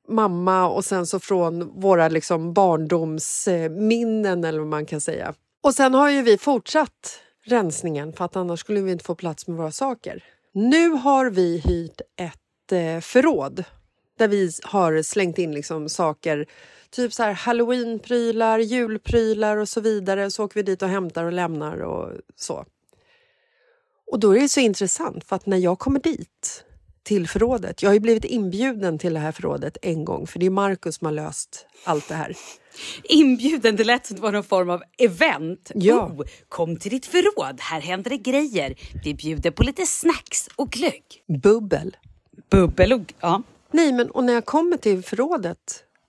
mamma 0.09 0.69
och 0.69 0.85
sen 0.85 1.07
så 1.07 1.21
från 1.21 1.81
våra 1.81 2.09
liksom 2.09 2.53
barndomsminnen 2.53 4.45
eller 4.45 4.59
vad 4.59 4.69
man 4.69 4.87
kan 4.87 5.01
säga. 5.01 5.35
Och 5.63 5.75
sen 5.75 5.95
har 5.95 6.11
ju 6.11 6.23
vi 6.23 6.39
fortsatt 6.39 7.21
rensningen 7.45 8.13
för 8.13 8.25
att 8.25 8.37
annars 8.37 8.61
skulle 8.61 8.81
vi 8.81 8.93
inte 8.93 9.05
få 9.05 9.15
plats 9.15 9.47
med 9.47 9.57
våra 9.57 9.73
saker. 9.73 10.25
Nu 10.53 10.89
har 10.89 11.31
vi 11.31 11.59
hyrt 11.59 12.01
ett 12.17 12.73
eh, 12.73 13.01
förråd 13.01 13.65
där 14.19 14.29
vi 14.29 14.51
har 14.63 15.03
slängt 15.03 15.39
in 15.39 15.53
liksom 15.53 15.89
saker, 15.89 16.47
typ 16.91 17.13
så 17.13 17.23
här 17.23 17.33
halloweenprylar, 17.33 18.59
julprylar 18.59 19.57
och 19.57 19.69
så 19.69 19.81
vidare. 19.81 20.31
Så 20.31 20.45
åker 20.45 20.55
vi 20.55 20.63
dit 20.63 20.83
och 20.83 20.89
hämtar 20.89 21.25
och 21.25 21.33
lämnar 21.33 21.79
och 21.79 22.13
så. 22.37 22.65
Och 24.13 24.21
då 24.21 24.37
är 24.37 24.41
det 24.41 24.49
så 24.49 24.61
intressant 24.61 25.25
för 25.25 25.37
att 25.37 25.47
när 25.47 25.57
jag 25.57 25.79
kommer 25.79 26.01
dit 26.01 26.65
till 27.03 27.29
förrådet, 27.29 27.83
jag 27.83 27.91
har 27.91 27.95
ju 27.95 28.01
blivit 28.01 28.25
inbjuden 28.25 28.99
till 28.99 29.15
det 29.15 29.21
här 29.21 29.33
förrådet 29.33 29.77
en 29.83 30.05
gång 30.05 30.27
för 30.27 30.39
det 30.39 30.47
är 30.47 30.51
Markus 30.51 30.97
som 30.97 31.05
har 31.05 31.13
löst 31.13 31.67
allt 31.85 32.09
det 32.09 32.15
här. 32.15 32.37
Inbjuden, 33.05 33.77
det 33.77 33.85
lät 33.85 34.07
som 34.07 34.17
det 34.17 34.23
var 34.23 34.33
någon 34.33 34.45
form 34.45 34.71
av 34.71 34.83
event. 34.99 35.71
Ja. 35.75 36.07
Oh, 36.07 36.25
kom 36.49 36.77
till 36.77 36.91
ditt 36.91 37.07
förråd, 37.07 37.61
här 37.61 37.81
händer 37.81 38.11
det 38.11 38.19
grejer. 38.19 38.75
Vi 39.05 39.15
bjuder 39.15 39.51
på 39.51 39.63
lite 39.63 39.87
snacks 39.87 40.49
och 40.57 40.71
glögg. 40.71 41.03
Bubbel. 41.43 41.97
Bubbel 42.51 42.93
och... 42.93 43.15
Ja. 43.21 43.43
Nej, 43.73 43.93
men 43.93 44.11
och 44.11 44.25
när 44.25 44.33
jag 44.33 44.45
kommer 44.45 44.77
till 44.77 45.03
förrådet 45.03 45.59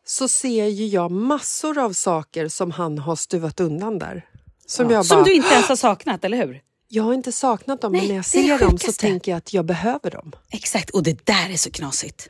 så 0.05 0.27
ser 0.27 0.65
ju 0.65 0.85
jag 0.87 1.11
massor 1.11 1.77
av 1.77 1.93
saker 1.93 2.47
som 2.47 2.71
han 2.71 2.97
har 2.97 3.15
stuvat 3.15 3.59
undan 3.59 3.99
där. 3.99 4.25
Som, 4.65 4.85
Ja. 4.89 4.93
jag 4.93 5.05
Som 5.05 5.17
bara, 5.17 5.23
du 5.25 5.33
inte 5.33 5.53
ens 5.53 5.67
har 5.67 5.75
saknat, 5.75 6.23
eller 6.25 6.37
hur? 6.47 6.61
Jag 6.87 7.03
har 7.03 7.13
inte 7.13 7.31
saknat 7.31 7.81
dem, 7.81 7.91
Nej, 7.91 8.01
men 8.01 8.07
när 8.09 8.15
jag 8.15 8.25
ser 8.25 8.59
dem 8.59 8.77
så 8.77 8.91
tänker 8.91 9.31
jag 9.31 9.37
att 9.37 9.53
jag 9.53 9.65
behöver 9.65 10.11
dem. 10.11 10.31
Exakt, 10.49 10.89
och 10.89 11.03
det 11.03 11.25
där 11.25 11.49
är 11.53 11.57
så 11.57 11.71
knasigt. 11.71 12.29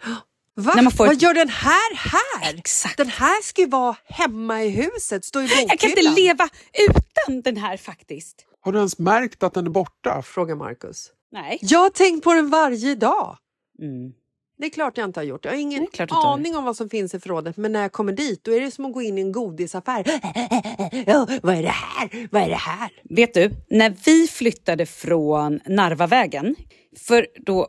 Va? 0.62 0.74
När 0.76 0.82
man 0.84 0.92
får 0.92 1.06
Vad 1.06 1.16
ett- 1.16 1.22
gör 1.22 1.34
den 1.34 1.50
här 1.50 1.96
här? 1.96 2.56
Exakt. 2.58 2.98
Den 2.98 3.08
här 3.10 3.42
ska 3.44 3.62
ju 3.62 3.68
vara 3.68 3.96
hemma 4.06 4.64
i 4.64 4.70
huset, 4.70 5.26
stå 5.26 5.40
i 5.40 5.44
bokhyllan. 5.44 5.66
Jag 5.70 5.80
kan 5.80 5.90
inte 5.90 6.02
leva 6.22 6.50
utan 6.88 7.42
den 7.42 7.58
här 7.58 7.78
faktiskt. 7.78 8.46
Har 8.62 8.72
du 8.72 8.78
ens 8.78 9.00
märkt 9.00 9.44
att 9.44 9.54
den 9.54 9.66
är 9.66 9.70
borta? 9.70 10.22
Frågar 10.22 10.56
Marcus. 10.56 11.10
Nej. 11.32 11.60
Jag 11.62 11.80
har 11.80 11.90
tänkt 11.90 12.24
på 12.24 12.34
den 12.34 12.50
varje 12.50 12.96
dag. 12.96 13.38
Mm. 13.82 14.12
Det 14.60 14.66
är 14.66 14.70
klart 14.70 14.98
jag 14.98 15.06
inte 15.10 15.20
har 15.20 15.26
gjort. 15.26 15.46
Jag 15.46 15.52
har 15.52 15.58
ingen 15.60 15.88
aning 16.10 16.56
om 16.58 16.64
vad 16.64 16.78
som 16.78 16.90
finns 16.90 17.14
i 17.14 17.20
förrådet. 17.20 17.58
Men 17.58 17.72
när 17.72 17.82
jag 17.82 17.92
kommer 17.92 18.14
dit 18.14 18.44
då 18.44 18.52
är 18.54 18.62
det 18.62 18.72
som 18.72 18.86
att 18.86 18.94
gå 18.94 19.02
in 19.02 19.18
i 19.18 19.22
en 19.22 19.32
godisaffär. 19.32 20.04
Ja, 21.08 21.28
vad 21.44 21.56
är 21.56 21.62
det 21.64 21.70
här? 21.70 22.28
Vad 22.32 22.42
är 22.42 22.50
det 22.50 22.56
här? 22.56 22.90
Vet 23.04 23.34
du, 23.34 23.52
när 23.70 23.96
vi 24.06 24.28
flyttade 24.28 24.86
från 24.86 25.60
Narvavägen 25.66 26.56
för 27.00 27.28
då 27.46 27.68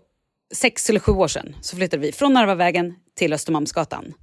sex 0.53 0.91
eller 0.91 1.01
sju 1.01 1.13
år 1.13 1.29
sedan 1.29 1.57
så 1.61 1.77
flyttade 1.77 2.01
vi 2.01 2.13
från 2.13 2.33
Narvavägen 2.33 2.95
till 3.15 3.33
Östermalmsgatan. 3.33 4.15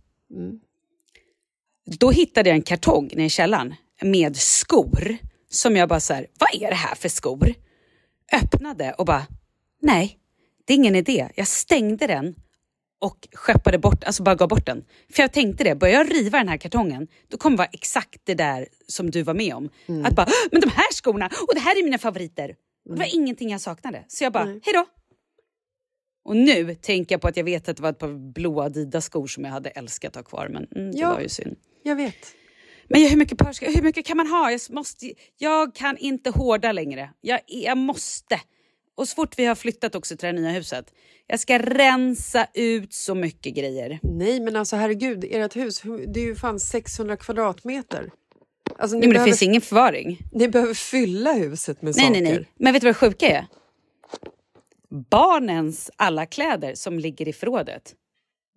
Då 1.86 2.12
hittade 2.12 2.50
jag 2.50 2.56
en 2.56 2.62
kartong 2.62 3.10
nere 3.14 3.26
i 3.26 3.30
källaren 3.30 3.76
med 4.02 4.38
skor 4.38 5.18
som 5.50 5.76
jag 5.76 5.90
bara 5.90 6.00
så 6.00 6.14
här, 6.14 6.28
vad 6.40 6.64
är 6.64 6.70
det 6.70 6.76
här 6.76 6.96
för 6.96 7.10
skor? 7.10 7.54
Öppnade 8.34 8.94
och 8.94 9.06
bara, 9.06 9.26
nej, 9.82 10.20
det 10.66 10.74
är 10.74 10.76
ingen 10.76 10.96
idé. 10.96 11.30
Jag 11.36 11.48
stängde 11.48 12.08
den 12.08 12.36
och 13.02 13.28
skeppade 13.34 13.78
bort, 13.78 14.04
alltså 14.04 14.24
bara 14.24 14.36
gav 14.36 14.48
bort 14.48 14.66
den. 14.66 14.86
För 15.14 15.24
jag 15.24 15.34
tänkte 15.34 15.64
det, 15.64 15.76
börjar 15.76 15.96
jag 15.96 16.14
riva 16.14 16.38
den 16.38 16.48
här 16.48 16.58
kartongen, 16.58 17.08
då 17.28 17.38
kommer 17.38 17.58
det 17.58 17.62
vara 17.62 17.70
exakt 17.74 18.22
det 18.24 18.34
där 18.34 18.68
som 18.88 19.12
du 19.12 19.24
var 19.24 19.34
med 19.34 19.54
om. 19.54 19.70
Att 20.06 20.16
bara, 20.16 20.28
men 20.52 20.62
de 20.62 20.70
här 20.70 20.94
skorna, 20.94 21.26
och 21.48 21.54
det 21.54 21.60
här 21.60 21.80
är 21.80 21.84
mina 21.84 21.98
favoriter. 21.98 22.56
Och 22.90 22.96
det 22.96 23.00
var 23.00 23.16
ingenting 23.16 23.50
jag 23.50 23.62
saknade. 23.62 24.06
Så 24.08 24.24
jag 24.24 24.34
bara, 24.34 24.46
hej 24.46 24.74
då. 24.74 24.86
Och 26.26 26.36
nu 26.38 26.76
tänker 26.76 27.16
jag 27.16 27.22
på 27.22 27.28
att 27.28 27.38
jag 27.38 27.44
vet 27.44 27.70
att 27.70 27.78
det 27.78 27.84
var 27.84 27.90
ett 27.90 28.00
par 28.00 28.32
blåa 28.34 28.64
Adidas-skor 28.66 29.28
som 29.28 29.44
jag 29.46 29.52
hade 29.52 29.70
älskat 29.70 30.10
att 30.10 30.16
ha 30.16 30.24
kvar, 30.30 30.48
men 30.50 30.68
mm, 30.76 30.92
det 30.92 30.98
Ja. 30.98 31.14
var 31.14 31.22
ju 31.22 31.30
synd. 31.30 31.56
Jag 31.84 31.96
vet. 31.96 32.16
Men 32.90 33.02
hur 33.02 33.18
mycket, 33.18 33.56
ska, 33.56 33.70
hur 33.70 33.82
mycket 33.82 34.06
kan 34.06 34.18
man 34.18 34.28
ha? 34.28 34.52
Jag, 34.52 34.62
måste, 34.70 35.12
jag 35.38 35.76
kan 35.76 35.98
inte 35.98 36.30
hårda 36.30 36.72
längre. 36.72 37.10
Jag, 37.22 37.40
jag 37.48 37.78
måste. 37.78 38.40
Och 38.96 39.08
så 39.08 39.16
fort 39.16 39.40
vi 39.40 39.46
har 39.46 39.56
flyttat 39.56 39.96
också 39.96 40.18
till 40.18 40.28
det 40.28 40.32
nya 40.42 40.50
huset. 40.52 40.94
Jag 41.28 41.40
ska 41.40 41.60
rensa 41.60 42.48
ut 42.54 42.94
så 42.94 43.16
mycket 43.16 43.56
grejer. 43.56 44.00
Nej, 44.04 44.40
men 44.40 44.56
alltså 44.56 44.76
herregud, 44.76 45.26
ert 45.30 45.56
hus, 45.56 45.82
det 46.08 46.20
är 46.20 46.24
ju 46.26 46.36
fan 46.36 46.60
600 46.60 47.18
kvadratmeter. 47.18 48.12
Alltså, 48.78 48.98
Nej, 48.98 49.00
men 49.02 49.10
det 49.10 49.14
behöver, 49.14 49.32
finns 49.32 49.44
ingen 49.44 49.62
förvaring. 49.62 50.20
Ni 50.32 50.48
behöver 50.48 50.74
fylla 50.74 51.34
huset 51.34 51.82
med 51.82 51.96
Nej, 51.98 52.06
saker. 52.08 52.22
nej, 52.22 52.32
nej. 52.34 52.46
Men 52.60 52.74
vet 52.74 52.82
du 52.82 52.88
vad 52.88 52.96
det 52.96 53.00
sjuka 53.00 53.28
är? 53.28 53.46
Barnens 54.90 55.92
alla 55.96 56.26
kläder 56.26 56.76
som 56.76 57.00
ligger 57.00 57.28
i 57.28 57.34
förrådet. 57.34 57.94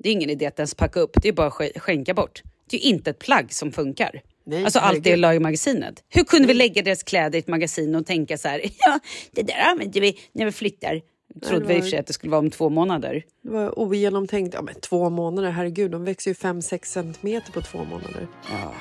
Det 0.03 0.09
är 0.09 0.13
ingen 0.13 0.31
idé 0.31 0.47
att 0.47 0.59
ens 0.59 0.75
packa 0.75 1.01
upp. 1.01 1.11
Det 1.23 1.29
är 1.29 1.33
bara 1.33 1.47
att 1.47 1.53
sk- 1.53 1.79
skänka 1.79 2.15
bort. 2.15 2.43
Det 2.71 2.77
är 2.77 2.81
ju 2.81 2.89
inte 2.89 3.11
ett 3.11 3.19
plagg 3.19 3.53
som 3.53 3.73
funkar. 3.73 4.21
Nej, 4.45 4.65
alltså 4.65 4.79
allt 4.79 4.95
det 5.05 5.11
herregud. 5.11 5.21
la 5.21 5.35
i 5.35 5.39
magasinet. 5.41 6.05
Hur 6.09 6.25
kunde 6.25 6.49
vi 6.49 6.55
lägga 6.55 6.83
deras 6.83 7.03
kläder 7.03 7.37
i 7.37 7.39
ett 7.39 7.49
magasin 7.49 7.95
och 7.95 8.07
tänka 8.07 8.39
så 8.39 8.49
här, 8.49 8.61
ja, 8.79 8.99
det 9.33 9.43
där 9.43 9.71
använder 9.71 10.01
vi 10.01 10.19
när 10.33 10.45
vi 10.45 10.53
flyttar. 10.53 11.01
Trodde 11.47 11.67
det 11.67 11.69
vi 11.69 11.75
i 11.75 11.77
och 11.77 11.81
var- 11.81 11.83
för 11.83 11.91
sig 11.91 11.99
att 11.99 12.07
det 12.07 12.13
skulle 12.13 12.31
vara 12.31 12.39
om 12.39 12.51
två 12.51 12.69
månader. 12.71 13.25
Det 13.43 13.51
var 13.51 13.79
ogenomtänkt. 13.79 14.55
Ja, 14.55 14.63
men 14.63 14.75
två 14.75 15.11
månader, 15.11 15.51
herregud, 15.51 15.91
de 15.91 16.05
växer 16.05 16.31
ju 16.31 16.35
5-6 16.35 16.85
centimeter 16.85 17.53
på 17.53 17.61
två 17.61 17.79
månader. 17.85 18.29
Ja. 18.51 18.75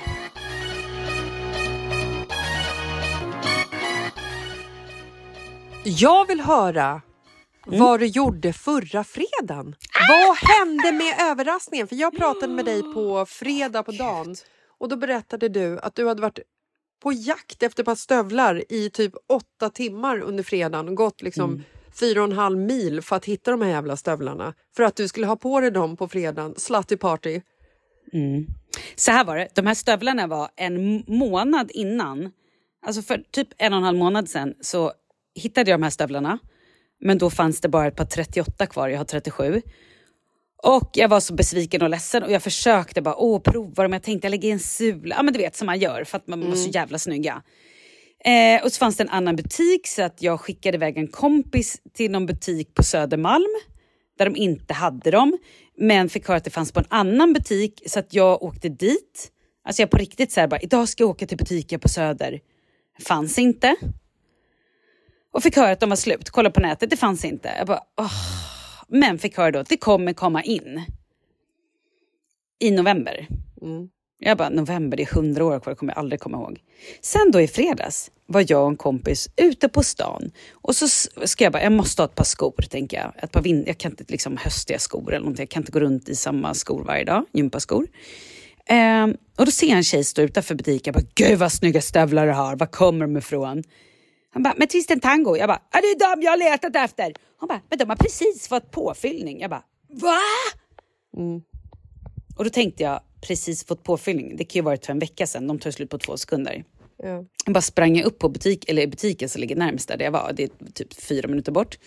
Jag 5.84 6.28
vill 6.28 6.42
höra 6.42 7.02
Mm. 7.68 7.80
vad 7.80 8.00
du 8.00 8.06
gjorde 8.06 8.54
förra 8.54 9.04
fredagen. 9.04 9.76
Vad 10.10 10.38
hände 10.38 10.92
med 10.92 11.32
överraskningen? 11.32 11.88
För 11.88 11.96
jag 11.96 12.18
pratade 12.18 12.54
med 12.54 12.66
dig 12.66 12.82
på 12.94 13.26
fredag 13.26 13.84
på 13.84 13.92
dagen 13.92 14.36
och 14.80 14.90
då 14.90 14.96
berättade 14.96 15.50
du 15.50 15.80
att 15.80 15.96
du 15.96 16.08
hade 16.08 16.22
varit 16.22 16.40
på 17.04 17.12
jakt 17.14 17.64
efter 17.64 17.84
ett 17.84 17.86
par 17.86 17.96
stövlar 17.96 18.64
i 18.74 18.90
typ 18.90 19.14
åtta 19.30 19.70
timmar 19.70 20.20
under 20.20 20.44
fredagen 20.44 20.88
och 20.88 20.96
gått 20.96 21.22
liksom 21.22 21.50
Mm. 21.50 21.64
fyra 22.00 22.24
och 22.24 22.30
en 22.30 22.38
halv 22.38 22.58
mil 22.58 23.02
för 23.02 23.16
att 23.16 23.26
hitta 23.26 23.52
de 23.52 23.62
här 23.62 23.70
jävla 23.70 23.98
stövlarna. 23.98 24.54
För 24.76 24.84
att 24.84 24.96
du 24.96 25.08
skulle 25.08 25.26
ha 25.28 25.36
på 25.36 25.60
dig 25.60 25.72
dem 25.72 25.98
på 25.98 26.08
fredagen, 26.08 26.54
slutty 26.58 26.98
party. 26.98 27.42
Mm. 28.14 28.46
Så 28.96 29.12
här 29.12 29.26
var 29.26 29.38
det, 29.38 29.48
de 29.56 29.68
här 29.68 29.74
stövlarna 29.74 30.28
var 30.28 30.50
en 30.56 31.04
månad 31.08 31.72
innan, 31.74 32.32
alltså 32.86 33.02
för 33.02 33.24
typ 33.32 33.48
en 33.58 33.74
och 33.74 33.78
en 33.78 33.84
halv 33.84 33.98
månad 33.98 34.30
sedan 34.30 34.54
så 34.62 34.92
hittade 35.36 35.72
jag 35.72 35.80
de 35.80 35.84
här 35.84 35.90
stövlarna. 35.90 36.40
Men 37.02 37.18
då 37.18 37.30
fanns 37.30 37.62
det 37.62 37.70
bara 37.70 37.88
ett 37.88 37.96
par 37.96 38.06
38 38.06 38.68
kvar, 38.68 38.90
jag 38.90 38.98
har 38.98 39.06
37. 39.06 39.62
Och 40.64 40.90
jag 40.94 41.10
var 41.10 41.20
så 41.20 41.34
besviken 41.34 41.82
och 41.82 41.90
ledsen 41.90 42.24
och 42.24 42.32
jag 42.32 42.44
försökte 42.44 43.02
bara 43.02 43.16
åh, 43.16 43.42
prova 43.42 43.84
dem. 43.84 43.94
Jag 43.94 44.04
tänkte 44.04 44.26
jag 44.26 44.32
lägger 44.32 44.50
i 44.50 44.52
en 44.52 44.60
sula. 44.60 45.16
Ja 45.16 45.24
men 45.24 45.34
du 45.34 45.40
vet 45.40 45.56
som 45.56 45.66
man 45.66 45.80
gör 45.80 46.04
för 46.04 46.18
att 46.18 46.28
man 46.28 46.50
var 46.50 46.56
så 46.56 46.70
jävla 46.70 47.00
snygga. 47.00 47.42
Eh, 48.26 48.64
och 48.64 48.72
så 48.72 48.78
fanns 48.78 48.98
det 48.98 49.04
en 49.04 49.10
annan 49.10 49.36
butik 49.36 49.88
så 49.88 50.04
att 50.04 50.22
jag 50.22 50.40
skickade 50.40 50.78
iväg 50.78 50.98
en 50.98 51.08
kompis 51.08 51.82
till 51.94 52.12
någon 52.12 52.26
butik 52.26 52.74
på 52.74 52.84
Södermalm 52.84 53.60
där 54.18 54.26
de 54.26 54.36
inte 54.36 54.74
hade 54.74 55.12
dem. 55.12 55.38
Men 55.78 56.10
fick 56.10 56.28
höra 56.28 56.38
att 56.38 56.44
det 56.44 56.50
fanns 56.50 56.72
på 56.72 56.80
en 56.80 56.86
annan 56.90 57.34
butik 57.34 57.82
så 57.86 58.00
att 58.00 58.14
jag 58.14 58.44
åkte 58.44 58.70
dit. 58.70 59.32
Alltså 59.66 59.82
jag 59.82 59.90
på 59.90 59.98
riktigt 59.98 60.32
så 60.32 60.40
här 60.40 60.48
bara, 60.48 60.60
idag 60.60 60.90
ska 60.90 61.04
jag 61.04 61.10
åka 61.10 61.28
till 61.28 61.38
butiken 61.38 61.80
på 61.80 61.90
Söder. 61.90 62.40
Fanns 63.08 63.40
inte. 63.40 63.76
Och 65.32 65.44
fick 65.44 65.56
höra 65.56 65.72
att 65.72 65.80
de 65.80 65.90
var 65.90 65.96
slut. 65.96 66.30
Kolla 66.30 66.52
på 66.52 66.60
nätet, 66.62 66.90
det 66.90 66.98
fanns 66.98 67.26
inte. 67.26 67.54
Jag 67.58 67.68
bara, 67.68 67.82
åh. 67.98 68.12
Men 68.88 69.20
fick 69.20 69.38
höra 69.38 69.52
då 69.52 69.60
att 69.60 69.70
det 69.70 69.78
kommer 69.78 70.14
komma 70.14 70.44
in. 70.44 70.82
I 72.60 72.72
november. 72.72 73.28
Jag 74.20 74.38
bara, 74.38 74.50
november, 74.50 74.98
det 74.98 75.04
är 75.04 75.16
hundra 75.16 75.46
år 75.46 75.60
kvar, 75.60 75.72
det 75.74 75.78
kommer 75.78 75.94
jag 75.94 76.00
aldrig 76.00 76.20
komma 76.20 76.38
ihåg. 76.38 76.60
Sen 77.02 77.32
då 77.32 77.42
i 77.42 77.48
fredags 77.48 78.12
var 78.26 78.46
jag 78.48 78.64
och 78.64 78.70
en 78.70 78.78
kompis 78.78 79.30
ute 79.36 79.70
på 79.70 79.84
stan. 79.84 80.32
Och 80.52 80.76
så 80.76 80.88
ska 81.28 81.44
jag 81.44 81.54
bara, 81.54 81.64
jag 81.64 81.72
måste 81.72 82.02
ha 82.02 82.08
ett 82.08 82.16
par 82.16 82.24
skor, 82.24 82.66
tänker 82.70 82.98
jag. 82.98 83.14
Ett 83.24 83.32
par 83.32 83.42
vin- 83.42 83.64
jag 83.68 83.78
kan 83.78 83.92
inte 83.92 84.04
liksom 84.08 84.38
höstiga 84.38 84.80
skor 84.80 85.10
eller 85.10 85.20
någonting. 85.20 85.44
Jag 85.44 85.50
kan 85.50 85.62
inte 85.62 85.72
gå 85.72 85.80
runt 85.80 86.10
i 86.10 86.16
samma 86.16 86.54
skor 86.54 86.84
varje 86.84 87.04
dag, 87.04 87.26
gympaskor. 87.34 87.88
Ehm, 88.66 89.16
och 89.38 89.46
då 89.46 89.52
ser 89.52 89.68
jag 89.68 89.78
en 89.78 89.84
tjej 89.84 90.04
stå 90.04 90.22
utanför 90.22 90.56
butiken. 90.56 90.94
Jag 90.94 91.04
bara, 91.04 91.10
gud 91.16 91.40
vad 91.40 91.52
snygga 91.52 91.82
stövlar 91.82 92.28
du 92.28 92.34
har, 92.34 92.56
var 92.56 92.68
kommer 92.68 93.08
de 93.08 93.18
ifrån? 93.18 93.64
Han 94.34 94.44
bara, 94.44 94.54
men 94.58 94.68
Twist 94.68 94.92
and 94.92 95.02
Tango. 95.02 95.38
Jag 95.38 95.50
bara, 95.50 95.62
ja, 95.72 95.82
det 95.82 95.88
är 95.88 96.16
de 96.16 96.22
jag 96.22 96.32
har 96.32 96.38
letat 96.38 96.76
efter. 96.76 97.14
Hon 97.38 97.48
bara, 97.48 97.62
men 97.70 97.80
de 97.80 97.90
har 97.90 97.96
precis 97.96 98.48
fått 98.48 98.72
påfyllning. 98.72 99.40
Jag 99.40 99.50
bara, 99.50 99.64
va? 99.90 100.20
Och 102.38 102.44
då 102.44 102.50
tänkte 102.50 102.84
jag, 102.84 103.02
precis 103.22 103.66
fått 103.66 103.84
påfyllning. 103.84 104.38
Det 104.38 104.44
kan 104.44 104.60
ju 104.60 104.62
ha 104.62 104.66
varit 104.66 104.86
för 104.86 104.94
en 104.94 105.00
vecka 105.00 105.28
sedan. 105.28 105.48
De 105.48 105.60
tar 105.60 105.72
slut 105.72 105.90
på 105.90 105.98
två 105.98 106.18
sekunder. 106.18 106.64
Ja. 106.98 107.26
Jag 107.46 107.54
bara 107.54 107.62
sprang 107.62 108.04
upp 108.04 108.20
på 108.20 108.30
butik, 108.30 108.70
eller 108.70 108.88
butiken 108.88 109.30
som 109.30 109.42
ligger 109.42 109.56
närmast 109.56 109.88
där 109.88 110.02
jag 110.02 110.12
var. 110.12 110.34
Det 110.34 110.44
är 110.44 110.72
typ 110.74 110.94
fyra 110.94 111.28
minuter 111.28 111.52
bort. 111.52 111.80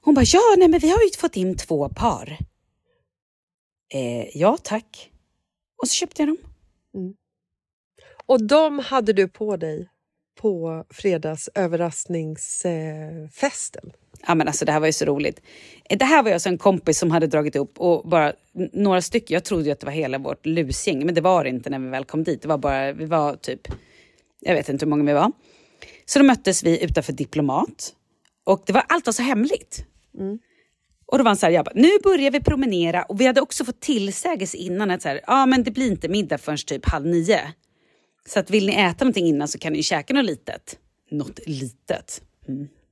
Hon 0.00 0.14
bara, 0.14 0.24
ja, 0.24 0.40
nej, 0.58 0.68
men 0.68 0.80
vi 0.80 0.90
har 0.90 1.02
ju 1.02 1.10
fått 1.18 1.36
in 1.36 1.56
två 1.56 1.88
par. 1.88 2.38
Eh, 3.94 4.36
ja, 4.38 4.58
tack. 4.62 5.10
Och 5.82 5.88
så 5.88 5.94
köpte 5.94 6.22
jag 6.22 6.28
dem. 6.28 6.38
Och 8.26 8.46
de 8.46 8.78
hade 8.78 9.12
du 9.12 9.28
på 9.28 9.56
dig 9.56 9.88
på 10.40 10.84
fredags 10.90 11.48
överraskningsfesten. 11.54 13.90
Ja, 14.26 14.34
men 14.34 14.46
alltså, 14.46 14.64
det 14.64 14.72
här 14.72 14.80
var 14.80 14.86
ju 14.86 14.92
så 14.92 15.04
roligt. 15.04 15.40
Det 15.88 16.04
här 16.04 16.22
var 16.22 16.30
alltså 16.30 16.48
en 16.48 16.58
kompis 16.58 16.98
som 16.98 17.10
hade 17.10 17.26
dragit 17.26 17.56
upp 17.56 17.80
och 17.80 18.08
bara 18.08 18.32
några 18.72 19.02
stycken. 19.02 19.34
Jag 19.34 19.44
trodde 19.44 19.72
att 19.72 19.80
det 19.80 19.86
var 19.86 19.92
hela 19.92 20.18
vårt 20.18 20.46
lusgäng, 20.46 21.06
men 21.06 21.14
det 21.14 21.20
var 21.20 21.44
det 21.44 21.50
inte 21.50 21.70
när 21.70 21.78
vi 21.78 21.88
väl 21.88 22.04
kom 22.04 22.24
dit. 22.24 22.42
Det 22.42 22.48
var 22.48 22.58
bara, 22.58 22.92
vi 22.92 23.04
var 23.04 23.36
typ, 23.36 23.60
jag 24.40 24.54
vet 24.54 24.68
inte 24.68 24.84
hur 24.84 24.90
många 24.90 25.04
vi 25.04 25.12
var. 25.12 25.32
Så 26.04 26.18
då 26.18 26.24
möttes 26.24 26.62
vi 26.62 26.84
utanför 26.84 27.12
Diplomat 27.12 27.92
och 28.44 28.62
det 28.66 28.72
var 28.72 28.84
allt 28.88 29.06
var 29.06 29.12
så 29.12 29.22
hemligt. 29.22 29.84
Och 31.06 31.18
då 31.18 31.24
var 31.24 31.30
han 31.30 31.36
så 31.36 31.46
här, 31.46 31.52
jag 31.52 31.64
bara, 31.64 31.72
nu 31.74 31.98
börjar 32.02 32.30
vi 32.30 32.40
promenera 32.40 33.02
och 33.02 33.20
vi 33.20 33.26
hade 33.26 33.40
också 33.40 33.64
fått 33.64 33.80
tillsägelse 33.80 34.56
innan 34.56 34.90
att 34.90 35.02
så 35.02 35.08
här, 35.08 35.20
ja 35.26 35.46
men 35.46 35.62
det 35.62 35.70
blir 35.70 35.86
inte 35.86 36.08
middag 36.08 36.38
förrän 36.38 36.58
typ 36.58 36.86
halv 36.86 37.06
nio. 37.06 37.40
Så 38.26 38.38
att 38.38 38.50
vill 38.50 38.66
ni 38.66 38.74
äta 38.74 39.04
någonting 39.04 39.26
innan 39.26 39.48
så 39.48 39.58
kan 39.58 39.72
ni 39.72 39.82
käka 39.82 40.14
något 40.14 40.24
litet. 40.24 40.78
Något 41.10 41.40
litet. 41.46 42.22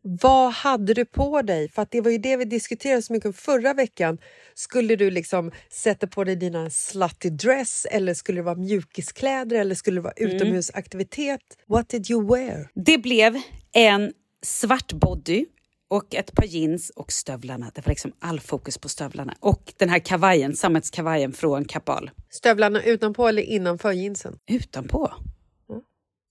Vad 0.07 0.53
hade 0.53 0.95
du 0.95 1.05
på 1.05 1.43
dig? 1.43 1.69
För 1.69 1.83
att 1.83 1.91
det 1.91 2.01
var 2.01 2.11
ju 2.11 2.19
det 2.19 2.37
vi 2.37 2.45
diskuterade 2.45 3.03
så 3.03 3.13
mycket 3.13 3.37
förra 3.37 3.75
veckan. 3.75 4.19
Skulle 4.55 4.97
du 4.97 5.11
liksom 5.11 5.51
sätta 5.71 6.07
på 6.07 6.25
dig 6.25 6.37
dina 6.37 6.71
slutty 6.71 7.31
dress 7.31 7.87
eller 7.91 8.15
skulle 8.15 8.39
det 8.39 8.43
vara 8.43 8.55
mjukiskläder 8.57 9.57
eller 9.57 9.75
skulle 9.75 9.97
det 9.97 10.03
vara 10.03 10.13
Mm. 10.17 10.33
utomhusaktivitet? 10.37 11.41
What 11.67 11.89
did 11.89 12.11
you 12.11 12.29
wear? 12.29 12.69
Det 12.75 12.99
blev 12.99 13.41
en 13.73 14.13
svart 14.43 14.93
body 14.93 15.47
och 15.91 16.15
ett 16.15 16.35
par 16.35 16.45
jeans 16.45 16.91
och 16.91 17.13
stövlarna. 17.13 17.71
Det 17.75 17.87
var 17.87 17.91
liksom 17.91 18.13
all 18.19 18.41
fokus 18.41 18.79
på 18.79 18.89
stövlarna. 18.89 19.35
Och 19.41 19.73
den 19.77 19.89
här 19.89 19.99
kavajen, 19.99 20.57
sammetskavajen 20.57 21.33
från 21.33 21.65
Kappahl. 21.65 22.11
Stövlarna 22.31 22.83
utanpå 22.83 23.29
eller 23.29 23.43
innanför 23.43 23.93
jeansen? 23.93 24.39
Utanpå. 24.47 25.13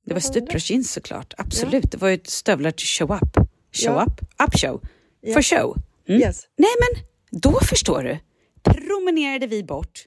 Det 0.06 0.14
var 0.14 0.20
stuprörsjeans 0.22 0.91
såklart. 0.91 1.34
Absolut. 1.38 1.91
Det 1.91 1.97
var 1.97 2.10
ju 2.10 2.20
stövlar 2.24 2.72
till 2.72 2.88
show 2.88 3.12
up. 3.16 3.36
Show 3.72 3.93
Ja. 3.95 4.06
up? 4.06 4.22
Up 4.47 4.60
show. 4.60 4.82
Ja. 5.22 5.34
For 5.34 5.41
show. 5.41 5.78
Mm. 6.08 6.22
Yes. 6.22 6.41
Nej 6.58 6.70
men, 6.80 7.04
då 7.41 7.60
förstår 7.60 8.04
du. 8.04 8.18
Promenerade 8.64 9.47
vi 9.47 9.64
bort, 9.64 10.06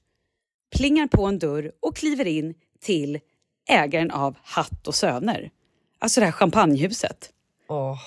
plingar 0.76 1.06
på 1.06 1.26
en 1.26 1.38
dörr 1.38 1.72
och 1.80 1.96
kliver 1.96 2.26
in 2.26 2.54
till 2.80 3.18
ägaren 3.68 4.10
av 4.10 4.36
Hatt 4.42 4.86
och 4.88 4.94
Söner. 4.94 5.50
Alltså 5.98 6.20
det 6.20 6.26
här 6.26 6.32
champagnehuset. 6.32 7.30
Åh. 7.68 7.98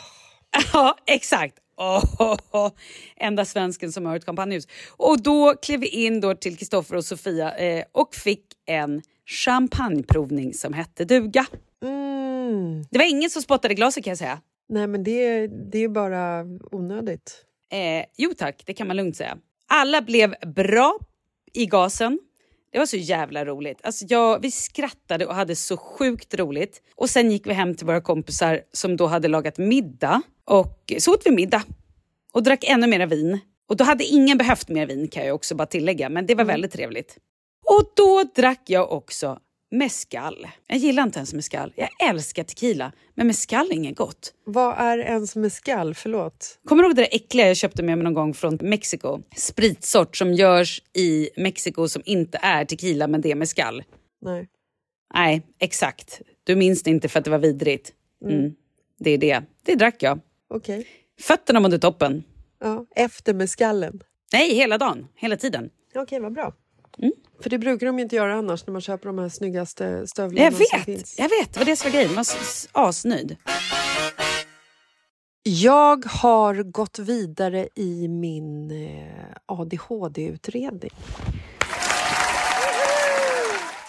Ja, 0.74 0.98
exakt. 1.06 1.56
Oh, 1.78 2.70
enda 3.16 3.46
svensken 3.46 3.92
som 3.92 4.06
har 4.06 4.16
ett 4.16 4.26
champagnehus. 4.26 4.68
Och 4.98 5.22
då 5.22 5.56
klev 5.62 5.80
vi 5.80 5.88
in 5.88 6.22
då 6.22 6.36
till 6.36 6.58
Kristoffer 6.58 6.96
och 6.96 7.06
Sofia 7.06 7.58
eh, 7.58 7.84
och 7.92 8.16
fick 8.16 8.46
en 8.66 9.02
champagneprovning 9.26 10.54
som 10.54 10.74
hette 10.74 11.06
duga. 11.06 11.46
Mm. 11.84 12.86
Det 12.92 12.98
var 12.98 13.10
ingen 13.10 13.30
som 13.30 13.42
spottade 13.42 13.74
glaset 13.74 14.04
kan 14.04 14.12
jag 14.12 14.18
säga. 14.18 14.42
Nej, 14.70 14.88
men 14.88 15.04
det, 15.04 15.48
det 15.48 15.84
är 15.84 15.90
bara 15.90 16.46
onödigt. 16.72 17.46
Eh, 17.72 18.06
jo 18.18 18.34
tack, 18.38 18.64
det 18.66 18.74
kan 18.74 18.88
man 18.88 18.98
lugnt 18.98 19.18
säga. 19.18 19.38
Alla 19.68 20.02
blev 20.02 20.36
bra 20.56 21.00
i 21.54 21.66
gasen. 21.66 22.20
Det 22.72 22.80
var 22.80 22.86
så 22.86 22.98
jävla 22.98 23.46
roligt. 23.46 23.80
Alltså 23.84 24.06
jag, 24.10 24.42
vi 24.42 24.52
skrattade 24.52 25.26
och 25.26 25.36
hade 25.36 25.56
så 25.56 25.78
sjukt 25.78 26.34
roligt. 26.34 26.82
Och 26.96 27.10
sen 27.10 27.32
gick 27.32 27.48
vi 27.48 27.54
hem 27.54 27.76
till 27.76 27.86
våra 27.86 28.02
kompisar 28.02 28.62
som 28.72 28.98
då 28.98 29.08
hade 29.08 29.28
lagat 29.28 29.58
middag. 29.58 30.22
Och 30.46 30.94
så 31.00 31.14
åt 31.14 31.22
vi 31.26 31.32
middag. 31.32 31.64
Och 32.34 32.44
drack 32.44 32.64
ännu 32.64 32.88
mer 32.88 33.08
vin. 33.08 33.40
Och 33.70 33.78
då 33.78 33.84
hade 33.84 34.04
ingen 34.04 34.38
behövt 34.38 34.70
mer 34.70 34.86
vin 34.86 35.08
kan 35.08 35.26
jag 35.26 35.36
också 35.36 35.56
bara 35.56 35.66
tillägga. 35.66 36.10
Men 36.10 36.26
det 36.26 36.36
var 36.36 36.46
väldigt 36.46 36.72
trevligt. 36.72 37.18
Och 37.66 37.92
då 37.96 38.24
drack 38.36 38.64
jag 38.66 38.92
också 38.92 39.40
mescal. 39.72 40.48
Jag 40.68 40.78
gillar 40.78 41.04
inte 41.04 41.20
ens 41.20 41.34
mescal. 41.34 41.74
Jag 41.76 41.90
älskar 42.10 42.44
tequila. 42.44 42.92
Men 43.16 43.28
mescal 43.28 43.68
är 43.72 43.74
inget 43.74 43.98
gott. 43.98 44.34
Vad 44.46 44.78
är 44.78 44.98
ens 44.98 45.36
mescal? 45.36 45.96
Förlåt. 45.96 46.60
Kommer 46.66 46.84
du 46.84 46.90
ihåg 46.90 46.96
det 46.96 47.02
där 47.02 47.10
äckliga 47.16 47.48
jag 47.48 47.58
köpte 47.58 47.84
med 47.84 47.98
mig 47.98 48.04
någon 48.04 48.14
gång 48.14 48.34
från 48.34 48.58
Mexiko? 48.62 49.22
Spritsort 49.36 50.18
som 50.18 50.34
görs 50.34 50.82
i 50.94 51.30
Mexiko 51.38 51.88
som 51.88 52.02
inte 52.06 52.40
är 52.42 52.66
tequila 52.66 53.08
men 53.08 53.22
det 53.22 53.32
är 53.32 53.36
mezcal. 53.36 53.84
Nej. 54.22 54.48
Nej, 55.14 55.42
exakt. 55.60 56.22
Du 56.44 56.56
minns 56.56 56.84
det 56.84 56.90
inte 56.90 57.10
för 57.10 57.20
att 57.20 57.26
det 57.26 57.32
var 57.32 57.40
vidrigt. 57.40 57.94
Mm. 58.26 58.56
Det 59.00 59.12
är 59.12 59.18
det. 59.18 59.44
Det 59.64 59.76
drack 59.76 60.04
jag. 60.04 60.20
Okej. 60.50 60.88
Fötterna 61.20 61.60
mådde 61.60 61.80
toppen. 61.80 62.24
Ja, 62.60 62.86
efter 62.96 63.34
mescallen. 63.34 64.02
Nej, 64.34 64.56
hela 64.56 64.78
dagen. 64.78 65.08
Hela 65.16 65.38
tiden. 65.38 65.70
Okej, 65.96 66.20
vad 66.20 66.34
bra. 66.34 66.54
Mm. 67.02 67.14
För 67.44 67.50
det 67.50 67.58
brukar 67.58 67.86
de 67.88 67.98
ju 67.98 68.04
inte 68.04 68.16
göra 68.16 68.36
annars 68.36 68.68
när 68.68 68.72
man 68.72 68.82
köper 68.82 69.06
de 69.08 69.20
här 69.20 69.30
snyggaste 69.30 70.08
stövlarna 70.08 70.44
Jag 70.46 70.54
som 70.54 70.66
vet. 70.78 70.86
finns. 70.86 71.16
Jag 71.20 71.30
vet. 71.30 71.54
Det 71.54 71.60
var 71.60 71.66
det 71.66 71.76
som 71.76 71.92
var 71.92 71.94
grejen. 71.98 72.16
Man 72.16 72.26
var 72.74 72.88
asnöjd. 72.88 73.36
Jag 75.44 76.06
har 76.06 76.56
gått 76.64 77.00
vidare 77.00 77.68
i 77.76 78.08
min 78.08 78.72
eh, 78.72 79.36
ADHD-utredning. 79.46 80.92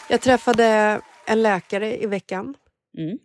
Jag 0.08 0.20
träffade 0.20 1.00
en 1.26 1.42
läkare 1.42 2.02
i 2.02 2.06
veckan 2.06 2.54
Mm. 2.98 3.18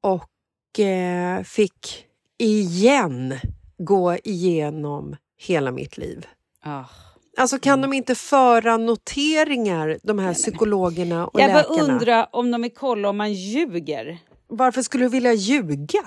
och 0.00 0.80
eh, 0.80 1.42
fick 1.42 2.06
igen 2.38 3.34
gå 3.78 4.16
igenom 4.24 5.16
hela 5.36 5.70
mitt 5.70 5.96
liv. 5.98 6.26
Ah. 6.64 6.84
Alltså 7.36 7.58
kan 7.58 7.80
de 7.82 7.92
inte 7.92 8.14
föra 8.14 8.76
noteringar, 8.76 9.98
de 10.02 10.18
här 10.18 10.34
psykologerna 10.34 11.26
och 11.26 11.40
Jag 11.40 11.52
bara 11.52 11.62
läkarna? 11.62 11.92
undrar 11.92 12.26
om 12.32 12.50
de 12.50 12.62
vill 12.62 12.74
kolla 12.74 13.08
om 13.08 13.16
man 13.16 13.32
ljuger. 13.32 14.18
Varför 14.48 14.82
skulle 14.82 15.04
du 15.04 15.08
vilja 15.08 15.32
ljuga? 15.32 16.02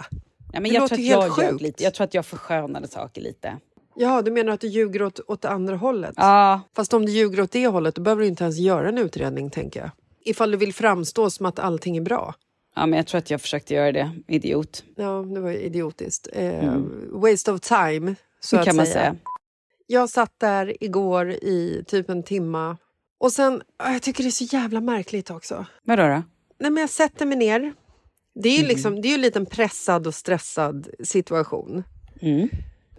Ja, 0.53 0.59
men 0.59 0.63
Det 0.63 0.69
jag 0.69 0.81
låter 0.81 0.95
tror 0.95 1.05
att 1.05 1.11
helt 1.23 1.37
jag 1.37 1.49
sjukt. 1.51 1.61
lite. 1.61 1.83
Jag 1.83 1.93
tror 1.93 2.05
att 2.05 2.13
jag 2.13 2.25
förskönade 2.25 2.87
saker 2.87 3.21
lite. 3.21 3.57
Ja, 3.95 4.21
du 4.21 4.31
menar 4.31 4.53
att 4.53 4.61
du 4.61 4.67
ljuger 4.67 5.01
åt, 5.03 5.19
åt 5.27 5.45
andra 5.45 5.75
hållet? 5.75 6.13
Ja. 6.17 6.61
Fast 6.75 6.93
om 6.93 7.05
du 7.05 7.11
ljuger 7.11 7.41
åt 7.41 7.51
det 7.51 7.67
hållet, 7.67 7.95
då 7.95 8.01
behöver 8.01 8.21
du 8.21 8.27
inte 8.27 8.43
ens 8.43 8.57
göra 8.57 8.89
en 8.89 8.97
utredning, 8.97 9.49
tänker 9.49 9.79
jag. 9.79 9.89
Ifall 10.25 10.51
du 10.51 10.57
vill 10.57 10.73
framstå 10.73 11.29
som 11.29 11.45
att 11.45 11.59
allting 11.59 11.97
är 11.97 12.01
bra. 12.01 12.33
Ja, 12.75 12.85
men 12.85 12.97
jag 12.97 13.07
tror 13.07 13.19
att 13.19 13.29
jag 13.31 13.41
försökte 13.41 13.73
göra 13.73 13.91
det. 13.91 14.11
Idiot. 14.27 14.83
Ja, 14.95 15.21
det 15.33 15.39
var 15.39 15.51
idiotiskt. 15.51 16.27
Eh, 16.33 16.73
Waste 17.11 17.51
of 17.51 17.59
time, 17.61 18.15
så 18.39 18.55
Det 18.55 18.59
att 18.61 18.67
kan 18.67 18.75
man 18.75 18.85
säga. 18.85 19.15
Jag 19.87 20.09
satt 20.09 20.39
där 20.39 20.83
igår 20.83 21.29
i 21.31 21.83
typ 21.87 22.09
en 22.09 22.23
timma. 22.23 22.77
Och 23.17 23.31
sen, 23.31 23.61
ah, 23.77 23.91
jag 23.91 24.01
tycker 24.01 24.23
det 24.23 24.29
är 24.29 24.31
så 24.31 24.55
jävla 24.55 24.81
märkligt 24.81 25.31
också. 25.31 25.65
Vadå 25.83 26.03
då? 26.03 26.23
Nej, 26.59 26.71
men 26.71 26.77
jag 26.77 26.89
sätter 26.89 27.25
mig 27.25 27.37
ner. 27.37 27.73
Det 28.43 28.49
är 28.49 28.53
ju 28.57 28.59
Mhm. 28.63 28.67
liksom, 28.67 29.01
det 29.01 29.07
är 29.07 29.09
ju 29.09 29.15
en 29.15 29.21
liten 29.21 29.45
pressad 29.45 30.07
och 30.07 30.15
stressad 30.15 30.87
situation. 31.03 31.83
Mm. 32.21 32.49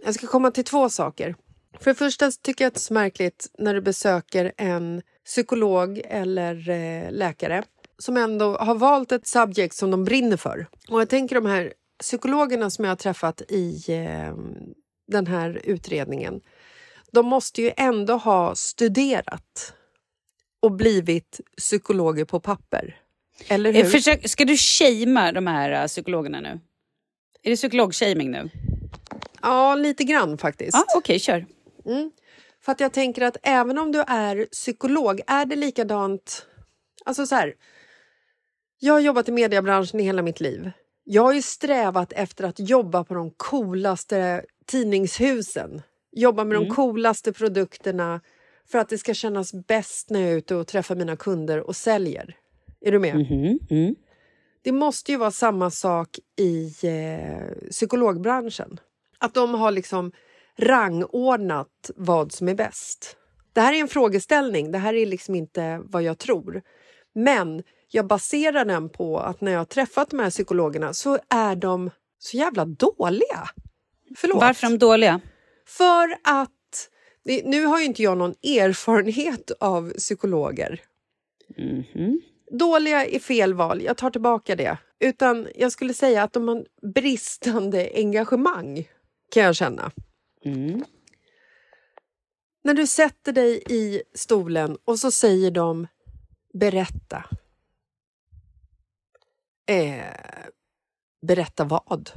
Jag 0.05 0.13
ska 0.15 0.27
komma 0.27 0.51
till 0.51 0.63
två 0.63 0.89
saker. 0.89 1.35
För 1.79 1.91
det 1.91 1.95
första 1.95 2.31
tycker 2.31 2.63
jag 2.65 2.67
att 2.67 2.73
det 2.73 2.77
är 2.77 2.81
så 2.81 2.93
märkligt 2.93 3.47
när 3.57 3.73
du 3.73 3.81
besöker 3.81 4.51
en 4.57 5.01
psykolog 5.25 6.01
eller 6.05 6.69
eh, 6.69 7.11
läkare 7.11 7.63
som 7.99 8.17
ändå 8.17 8.57
har 8.57 8.75
valt 8.75 9.11
ett 9.11 9.27
subject 9.27 9.75
som 9.75 9.91
de 9.91 10.03
brinner 10.03 10.37
för. 10.37 10.67
Och 10.89 11.01
jag 11.01 11.09
tänker 11.09 11.35
de 11.35 11.45
här 11.45 11.73
psykologerna 11.99 12.69
som 12.69 12.85
jag 12.85 12.91
har 12.91 12.95
träffat 12.95 13.41
i 13.49 13.83
eh, 13.87 14.35
den 15.07 15.27
här 15.27 15.61
utredningen. 15.63 16.41
De 17.13 17.25
måste 17.25 17.61
ju 17.61 17.71
ändå 17.77 18.13
ha 18.13 18.55
studerat 18.55 19.73
och 20.59 20.71
blivit 20.71 21.41
psykologer 21.57 22.25
på 22.25 22.39
papper. 22.39 22.95
Eller 23.47 23.73
hur? 23.73 23.85
Eh, 23.85 23.89
Försök, 23.89 24.29
ska 24.29 24.45
du 24.45 24.57
shamea 24.57 25.31
de 25.31 25.47
här 25.47 25.83
uh, 25.83 25.87
psykologerna 25.87 26.41
nu? 26.41 26.59
Är 27.43 27.49
det 27.49 27.55
psykolog-shaming 27.55 28.31
nu? 28.31 28.49
Ja, 29.41 29.75
lite 29.75 30.03
grann 30.03 30.37
faktiskt. 30.37 30.77
Ja, 30.77 30.85
Okej, 30.95 31.19
kör. 31.19 31.45
Mm. 31.85 32.11
För 32.61 32.71
att 32.71 32.79
jag 32.79 32.93
tänker 32.93 33.21
att 33.21 33.37
även 33.43 33.77
om 33.77 33.91
du 33.91 33.99
är 34.07 34.45
psykolog, 34.45 35.21
är 35.27 35.45
det 35.45 35.55
likadant... 35.55 36.45
Alltså 37.05 37.25
så 37.25 37.35
här, 37.35 37.53
jag 38.79 38.93
har 38.93 38.99
jobbat 38.99 39.29
i 39.29 39.31
mediebranschen 39.31 39.99
i 39.99 40.03
hela 40.03 40.21
mitt 40.21 40.39
liv. 40.39 40.71
Jag 41.03 41.23
har 41.23 41.33
ju 41.33 41.41
strävat 41.41 42.13
efter 42.13 42.43
att 42.43 42.59
jobba 42.59 43.03
på 43.03 43.13
de 43.13 43.31
coolaste 43.37 44.45
tidningshusen. 44.65 45.81
Jobba 46.17 46.43
med 46.43 46.57
Mm. 46.57 46.69
de 46.69 46.75
coolaste 46.75 47.33
produkterna 47.33 48.21
för 48.71 48.79
att 48.79 48.89
det 48.89 48.97
ska 48.97 49.13
kännas 49.13 49.53
bäst 49.53 50.09
när 50.09 50.19
jag 50.19 50.29
är 50.31 50.37
ute 50.37 50.55
och 50.55 50.67
träffar 50.67 50.95
mina 50.95 51.15
kunder 51.15 51.59
och 51.59 51.75
säljer. 51.75 52.35
Är 52.81 52.91
du 52.91 52.99
med? 52.99 53.15
Mhm, 53.15 53.59
mm. 53.69 53.95
Det 54.61 54.71
måste 54.71 55.11
ju 55.11 55.17
vara 55.17 55.31
samma 55.31 55.69
sak 55.71 56.19
i 56.35 56.73
eh, 56.83 57.69
psykologbranschen. 57.71 58.79
Att 59.19 59.33
de 59.33 59.53
har 59.53 59.71
liksom 59.71 60.11
rangordnat 60.57 61.91
vad 61.95 62.31
som 62.31 62.47
är 62.49 62.55
bäst. 62.55 63.17
Det 63.53 63.61
här 63.61 63.73
är 63.73 63.77
en 63.77 63.87
frågeställning, 63.87 64.71
det 64.71 64.77
här 64.77 64.93
är 64.93 65.05
liksom 65.05 65.35
inte 65.35 65.81
vad 65.83 66.03
jag 66.03 66.17
tror. 66.17 66.61
Men 67.15 67.63
jag 67.91 68.07
baserar 68.07 68.65
den 68.65 68.89
på 68.89 69.19
att 69.19 69.41
när 69.41 69.51
jag 69.51 69.59
har 69.59 69.65
träffat 69.65 70.09
de 70.09 70.19
här 70.19 70.29
psykologerna 70.29 70.93
så 70.93 71.19
är 71.29 71.55
de 71.55 71.89
så 72.19 72.37
jävla 72.37 72.65
dåliga. 72.65 73.49
Förlåt. 74.17 74.41
Varför 74.41 74.67
är 74.67 74.71
de 74.71 74.77
dåliga? 74.77 75.21
För 75.67 76.17
att... 76.23 76.89
Nu 77.43 77.65
har 77.65 77.79
ju 77.79 77.85
inte 77.85 78.03
jag 78.03 78.17
någon 78.17 78.31
erfarenhet 78.43 79.51
av 79.59 79.93
psykologer. 79.97 80.81
Mhm. 81.57 82.21
Dåliga 82.51 83.05
är 83.05 83.19
fel 83.19 83.53
val, 83.53 83.81
jag 83.81 83.97
tar 83.97 84.09
tillbaka 84.09 84.55
det. 84.55 84.77
Utan 84.99 85.47
jag 85.55 85.71
skulle 85.71 85.93
säga 85.93 86.23
att 86.23 86.33
de 86.33 86.47
har 86.47 86.65
bristande 86.93 87.89
engagemang, 87.95 88.87
kan 89.31 89.43
jag 89.43 89.55
känna. 89.55 89.91
Mm. 90.45 90.83
När 92.63 92.73
du 92.73 92.87
sätter 92.87 93.31
dig 93.31 93.63
i 93.69 94.01
stolen 94.13 94.77
och 94.85 94.99
så 94.99 95.11
säger 95.11 95.51
de 95.51 95.87
berätta. 96.53 97.25
Eh, 99.65 100.03
berätta 101.21 101.63
vad? 101.63 102.09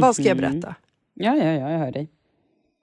Vad 0.00 0.14
ska 0.14 0.24
jag 0.24 0.36
Mhm. 0.36 0.50
berätta? 0.50 0.74
Ja, 1.14 1.36
ja, 1.36 1.44
ja, 1.44 1.70
jag 1.70 1.78
hör 1.78 1.90
dig. 1.92 2.10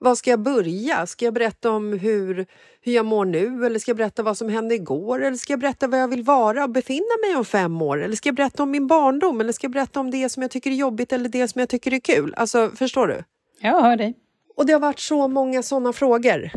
Var 0.06 0.14
ska 0.14 0.30
jag 0.30 0.40
börja? 0.40 1.06
Ska 1.06 1.24
jag 1.24 1.34
berätta 1.34 1.70
om 1.70 1.92
hur, 1.92 2.46
hur 2.80 2.92
jag 2.92 3.06
mår 3.06 3.24
nu? 3.24 3.66
Eller 3.66 3.78
ska 3.78 3.90
jag 3.90 3.96
berätta 3.96 4.22
vad 4.22 4.38
som 4.38 4.48
hände 4.48 4.74
igår? 4.74 5.24
Eller 5.24 5.36
ska 5.36 5.52
jag 5.52 5.60
berätta 5.60 5.88
vad 5.88 6.00
jag 6.00 6.08
vill 6.08 6.22
vara 6.22 6.64
och 6.64 6.70
befinna 6.70 7.16
mig 7.26 7.36
om 7.36 7.44
fem 7.44 7.82
år? 7.82 8.02
Eller 8.02 8.16
ska 8.16 8.28
jag 8.28 8.36
berätta 8.36 8.62
om 8.62 8.70
min 8.70 8.86
barndom? 8.86 9.40
Eller 9.40 9.52
ska 9.52 9.64
jag 9.64 9.72
berätta 9.72 10.00
om 10.00 10.10
det 10.10 10.28
som 10.28 10.42
jag 10.42 10.50
tycker 10.50 10.70
är 10.70 10.74
jobbigt 10.74 11.12
eller 11.12 11.28
det 11.28 11.48
som 11.48 11.58
jag 11.60 11.68
tycker 11.68 11.94
är 11.94 11.98
kul? 11.98 12.34
Alltså, 12.36 12.70
förstår 12.70 13.06
du? 13.06 13.24
Jag 13.60 13.82
hör 13.82 13.96
dig. 13.96 14.14
Och 14.56 14.66
det 14.66 14.72
har 14.72 14.80
varit 14.80 14.98
så 14.98 15.28
många 15.28 15.62
såna 15.62 15.92
frågor, 15.92 16.50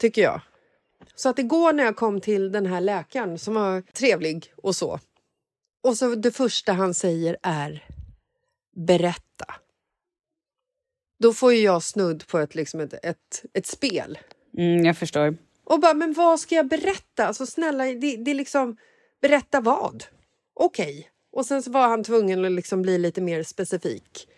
tycker 0.00 0.22
jag. 0.22 0.40
Så 1.14 1.28
att 1.28 1.38
igår 1.38 1.72
när 1.72 1.84
jag 1.84 1.96
kom 1.96 2.20
till 2.20 2.52
den 2.52 2.66
här 2.66 2.80
läkaren 2.80 3.38
som 3.38 3.54
var 3.54 3.80
trevlig 3.80 4.52
och 4.62 4.76
så. 4.76 4.98
Och 5.82 5.96
så 5.96 6.14
det 6.14 6.30
första 6.30 6.72
han 6.72 6.94
säger 6.94 7.36
är 7.42 7.84
berätta. 8.76 9.54
Då 11.24 11.32
får 11.32 11.54
ju 11.54 11.60
jag 11.60 11.82
snudd 11.82 12.26
på 12.26 12.38
ett, 12.38 12.54
liksom 12.54 12.80
ett, 12.80 13.04
ett, 13.04 13.44
ett 13.52 13.66
spel. 13.66 14.18
Mm, 14.58 14.84
jag 14.84 14.96
förstår. 14.96 15.36
Och 15.64 15.80
bara, 15.80 15.94
men 15.94 16.12
vad 16.12 16.40
ska 16.40 16.54
jag 16.54 16.68
berätta? 16.68 17.26
Alltså 17.26 17.46
snälla, 17.46 17.84
det, 17.84 18.16
det 18.16 18.30
är 18.30 18.34
liksom, 18.34 18.76
berätta 19.22 19.60
vad? 19.60 20.04
Okej. 20.54 21.10
Och 21.32 21.46
sen 21.46 21.62
så 21.62 21.70
var 21.70 21.88
han 21.88 22.04
tvungen 22.04 22.44
att 22.44 22.52
liksom 22.52 22.82
bli 22.82 22.98
lite 22.98 23.20
mer 23.20 23.42
specifik. 23.42 24.28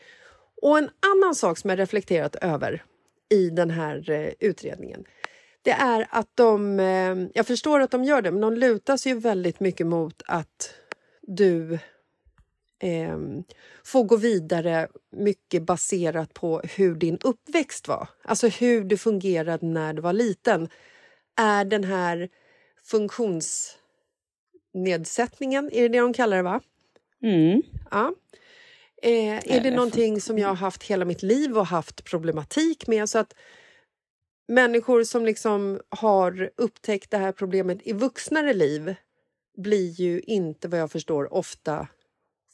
Och 0.63 0.79
en 0.79 0.91
annan 1.15 1.35
sak 1.35 1.59
som 1.59 1.71
jag 1.71 1.79
reflekterat 1.79 2.37
över 2.37 2.85
i 3.31 3.51
den 3.51 3.71
här 3.71 4.11
eh, 4.11 4.33
utredningen 4.41 5.05
det 5.63 5.73
är 5.73 6.07
att 6.11 6.31
de, 6.35 6.81
eh, 6.81 7.29
jag 7.35 7.47
förstår 7.47 7.81
att 7.81 7.91
de 7.91 8.05
gör 8.05 8.23
det, 8.23 8.31
men 8.31 8.41
de 8.41 8.55
lutar 8.55 8.97
sig 8.97 9.13
ju 9.13 9.19
väldigt 9.19 9.61
mycket 9.61 9.87
mot 9.87 10.23
att 10.27 10.75
du 11.23 11.79
eh, 12.79 13.19
får 13.85 14.05
gå 14.05 14.17
vidare 14.17 14.89
mycket 15.13 15.63
baserat 15.63 16.35
på 16.35 16.63
hur 16.77 16.95
din 16.95 17.19
uppväxt 17.25 17.89
var. 17.89 18.09
Alltså 18.25 18.49
hur 18.49 18.85
du 18.85 18.97
fungerade 18.97 19.67
när 19.67 19.95
du 19.95 20.03
var 20.03 20.13
liten. 20.13 20.69
Är 21.37 21.65
den 21.65 21.85
här 21.85 22.29
funktionsnedsättningen, 22.85 25.71
är 25.73 25.83
det 25.83 25.89
det 25.89 25.99
de 25.99 26.13
kallar 26.13 26.37
det 26.37 26.43
va? 26.43 26.61
Mm. 27.23 27.63
Ja. 27.91 28.15
Eh, 29.03 29.57
är 29.57 29.61
det 29.61 29.71
någonting 29.71 30.21
som 30.21 30.39
jag 30.39 30.49
har 30.49 30.55
haft 30.55 30.83
hela 30.83 31.05
mitt 31.05 31.23
liv 31.23 31.59
och 31.59 31.67
haft 31.67 32.05
problematik 32.05 32.87
med? 32.87 33.09
Så 33.09 33.19
att 33.19 33.35
människor 34.49 35.05
som 35.05 35.27
liksom 35.27 35.81
har 35.89 36.51
upptäckt 36.57 37.11
det 37.11 37.19
här 37.19 37.33
problemet 37.33 37.79
i 37.83 37.93
vuxnare 37.93 38.55
liv 38.55 38.95
blir 39.57 39.91
ju 39.91 40.21
inte, 40.21 40.69
vad 40.69 40.81
jag 40.81 40.93
förstår, 40.93 41.35
ofta 41.35 41.89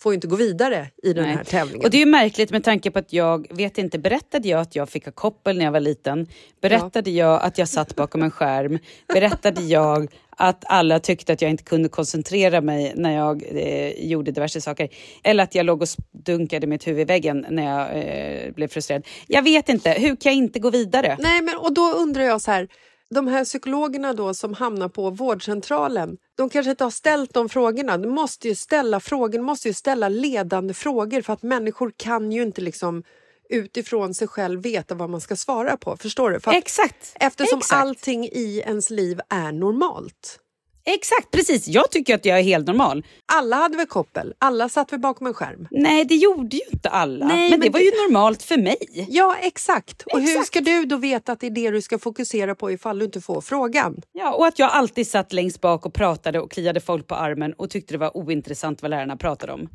får 0.02 0.12
ju 0.12 0.14
inte 0.14 0.26
gå 0.26 0.36
vidare 0.36 0.88
i 1.02 1.12
den 1.12 1.24
Nej. 1.24 1.36
här 1.36 1.44
tävlingen. 1.44 1.84
Och 1.84 1.90
det 1.90 1.96
är 1.96 2.04
ju 2.04 2.06
märkligt 2.06 2.50
med 2.50 2.64
tanke 2.64 2.90
på 2.90 2.98
att 2.98 3.12
jag, 3.12 3.46
vet 3.50 3.78
inte, 3.78 3.98
berättade 3.98 4.48
jag 4.48 4.60
att 4.60 4.76
jag 4.76 4.88
fick 4.88 5.04
ha 5.04 5.12
koppel 5.12 5.58
när 5.58 5.64
jag 5.64 5.72
var 5.72 5.80
liten? 5.80 6.26
Berättade 6.60 7.10
jag 7.10 7.42
att 7.42 7.58
jag 7.58 7.68
satt 7.68 7.96
bakom 7.96 8.22
en 8.22 8.30
skärm? 8.30 8.78
Berättade 9.14 9.62
jag 9.62 10.08
att 10.36 10.64
alla 10.66 10.98
tyckte 11.00 11.32
att 11.32 11.42
jag 11.42 11.50
inte 11.50 11.64
kunde 11.64 11.88
koncentrera 11.88 12.60
mig 12.60 12.92
när 12.96 13.16
jag 13.16 13.42
eh, 13.42 14.06
gjorde 14.06 14.30
diverse 14.32 14.60
saker? 14.60 14.88
Eller 15.22 15.44
att 15.44 15.54
jag 15.54 15.66
låg 15.66 15.82
och 15.82 15.88
dunkade 16.12 16.66
mitt 16.66 16.86
huvud 16.86 17.00
i 17.00 17.04
väggen 17.04 17.46
när 17.50 17.64
jag 17.64 17.98
eh, 17.98 18.52
blev 18.52 18.68
frustrerad? 18.68 19.06
Jag 19.26 19.42
vet 19.42 19.68
inte, 19.68 19.90
hur 19.90 20.16
kan 20.16 20.32
jag 20.32 20.36
inte 20.36 20.58
gå 20.58 20.70
vidare? 20.70 21.16
Nej, 21.20 21.42
men 21.42 21.56
och 21.56 21.74
då 21.74 21.92
undrar 21.92 22.22
jag 22.22 22.40
så 22.40 22.50
här, 22.50 22.68
de 23.12 23.28
här 23.28 23.44
psykologerna 23.44 24.12
då 24.12 24.34
som 24.34 24.54
hamnar 24.54 24.88
på 24.88 25.10
vårdcentralen, 25.10 26.16
de 26.36 26.50
kanske 26.50 26.70
inte 26.70 26.84
har 26.84 26.90
ställt 26.90 27.34
de 27.34 27.48
frågorna. 27.48 27.98
Du 27.98 28.08
måste 28.08 28.48
ju 28.48 28.54
ställa 28.54 29.00
frågor, 29.00 29.38
du 29.38 29.44
måste 29.44 29.68
ju 29.68 29.74
ställa 29.74 30.08
ledande 30.08 30.74
frågor 30.74 31.22
för 31.22 31.32
att 31.32 31.42
människor 31.42 31.92
kan 31.96 32.32
ju 32.32 32.42
inte 32.42 32.60
liksom 32.60 33.02
utifrån 33.48 34.14
sig 34.14 34.28
själv 34.28 34.62
veta 34.62 34.94
vad 34.94 35.10
man 35.10 35.20
ska 35.20 35.36
svara 35.36 35.76
på. 35.76 35.96
Förstår 35.96 36.30
du? 36.30 36.40
För 36.40 36.52
Exakt. 36.52 37.12
Eftersom 37.14 37.58
Exakt. 37.58 37.82
allting 37.82 38.24
i 38.24 38.62
ens 38.66 38.90
liv 38.90 39.20
är 39.28 39.52
normalt. 39.52 40.38
Exakt, 40.84 41.30
precis. 41.30 41.68
Jag 41.68 41.90
tycker 41.90 42.14
att 42.14 42.24
jag 42.24 42.38
är 42.38 42.42
helt 42.42 42.66
normal. 42.66 43.04
Alla 43.32 43.56
hade 43.56 43.76
väl 43.76 43.86
koppel? 43.86 44.34
Alla 44.38 44.68
satt 44.68 44.92
väl 44.92 45.00
bakom 45.00 45.26
en 45.26 45.34
skärm? 45.34 45.68
Nej, 45.70 46.04
det 46.04 46.14
gjorde 46.14 46.56
ju 46.56 46.62
inte 46.72 46.88
alla. 46.88 47.26
Nej, 47.26 47.50
men, 47.50 47.60
det 47.60 47.66
men 47.66 47.72
var 47.72 47.78
det- 47.80 47.84
ju 47.84 47.90
normalt 47.90 48.42
för 48.42 48.56
mig. 48.56 48.76
Ja, 49.08 49.36
exakt. 49.40 50.02
Och 50.02 50.20
hur 50.20 50.28
Exakt. 50.30 50.46
ska 50.46 50.60
du 50.60 50.84
då 50.84 50.96
veta 50.96 51.32
att 51.32 51.40
det 51.40 51.46
är 51.46 51.50
det 51.50 51.70
du 51.70 51.82
ska 51.82 51.98
fokusera 51.98 52.54
på 52.54 52.70
ifall 52.70 52.98
du 52.98 53.04
inte 53.04 53.20
får 53.20 53.40
frågan? 53.40 54.02
Ja, 54.12 54.32
och 54.34 54.46
att 54.46 54.58
jag 54.58 54.70
alltid 54.70 55.06
satt 55.06 55.32
längst 55.32 55.60
bak 55.60 55.86
och 55.86 55.94
pratade 55.94 56.40
och 56.40 56.50
kliade 56.50 56.80
folk 56.80 57.06
på 57.06 57.14
armen 57.14 57.52
och 57.52 57.70
tyckte 57.70 57.94
det 57.94 57.98
var 57.98 58.16
ointressant 58.16 58.82
vad 58.82 58.90
lärarna 58.90 59.16
pratade 59.16 59.52
om. 59.52 59.68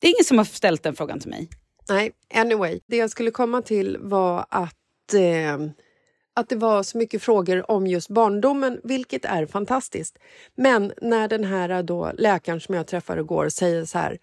Det 0.00 0.06
är 0.06 0.10
ingen 0.10 0.24
som 0.24 0.38
har 0.38 0.44
ställt 0.44 0.82
den 0.82 0.94
frågan 0.96 1.20
till 1.20 1.30
mig. 1.30 1.48
Nej, 1.88 2.12
anyway. 2.34 2.80
Det 2.88 2.96
jag 2.96 3.10
skulle 3.10 3.30
komma 3.30 3.62
till 3.62 3.96
var 4.00 4.46
att, 4.50 5.14
eh, 5.14 5.58
att 6.34 6.48
det 6.48 6.56
var 6.56 6.82
så 6.82 6.98
mycket 6.98 7.22
frågor 7.22 7.70
om 7.70 7.86
just 7.86 8.08
barndomen, 8.08 8.80
vilket 8.84 9.24
är 9.24 9.46
fantastiskt. 9.46 10.18
Men 10.54 10.92
när 11.02 11.28
den 11.28 11.44
här 11.44 11.82
då, 11.82 12.12
läkaren 12.18 12.60
som 12.60 12.74
jag 12.74 12.86
träffade 12.86 13.20
igår 13.20 13.48
säger 13.48 13.84
så 13.84 13.98
här... 13.98 14.18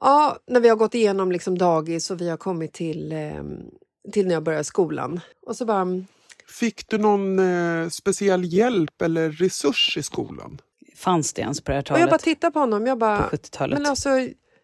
Ja, 0.00 0.38
när 0.46 0.60
vi 0.60 0.68
har 0.68 0.76
gått 0.76 0.94
igenom 0.94 1.32
liksom 1.32 1.58
dagis 1.58 2.10
och 2.10 2.20
vi 2.20 2.28
har 2.28 2.36
kommit 2.36 2.72
till, 2.72 3.12
eh, 3.12 3.44
till 4.12 4.26
när 4.26 4.34
jag 4.34 4.42
började 4.42 4.64
skolan. 4.64 5.20
Och 5.46 5.56
så 5.56 5.64
bara... 5.64 5.86
Fick 6.48 6.88
du 6.88 6.98
någon 6.98 7.38
eh, 7.38 7.88
speciell 7.88 8.44
hjälp 8.44 9.02
eller 9.02 9.30
resurs 9.30 9.96
i 9.96 10.02
skolan? 10.02 10.60
Fanns 10.96 11.32
det 11.32 11.42
ens 11.42 11.60
på 11.60 11.70
det 11.70 11.74
här 11.74 11.80
Och 11.80 11.86
talet? 11.86 12.00
jag 12.00 12.10
bara 12.10 12.18
tittar 12.18 12.50
på 12.50 12.58
honom. 12.58 12.86
Jag 12.86 12.98
bara, 12.98 13.22
På 13.22 13.36
70-talet. 13.36 13.78
Men 13.78 13.86
alltså, 13.86 14.10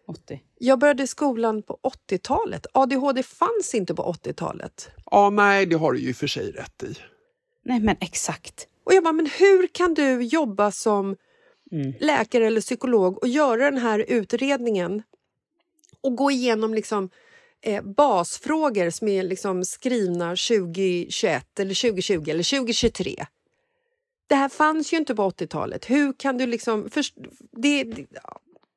80. 0.07 0.41
Jag 0.65 0.79
började 0.79 1.07
skolan 1.07 1.63
på 1.63 1.79
80-talet. 2.09 2.65
ADHD 2.73 3.23
fanns 3.23 3.75
inte 3.75 3.95
på 3.95 4.13
80-talet. 4.13 4.89
Ja, 5.11 5.29
nej, 5.29 5.65
det 5.65 5.75
har 5.75 5.93
du 5.93 5.99
ju 5.99 6.13
för 6.13 6.27
sig 6.27 6.51
rätt 6.51 6.83
i. 6.83 6.95
Nej, 7.63 7.79
men 7.79 7.95
exakt. 7.99 8.67
Och 8.83 8.93
jag 8.93 9.03
bara, 9.03 9.13
men 9.13 9.25
hur 9.25 9.67
kan 9.67 9.93
du 9.93 10.21
jobba 10.21 10.71
som 10.71 11.15
läkare 11.99 12.47
eller 12.47 12.61
psykolog 12.61 13.17
och 13.17 13.27
göra 13.27 13.71
den 13.71 13.77
här 13.77 14.05
utredningen 14.07 15.03
och 16.01 16.15
gå 16.15 16.31
igenom 16.31 16.73
liksom 16.73 17.09
eh, 17.61 17.83
basfrågor 17.83 18.89
som 18.89 19.07
är 19.07 19.23
liksom 19.23 19.65
skrivna 19.65 20.29
2021 20.29 21.59
eller 21.59 21.91
2020 21.91 22.29
eller 22.29 22.59
2023. 22.59 23.25
Det 24.27 24.35
här 24.35 24.49
fanns 24.49 24.93
ju 24.93 24.97
inte 24.97 25.15
på 25.15 25.29
80-talet. 25.29 25.89
Hur 25.89 26.13
kan 26.13 26.37
du 26.37 26.45
liksom... 26.45 26.89
Först, 26.89 27.15
det, 27.51 27.83
det, 27.83 28.05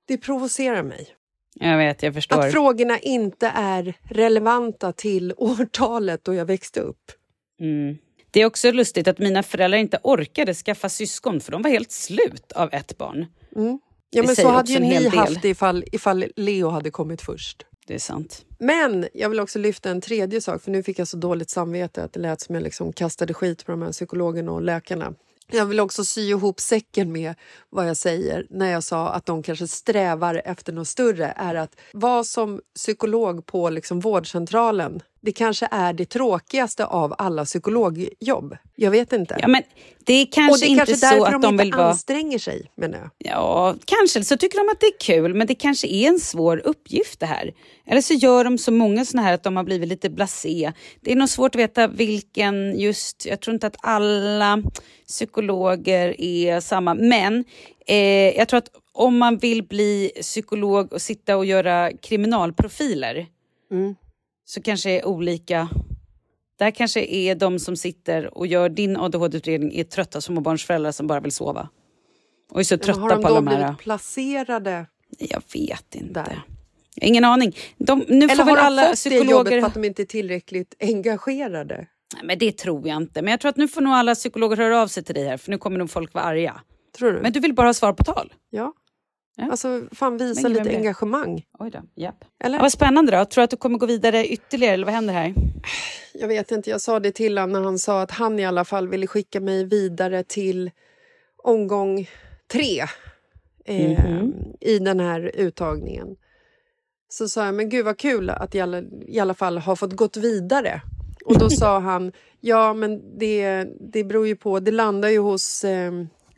det 0.07 0.18
provocerar 0.18 0.82
mig. 0.82 1.16
Jag 1.61 1.79
vet, 1.79 2.03
jag 2.03 2.15
förstår. 2.15 2.41
Att 2.41 2.53
frågorna 2.53 2.99
inte 2.99 3.53
är 3.55 3.95
relevanta 4.03 4.93
till 4.93 5.35
årtalet 5.37 6.25
då 6.25 6.35
jag 6.35 6.45
växte 6.45 6.81
upp. 6.81 7.13
Mm. 7.61 7.99
Det 8.31 8.41
är 8.41 8.47
också 8.47 8.73
lustigt 8.73 9.09
att 9.09 9.19
mina 9.19 9.43
föräldrar 9.43 9.79
inte 9.79 9.99
orkade 10.03 10.55
skaffa 10.55 10.89
syskon 10.89 11.41
för 11.41 11.53
de 11.53 11.63
var 11.63 11.71
helt 11.71 11.93
slut 11.93 12.53
av 12.53 12.69
ett 12.73 12.99
barn. 12.99 13.27
Mm. 13.57 13.79
Ja, 14.11 14.23
men 14.23 14.37
så 14.37 14.49
hade 14.49 14.73
ju 14.73 14.79
ni 14.79 15.09
haft 15.09 15.43
det 15.43 15.49
ifall, 15.49 15.85
ifall 15.93 16.25
Leo 16.37 16.69
hade 16.69 16.91
kommit 16.91 17.23
först. 17.23 17.67
Det 17.87 17.95
är 17.95 17.99
sant. 17.99 18.45
Men 18.59 19.09
jag 19.15 19.29
vill 19.29 19.41
också 19.41 19.59
lyfta 19.59 19.91
en 19.91 20.01
tredje 20.01 20.41
sak, 20.41 20.63
för 20.63 20.71
nu 20.71 20.83
fick 20.83 20.99
jag 20.99 21.09
så 21.09 21.17
dåligt 21.17 21.51
samvete 21.51 22.05
att 22.05 22.13
det 22.13 22.21
lät 22.21 22.41
som 22.41 22.55
jag 22.55 22.65
liksom 22.65 22.93
kastade 22.93 23.35
skit 23.35 23.67
på 23.67 23.73
de 23.73 23.83
här 23.83 23.93
psykologerna 23.93 24.53
och 24.53 24.63
läkarna. 24.63 25.15
Jag 25.53 25.67
vill 25.67 25.81
också 25.81 26.05
sy 26.05 26.29
ihop 26.29 26.61
säcken 26.61 27.13
med 27.13 27.35
vad 27.71 27.89
jag 27.89 27.97
säger 27.97 28.47
när 28.51 28.73
jag 28.73 28.85
sa 28.85 29.09
att 29.09 29.27
de 29.27 29.43
kanske 29.43 29.69
strävar 29.69 30.43
efter 30.45 30.73
något 30.73 30.89
större. 30.89 31.27
är 31.37 31.55
att 31.55 31.77
vara 31.93 32.25
som 32.25 32.61
psykolog 32.75 33.47
på 33.47 33.71
liksom 33.71 34.01
vårdcentralen, 34.01 35.03
det 35.27 35.33
kanske 35.33 35.68
är 35.70 35.93
det 35.93 36.05
tråkigaste 36.05 36.85
av 36.87 37.14
alla 37.18 37.45
psykologjobb. 37.45 38.57
Jag 38.77 38.91
vet 38.91 39.12
inte. 39.12 39.37
Ja, 39.43 39.49
men 39.49 39.62
det 40.05 40.12
är 40.12 40.27
kanske 40.33 40.53
och 40.53 40.59
det 40.61 40.66
är 40.66 40.68
inte 40.68 40.87
kanske 40.87 40.97
så 40.97 41.07
därför 41.14 41.27
att 41.27 41.33
de 41.33 41.41
de 41.43 41.55
inte 41.55 41.64
vill 41.64 41.72
vara- 41.72 41.89
anstränger 41.89 42.39
sig, 42.39 42.70
menar 42.77 42.99
jag. 42.99 43.11
Ja, 43.18 43.74
kanske. 43.85 44.24
Så 44.24 44.37
tycker 44.37 44.59
de 44.59 44.68
att 44.72 44.81
det 44.81 44.87
är 44.87 44.99
kul, 45.01 45.35
men 45.35 45.47
det 45.47 45.55
kanske 45.55 45.87
är 45.89 46.09
en 46.09 46.20
svår 46.20 46.62
uppgift 46.64 47.20
det 47.20 47.27
här. 47.27 47.53
Eller 47.87 48.01
så 48.01 48.14
gör 48.14 48.45
de 48.45 48.59
så 48.59 48.72
många 48.72 49.05
såna 49.05 49.22
här 49.22 49.33
att 49.33 49.43
de 49.43 49.57
har 49.57 49.64
blivit 49.64 49.89
lite 49.89 50.11
blasé. 50.11 50.72
Det 51.01 51.12
är 51.12 51.16
nog 51.16 51.29
svårt 51.29 51.55
att 51.55 51.61
veta 51.61 51.89
vilken 51.89 52.79
just... 52.81 53.27
Jag 53.27 53.41
tror 53.41 53.55
inte 53.55 53.66
att 53.66 53.77
alla 53.81 54.62
psykologer 55.07 56.20
är 56.20 56.61
samma. 56.61 56.95
Men 56.95 57.45
eh, 57.87 58.37
jag 58.37 58.49
tror 58.49 58.59
att 58.59 58.70
om 58.93 59.18
man 59.18 59.39
vill 59.39 59.62
bli 59.62 60.12
psykolog 60.20 60.93
och 60.93 61.03
sitta 61.03 61.37
och 61.37 61.47
göra 61.47 61.93
kriminalprofiler 62.03 63.27
så 64.47 64.63
kanske 64.63 64.89
det 64.89 65.01
är 65.01 65.07
olika. 65.07 65.69
Där 66.59 66.71
kanske 66.71 67.05
är 67.05 67.35
de 67.35 67.59
som 67.59 67.77
sitter 67.77 68.39
och 68.39 68.47
gör 68.47 68.69
din 68.69 68.97
ADHD-utredning 68.97 69.75
är 69.75 69.85
trötta 69.85 70.21
småbarnsföräldrar 70.21 70.93
som 70.93 71.07
bara 71.07 71.21
vill 71.21 71.33
sova. 71.33 71.69
Och 72.51 72.61
är 72.61 72.65
så 72.65 72.79
trötta 72.79 73.01
har 73.01 73.09
de 73.09 73.23
på 73.23 73.29
då 73.29 73.29
alla 73.29 73.41
de 73.41 73.47
här... 73.49 73.57
blivit 73.57 73.79
placerade 73.79 74.87
Jag 75.19 75.43
vet 75.55 75.95
inte. 75.95 76.13
där? 76.13 76.23
Har 76.23 76.43
Ingen 77.01 77.25
aning. 77.25 77.57
De, 77.79 78.05
nu 78.09 78.25
Eller 78.25 78.29
får 78.29 78.43
har 78.43 78.45
väl 78.45 78.55
de 78.55 78.61
alla 78.61 78.83
fått 78.83 79.05
det 79.05 79.11
jobbet 79.11 79.27
psykologer... 79.27 79.61
för 79.61 79.67
att 79.67 79.75
de 79.75 79.85
inte 79.85 80.03
är 80.03 80.07
tillräckligt 80.07 80.75
engagerade? 80.81 81.87
Nej, 82.15 82.25
men 82.25 82.39
det 82.39 82.53
tror 82.53 82.89
jag 82.89 82.97
inte. 82.97 83.23
Men 83.23 83.31
jag 83.31 83.41
tror 83.41 83.49
att 83.49 83.57
nu 83.57 83.69
får 83.69 83.81
nog 83.81 83.93
alla 83.93 84.15
psykologer 84.15 84.57
höra 84.57 84.83
av 84.83 84.89
sig 84.89 85.05
till 85.05 85.15
dig 85.15 85.25
här 85.29 85.37
för 85.37 85.51
nu 85.51 85.59
kommer 85.59 85.79
nog 85.79 85.91
folk 85.91 86.15
vara 86.15 86.25
arga. 86.25 86.61
Tror 86.99 87.13
du? 87.13 87.21
Men 87.21 87.33
du 87.33 87.41
vill 87.41 87.55
bara 87.55 87.67
ha 87.67 87.75
svar 87.75 87.93
på 87.93 88.05
tal? 88.05 88.33
Ja. 88.51 88.73
Alltså, 89.43 89.82
fan 89.93 90.16
visa 90.18 90.43
Men 90.43 90.53
lite 90.53 90.76
engagemang. 90.76 91.45
Oj 91.59 91.70
då, 91.70 91.78
japp. 91.95 92.24
Eller? 92.45 92.59
Ja, 92.59 92.62
vad 92.62 92.72
spännande 92.72 93.18
då. 93.18 93.24
Tror 93.24 93.43
du 93.43 93.45
att 93.45 93.51
du 93.51 93.57
kommer 93.57 93.78
gå 93.78 93.87
vidare 93.87 94.26
ytterligare 94.26 94.74
eller 94.74 94.84
vad 94.84 94.95
händer 94.95 95.14
här? 95.14 95.34
Jag 96.14 96.28
vet 96.28 96.51
inte, 96.51 96.70
jag 96.70 96.80
sa 96.80 97.01
det 97.01 97.12
till 97.12 97.39
honom 97.39 97.53
när 97.53 97.61
han 97.68 97.78
sa 97.78 98.03
att 98.03 98.11
han 98.11 98.39
i 98.39 98.47
alla 98.47 98.64
fall 98.64 98.89
ville 98.89 99.07
skicka 99.07 99.41
mig 99.41 99.64
vidare 99.64 100.22
till 100.24 100.70
omgång 101.43 102.09
tre 102.53 102.80
eh, 103.64 104.05
Mhm. 104.14 104.32
i 104.61 104.78
den 104.78 105.01
här 105.01 105.30
uttagningen. 105.34 106.16
Så 107.09 107.28
sa 107.28 107.45
jag, 107.47 107.55
men 107.55 107.68
gud 107.68 107.84
vad 107.84 107.99
kul 107.99 108.30
att 108.30 108.55
jag 108.55 108.59
i 108.59 108.61
alla, 108.61 108.82
i 109.07 109.18
alla 109.18 109.34
fall 109.34 109.59
har 109.59 109.76
fått 109.76 109.93
gått 109.93 110.16
vidare. 110.16 110.80
Och 111.24 111.39
då 111.39 111.51
sa 111.51 111.78
han, 111.80 112.12
ja 112.41 112.74
men 112.74 113.18
det, 113.18 113.64
det 113.93 114.05
beror 114.05 114.26
ju 114.26 114.37
på, 114.37 114.61
det 114.61 114.70
landar 114.72 115.09
ju 115.09 115.18
hos 115.18 115.64
eh, 115.64 115.93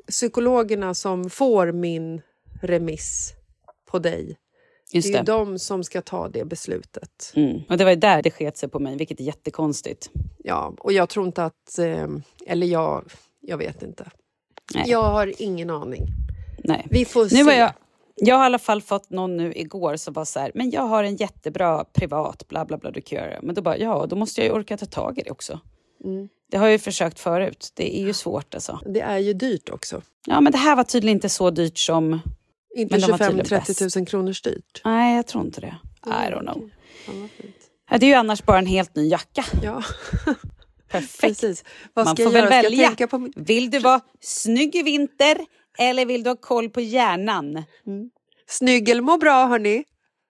psykologerna 0.09 0.95
som 0.95 1.31
får 1.31 1.73
min 1.73 2.21
remiss 2.61 3.33
på 3.91 3.99
dig. 3.99 4.37
Just 4.93 5.09
det 5.09 5.15
är 5.15 5.19
ju 5.19 5.25
det. 5.25 5.33
de 5.33 5.59
som 5.59 5.85
ska 5.85 6.03
ta 6.03 6.29
det 6.29 6.45
beslutet. 6.45 7.33
Mm. 7.35 7.63
Och 7.69 7.77
det 7.77 7.85
var 7.85 7.91
ju 7.91 7.97
där 7.97 8.23
det 8.23 8.31
sket 8.31 8.57
sig 8.57 8.69
på 8.69 8.79
mig, 8.79 8.97
vilket 8.97 9.21
är 9.21 9.25
jättekonstigt. 9.25 10.11
Ja, 10.39 10.75
och 10.79 10.93
jag 10.93 11.09
tror 11.09 11.27
inte 11.27 11.45
att... 11.45 11.79
Eh, 11.79 12.07
eller 12.47 12.67
jag, 12.67 13.05
jag 13.41 13.59
vet 13.59 13.83
inte. 13.83 14.11
Nej. 14.75 14.85
Jag 14.87 15.03
har 15.03 15.43
ingen 15.43 15.71
aning. 15.71 16.07
Nej. 16.65 16.87
Vi 16.91 17.05
får 17.05 17.23
Nu 17.23 17.29
se. 17.29 17.43
var 17.43 17.53
jag, 17.53 17.73
jag 18.17 18.37
har 18.37 18.43
i 18.43 18.47
alla 18.47 18.59
fall 18.59 18.83
fått 18.83 19.11
någon 19.11 19.37
nu 19.37 19.53
igår 19.55 19.97
som 19.97 20.15
var 20.15 20.25
så 20.25 20.41
här, 20.41 20.53
men 20.55 20.71
jag 20.71 20.83
har 20.83 21.05
en 21.05 21.17
jättebra 21.17 21.85
privat, 21.85 22.49
bla 22.49 22.65
bla 22.65 22.79
bla 22.79 22.91
du 22.91 23.01
kan 23.01 23.19
göra. 23.19 23.39
Men 23.43 23.55
då 23.55 23.63
bara, 23.63 23.79
ja, 23.79 24.07
då 24.09 24.17
måste 24.17 24.41
jag 24.41 24.47
ju 24.47 24.53
orka 24.53 24.77
ta 24.77 24.87
tag 24.87 25.19
i 25.19 25.23
det 25.23 25.31
också. 25.31 25.61
Mm. 26.05 26.29
Det 26.51 26.57
har 26.57 26.67
jag 26.67 26.73
ju 26.73 26.79
försökt 26.79 27.21
förut. 27.21 27.73
Det 27.75 27.99
är 28.01 28.03
ju 28.03 28.13
svårt 28.13 28.55
alltså. 28.55 28.81
Det 28.87 29.01
är 29.01 29.19
ju 29.19 29.33
dyrt 29.33 29.71
också. 29.71 30.03
Ja, 30.27 30.41
men 30.41 30.53
det 30.53 30.59
här 30.59 30.77
var 30.77 30.85
tydligen 30.85 31.17
inte 31.17 31.29
så 31.29 31.51
dyrt 31.51 31.79
som... 31.79 32.21
Inte 32.75 32.95
men 32.95 33.01
de 33.01 33.11
var 33.11 33.19
tydligen 33.19 33.47
25-30 33.47 33.83
bäst. 33.83 33.97
000 33.97 34.07
kronor 34.07 34.33
styrt. 34.33 34.83
Nej, 34.85 35.17
jag 35.17 35.27
tror 35.27 35.45
inte 35.45 35.61
det. 35.61 35.77
I 36.07 36.11
don't 36.11 36.41
know. 36.41 36.71
Ja, 37.91 37.99
Det 37.99 38.07
är 38.07 38.11
ju 38.11 38.15
annars 38.15 38.43
bara 38.43 38.59
en 38.59 38.67
helt 38.67 38.97
ny 38.97 39.09
jacka. 39.09 39.45
Ja. 39.63 39.83
Perfekt. 40.89 41.65
Man 41.95 42.17
får 42.17 42.31
väl 42.31 42.49
välja. 42.49 43.07
på 43.07 43.29
Vill 43.37 43.71
du 43.71 43.79
vara 43.79 44.01
snygg 44.21 44.77
i 44.77 44.83
vinter 44.83 45.39
eller 45.79 46.07
vill 46.07 46.23
du 46.23 46.31
ha 46.31 46.37
koll 46.37 46.71
på 46.71 46.81
hjärnan? 46.81 47.65
Snygg 48.47 48.89
eller 48.89 49.03
må 49.03 49.19
bra, 49.19 49.47
hörni. 49.47 49.85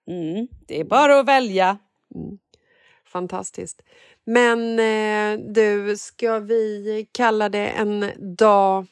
Mm, 0.07 0.47
det 0.67 0.79
är 0.79 0.83
bara 0.83 1.19
att 1.19 1.27
välja. 1.27 1.77
Fantastiskt. 3.07 3.81
Men 4.25 4.79
eh, 4.79 5.45
du, 5.53 5.97
ska 5.97 6.39
vi 6.39 7.07
kalla 7.11 7.49
det 7.49 7.67
en 7.67 8.11
dag, 8.37 8.85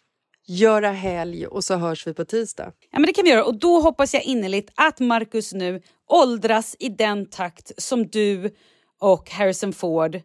göra 0.47 0.91
helg 0.91 1.47
och 1.47 1.63
så 1.63 1.75
hörs 1.75 2.07
vi 2.07 2.13
på 2.13 2.25
tisdag? 2.25 2.71
Ja, 2.91 2.99
men 2.99 3.05
det 3.05 3.13
kan 3.13 3.23
vi 3.23 3.31
göra. 3.31 3.45
Och 3.45 3.59
då 3.59 3.79
hoppas 3.79 4.13
jag 4.13 4.23
innerligt 4.23 4.71
att 4.75 4.99
Marcus 4.99 5.53
nu 5.53 5.81
åldras 6.07 6.75
i 6.79 6.89
den 6.89 7.25
takt 7.25 7.71
som 7.77 8.07
du 8.07 8.55
och 8.99 9.29
Harrison 9.29 9.73
Ford 9.73 10.21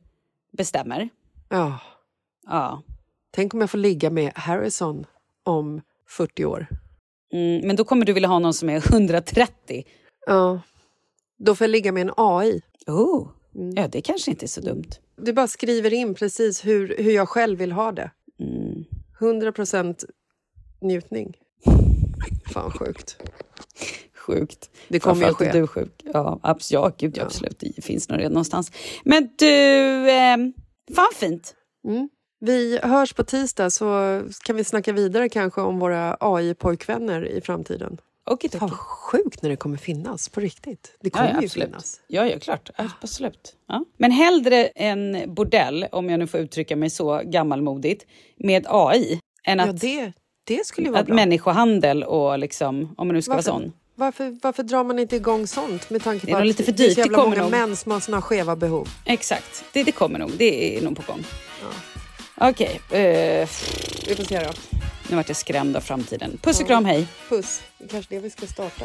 bestämmer. 0.56 1.08
Ja. 1.48 1.78
Ja. 2.46 2.82
Tänk 3.30 3.54
om 3.54 3.60
jag 3.60 3.70
får 3.70 3.78
ligga 3.78 4.10
med 4.10 4.32
Harrison 4.34 5.06
om 5.44 5.80
40 6.08 6.44
år. 6.44 6.66
Mm, 7.32 7.66
men 7.66 7.76
då 7.76 7.84
kommer 7.84 8.04
du 8.04 8.12
vilja 8.12 8.28
ha 8.28 8.38
någon 8.38 8.54
som 8.54 8.70
är 8.70 8.76
130. 8.76 9.84
Ja. 10.26 10.60
Då 11.38 11.54
får 11.54 11.64
jag 11.64 11.70
ligga 11.70 11.92
med 11.92 12.00
en 12.00 12.12
AI. 12.16 12.62
Oh. 12.86 13.28
Ja, 13.52 13.88
det 13.88 14.00
kanske 14.00 14.30
inte 14.30 14.44
är 14.44 14.48
så 14.48 14.60
dumt. 14.60 14.90
Du 15.16 15.32
bara 15.32 15.48
skriver 15.48 15.92
in 15.92 16.14
precis 16.14 16.64
hur, 16.64 16.96
hur 16.98 17.12
jag 17.12 17.28
själv 17.28 17.58
vill 17.58 17.72
ha 17.72 17.92
det. 17.92 18.10
Mm. 18.40 18.84
100 19.22 19.52
njutning. 20.80 21.36
Fan 22.52 22.70
sjukt. 22.70 23.16
Sjukt. 24.14 24.70
Det 24.88 25.00
kommer 25.00 25.26
ju 25.26 25.34
ske. 25.34 25.44
är 25.44 25.52
du 25.52 25.66
sjuk. 25.66 26.02
Ja, 26.04 26.40
abs 26.42 26.72
ja, 26.72 26.92
gud, 26.98 27.16
ja. 27.16 27.22
absolut. 27.22 27.58
Det 27.60 27.82
finns 27.84 28.08
nog 28.08 28.18
redan 28.18 28.32
någonstans. 28.32 28.72
Men 29.04 29.28
du, 29.38 29.46
eh, 30.10 30.36
fan 30.96 31.12
fint. 31.14 31.54
Mm. 31.88 32.08
Vi 32.40 32.78
hörs 32.82 33.12
på 33.12 33.24
tisdag 33.24 33.70
så 33.70 34.20
kan 34.44 34.56
vi 34.56 34.64
snacka 34.64 34.92
vidare 34.92 35.28
kanske 35.28 35.60
om 35.60 35.78
våra 35.78 36.16
AI-pojkvänner 36.20 37.26
i 37.26 37.40
framtiden. 37.40 37.98
Okej, 38.24 38.50
Fan 38.50 38.60
vad 38.68 38.78
sjukt 38.78 39.42
när 39.42 39.50
det 39.50 39.56
kommer 39.56 39.76
finnas 39.76 40.28
på 40.28 40.40
riktigt. 40.40 40.96
Det 41.00 41.08
Ja, 41.08 41.18
kommer 41.18 41.28
ja, 41.34 41.40
ju 41.40 41.46
absolut. 41.46 41.68
finnas. 41.68 42.00
Ja, 42.08 42.26
ja, 42.26 42.38
klart. 42.38 42.70
Absolut. 43.00 43.54
Ja. 43.68 43.84
Men 43.96 44.10
hellre 44.10 44.66
en 44.66 45.34
bordell, 45.34 45.86
om 45.92 46.10
jag 46.10 46.18
nu 46.18 46.26
får 46.26 46.40
uttrycka 46.40 46.76
mig 46.76 46.90
så 46.90 47.22
gammalmodigt, 47.24 48.06
med 48.36 48.66
AI 48.68 49.20
än 49.46 49.58
Ja, 49.58 49.64
att, 49.64 49.80
det, 49.80 50.12
det 50.44 50.66
skulle 50.66 50.86
ju 50.86 50.90
vara 50.92 51.00
att 51.00 51.06
bra. 51.06 51.14
människohandel 51.14 52.02
och 52.04 52.38
liksom, 52.38 52.94
om 52.96 53.06
man 53.06 53.14
nu 53.16 53.22
ska 53.22 53.34
Varför- 53.34 53.50
vara 53.52 53.60
sån. 53.62 53.72
Varför, 53.94 54.38
varför 54.42 54.62
drar 54.62 54.84
man 54.84 54.98
inte 54.98 55.16
igång 55.16 55.46
sånt 55.46 55.90
med 55.90 56.02
tanke 56.02 56.26
Det 56.26 56.32
är 56.32 56.34
på 56.34 56.40
att 56.40 56.46
lite 56.46 56.64
för 56.64 56.72
det 56.72 56.82
är 56.82 56.86
dyrt. 56.86 56.94
så 56.94 57.00
jävla 57.00 57.18
kommer 57.18 57.36
många 57.36 57.42
nog. 57.42 57.50
män 57.50 57.76
som 57.76 57.92
har 57.92 58.00
såna 58.00 58.22
skeva 58.22 58.56
behov? 58.56 58.88
Exakt, 59.04 59.64
det, 59.72 59.82
det 59.82 59.92
kommer 59.92 60.18
nog. 60.18 60.30
Det 60.36 60.78
är 60.78 60.82
nog 60.82 60.96
på 60.96 61.12
gång. 61.12 61.24
Okej, 62.40 62.80
eh, 62.90 63.48
Vi 64.08 64.14
får 64.16 64.24
se 64.24 64.40
då 64.40 64.50
nu 65.12 65.16
vart 65.16 65.28
jag 65.28 65.36
skrämd 65.36 65.76
av 65.76 65.80
framtiden. 65.80 66.38
Puss 66.42 66.60
och 66.60 66.66
kram, 66.66 66.84
hej. 66.84 67.06
Puss. 67.28 67.62
Det 67.78 67.84
är 67.84 67.88
kanske 67.88 68.14
det 68.14 68.20
vi 68.20 68.30
ska 68.30 68.46
starta. 68.46 68.84